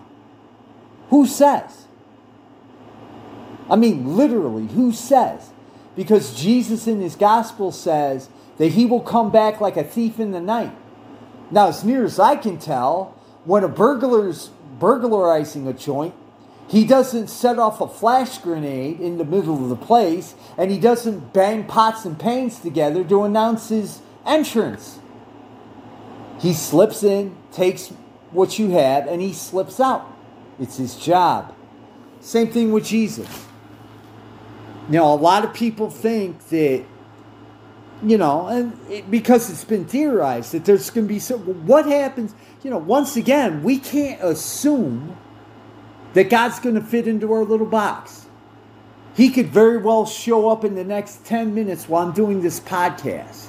Who 1.11 1.27
says? 1.27 1.86
I 3.69 3.77
mean, 3.77 4.17
literally, 4.17 4.67
who 4.69 4.93
says? 4.93 5.51
Because 5.95 6.35
Jesus 6.35 6.87
in 6.87 7.01
his 7.01 7.17
gospel 7.17 7.73
says 7.73 8.29
that 8.59 8.73
he 8.73 8.87
will 8.87 9.01
come 9.01 9.31
back 9.31 9.61
like 9.61 9.77
a 9.77 9.85
thief 9.85 10.21
in 10.21 10.31
the 10.31 10.41
night. 10.41 10.75
Now, 11.51 11.69
as 11.69 11.85
near 11.85 12.05
as 12.05 12.19
I 12.19 12.37
can 12.37 12.59
tell, 12.59 13.15
when 13.45 13.65
a 13.65 13.69
burglar's 13.69 14.51
burglarizing 14.79 15.67
a 15.67 15.73
joint, 15.73 16.15
he 16.69 16.85
doesn't 16.85 17.29
set 17.29 17.59
off 17.59 17.81
a 17.81 17.89
flash 17.89 18.39
grenade 18.39 19.01
in 19.01 19.19
the 19.19 19.25
middle 19.25 19.63
of 19.63 19.69
the 19.69 19.77
place, 19.77 20.35
and 20.59 20.71
he 20.71 20.79
doesn't 20.79 21.33
bang 21.33 21.65
pots 21.65 22.05
and 22.05 22.19
pans 22.19 22.59
together 22.59 23.05
to 23.05 23.23
announce 23.23 23.69
his 23.69 24.01
entrance. 24.27 24.99
He 26.41 26.53
slips 26.53 27.03
in, 27.03 27.37
takes 27.53 27.89
what 28.33 28.59
you 28.59 28.71
have, 28.71 29.07
and 29.07 29.23
he 29.23 29.33
slips 29.33 29.79
out. 29.79 30.07
It's 30.59 30.77
his 30.77 30.97
job. 30.97 31.55
Same 32.21 32.49
thing 32.49 32.73
with 32.73 32.85
Jesus. 32.85 33.46
You 34.89 34.99
know, 34.99 35.13
a 35.13 35.17
lot 35.17 35.45
of 35.45 35.53
people 35.53 35.91
think 35.91 36.49
that, 36.49 36.85
you 38.05 38.19
know, 38.19 38.47
and 38.47 38.79
it, 38.91 39.11
because 39.11 39.51
it's 39.51 39.65
been 39.65 39.85
theorized 39.85 40.53
that 40.53 40.65
there's 40.65 40.91
going 40.91 41.09
to 41.09 41.13
be 41.13 41.19
so. 41.19 41.39
What 41.39 41.87
happens? 41.87 42.35
You 42.63 42.71
know, 42.71 42.79
once 42.79 43.17
again, 43.17 43.63
we 43.63 43.79
can't 43.79 44.23
assume 44.23 45.17
that 46.15 46.31
God's 46.31 46.61
going 46.61 46.77
to 46.77 46.81
fit 46.81 47.09
into 47.09 47.33
our 47.33 47.45
little 47.45 47.67
box. 47.67 48.27
He 49.17 49.31
could 49.31 49.49
very 49.49 49.79
well 49.79 50.07
show 50.07 50.51
up 50.51 50.65
in 50.65 50.75
the 50.75 50.85
next 50.85 51.25
10 51.25 51.55
minutes 51.55 51.89
while 51.89 52.07
I'm 52.07 52.13
doing 52.13 52.43
this 52.43 52.61
podcast. 52.61 53.49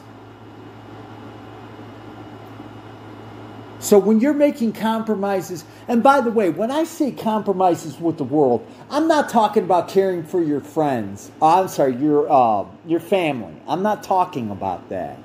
So 3.80 3.99
when 3.99 4.19
you're 4.19 4.34
making 4.34 4.73
compromises, 4.73 5.63
and 5.88 6.01
by 6.01 6.21
the 6.21 6.32
way, 6.32 6.49
when 6.49 6.71
I 6.71 6.84
say 6.84 7.11
compromises 7.11 7.99
with 7.99 8.17
the 8.17 8.23
world, 8.23 8.65
I'm 8.89 9.07
not 9.07 9.30
talking 9.30 9.63
about 9.63 9.88
caring 9.88 10.23
for 10.23 10.41
your 10.41 10.61
friends. 10.61 11.32
Oh, 11.41 11.61
I'm 11.61 11.67
sorry, 11.67 11.95
your 11.95 12.32
uh, 12.32 12.65
your 12.86 12.99
family. 12.99 13.53
I'm 13.67 13.84
not 13.84 14.03
talking 14.03 14.49
about 14.49 14.89
that. 14.89 15.19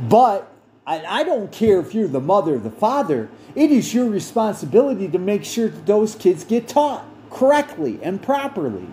But 0.00 0.50
I, 0.86 1.04
I 1.04 1.24
don't 1.24 1.50
care 1.50 1.80
if 1.80 1.92
you're 1.94 2.06
the 2.06 2.20
mother 2.20 2.54
or 2.54 2.58
the 2.58 2.70
father. 2.70 3.28
It 3.56 3.72
is 3.72 3.92
your 3.92 4.08
responsibility 4.08 5.08
to 5.08 5.18
make 5.18 5.44
sure 5.44 5.68
that 5.68 5.86
those 5.86 6.14
kids 6.14 6.44
get 6.44 6.68
taught 6.68 7.04
correctly 7.30 7.98
and 8.02 8.22
properly. 8.22 8.86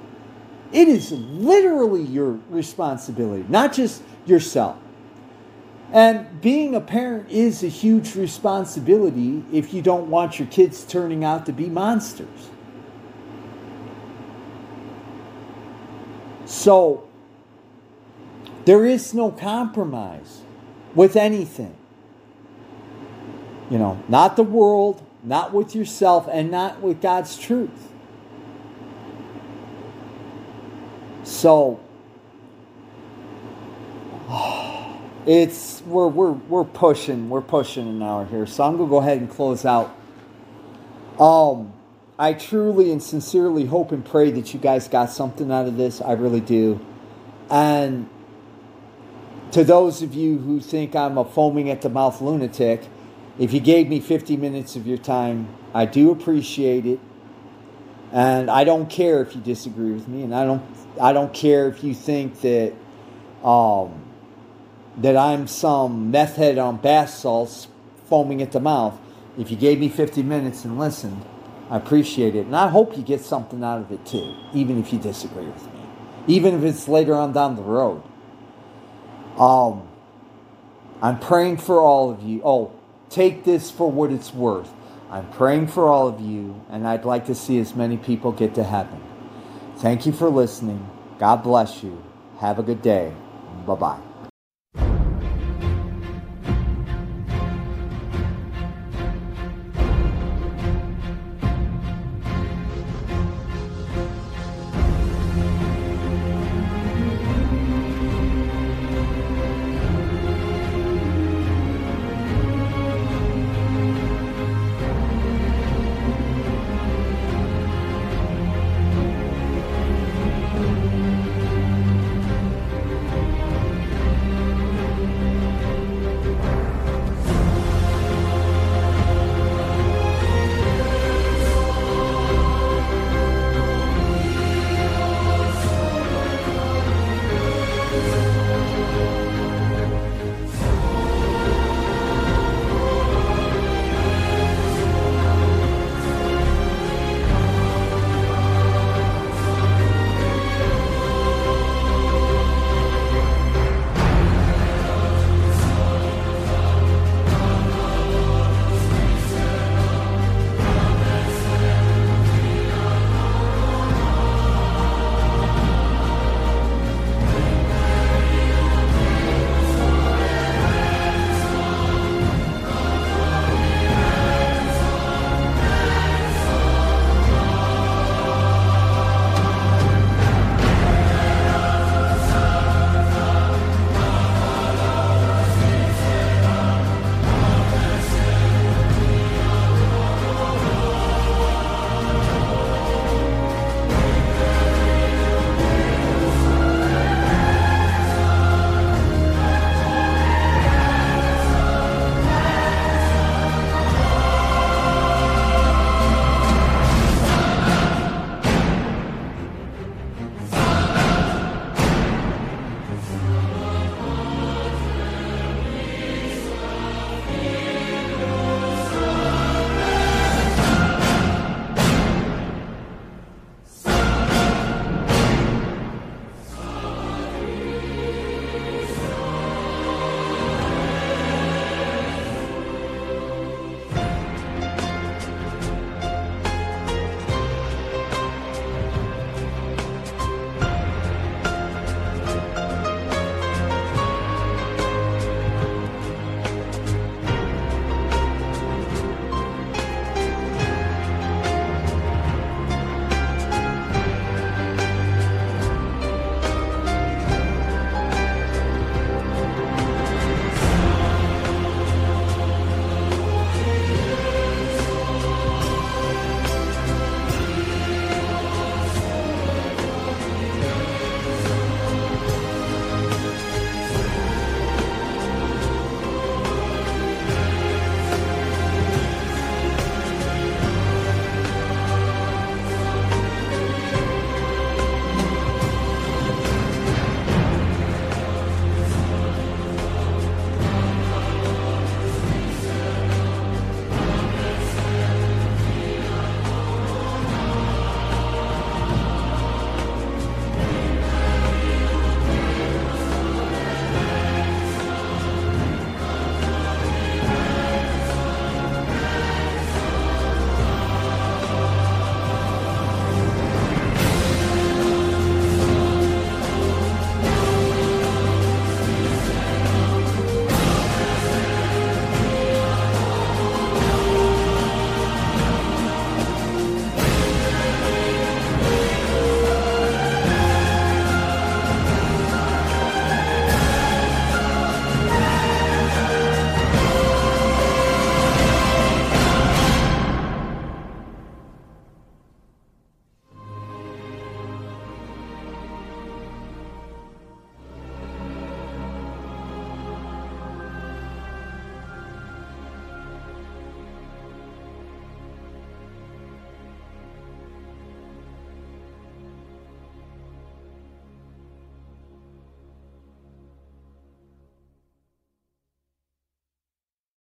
It 0.71 0.87
is 0.87 1.11
literally 1.11 2.01
your 2.01 2.39
responsibility, 2.49 3.45
not 3.47 3.73
just 3.73 4.01
yourself. 4.25 4.77
And 5.93 6.41
being 6.41 6.73
a 6.73 6.81
parent 6.81 7.29
is 7.29 7.63
a 7.63 7.67
huge 7.67 8.15
responsibility 8.15 9.45
if 9.53 9.75
you 9.75 9.83
don't 9.83 10.09
want 10.09 10.39
your 10.39 10.47
kids 10.47 10.83
turning 10.83 11.23
out 11.23 11.45
to 11.45 11.53
be 11.53 11.69
monsters. 11.69 12.49
So, 16.45 17.07
there 18.65 18.85
is 18.87 19.13
no 19.13 19.29
compromise 19.29 20.41
with 20.95 21.15
anything. 21.15 21.75
You 23.69 23.77
know, 23.77 24.01
not 24.07 24.35
the 24.35 24.43
world, 24.43 25.05
not 25.23 25.53
with 25.53 25.75
yourself, 25.75 26.27
and 26.31 26.49
not 26.49 26.81
with 26.81 27.01
God's 27.01 27.37
truth. 27.37 27.91
So, 31.23 31.79
it's 35.25 35.81
we're 35.83 36.07
we're 36.07 36.31
we're 36.31 36.65
pushing 36.65 37.29
we're 37.29 37.41
pushing 37.41 37.87
an 37.87 38.01
hour 38.01 38.25
here. 38.25 38.45
So 38.45 38.63
i'm 38.63 38.77
gonna 38.77 38.89
go 38.89 38.97
ahead 38.97 39.19
and 39.19 39.29
close 39.29 39.65
out. 39.65 39.95
Um 41.19 41.73
i 42.19 42.33
truly 42.33 42.91
and 42.91 43.01
sincerely 43.01 43.65
hope 43.65 43.91
and 43.91 44.05
pray 44.05 44.31
that 44.31 44.53
you 44.53 44.59
guys 44.59 44.87
got 44.87 45.09
something 45.09 45.51
out 45.51 45.67
of 45.67 45.77
this. 45.77 46.01
I 46.01 46.13
really 46.13 46.41
do. 46.41 46.85
And 47.49 48.09
to 49.51 49.63
those 49.63 50.01
of 50.01 50.13
you 50.13 50.39
who 50.39 50.59
think 50.59 50.95
i'm 50.95 51.17
a 51.17 51.23
foaming 51.23 51.69
at 51.69 51.81
the 51.81 51.89
mouth 51.89 52.19
lunatic 52.21 52.81
if 53.37 53.53
you 53.53 53.59
gave 53.59 53.87
me 53.87 53.99
50 53.99 54.35
minutes 54.35 54.75
of 54.75 54.87
your 54.87 54.97
time 54.97 55.47
i 55.73 55.85
do 55.85 56.11
appreciate 56.11 56.85
it. 56.85 56.99
And 58.11 58.49
i 58.49 58.63
don't 58.63 58.89
care 58.89 59.21
if 59.21 59.35
you 59.35 59.41
disagree 59.41 59.91
with 59.91 60.07
me 60.07 60.23
and 60.23 60.35
i 60.35 60.43
don't 60.43 60.63
i 60.99 61.13
don't 61.13 61.33
care 61.33 61.69
if 61.69 61.83
you 61.83 61.93
think 61.93 62.41
that 62.41 62.73
um 63.43 64.02
that 64.97 65.17
I'm 65.17 65.47
some 65.47 66.11
meth 66.11 66.35
head 66.35 66.57
on 66.57 66.77
bath 66.77 67.09
salts 67.09 67.67
foaming 68.07 68.41
at 68.41 68.51
the 68.51 68.59
mouth. 68.59 68.99
If 69.37 69.49
you 69.49 69.57
gave 69.57 69.79
me 69.79 69.89
50 69.89 70.21
minutes 70.23 70.65
and 70.65 70.77
listened, 70.77 71.25
I 71.69 71.77
appreciate 71.77 72.35
it. 72.35 72.45
And 72.45 72.55
I 72.55 72.67
hope 72.67 72.95
you 72.95 73.03
get 73.03 73.21
something 73.21 73.63
out 73.63 73.79
of 73.79 73.91
it 73.91 74.05
too, 74.05 74.35
even 74.53 74.79
if 74.79 74.93
you 74.93 74.99
disagree 74.99 75.47
with 75.47 75.65
me, 75.73 75.81
even 76.27 76.55
if 76.55 76.63
it's 76.63 76.87
later 76.87 77.15
on 77.15 77.33
down 77.33 77.55
the 77.55 77.63
road. 77.63 78.03
Um, 79.37 79.87
I'm 81.01 81.19
praying 81.19 81.57
for 81.57 81.81
all 81.81 82.11
of 82.11 82.21
you. 82.21 82.41
Oh, 82.45 82.71
take 83.09 83.43
this 83.43 83.71
for 83.71 83.91
what 83.91 84.11
it's 84.11 84.33
worth. 84.33 84.71
I'm 85.09 85.29
praying 85.31 85.67
for 85.67 85.87
all 85.87 86.07
of 86.07 86.21
you, 86.21 86.61
and 86.69 86.87
I'd 86.87 87.05
like 87.05 87.25
to 87.27 87.35
see 87.35 87.59
as 87.59 87.75
many 87.75 87.97
people 87.97 88.31
get 88.31 88.55
to 88.55 88.63
heaven. 88.63 89.01
Thank 89.77 90.05
you 90.05 90.11
for 90.11 90.29
listening. 90.29 90.89
God 91.19 91.43
bless 91.43 91.83
you. 91.83 92.03
Have 92.39 92.57
a 92.57 92.63
good 92.63 92.81
day. 92.81 93.13
Bye 93.65 93.75
bye. 93.75 94.12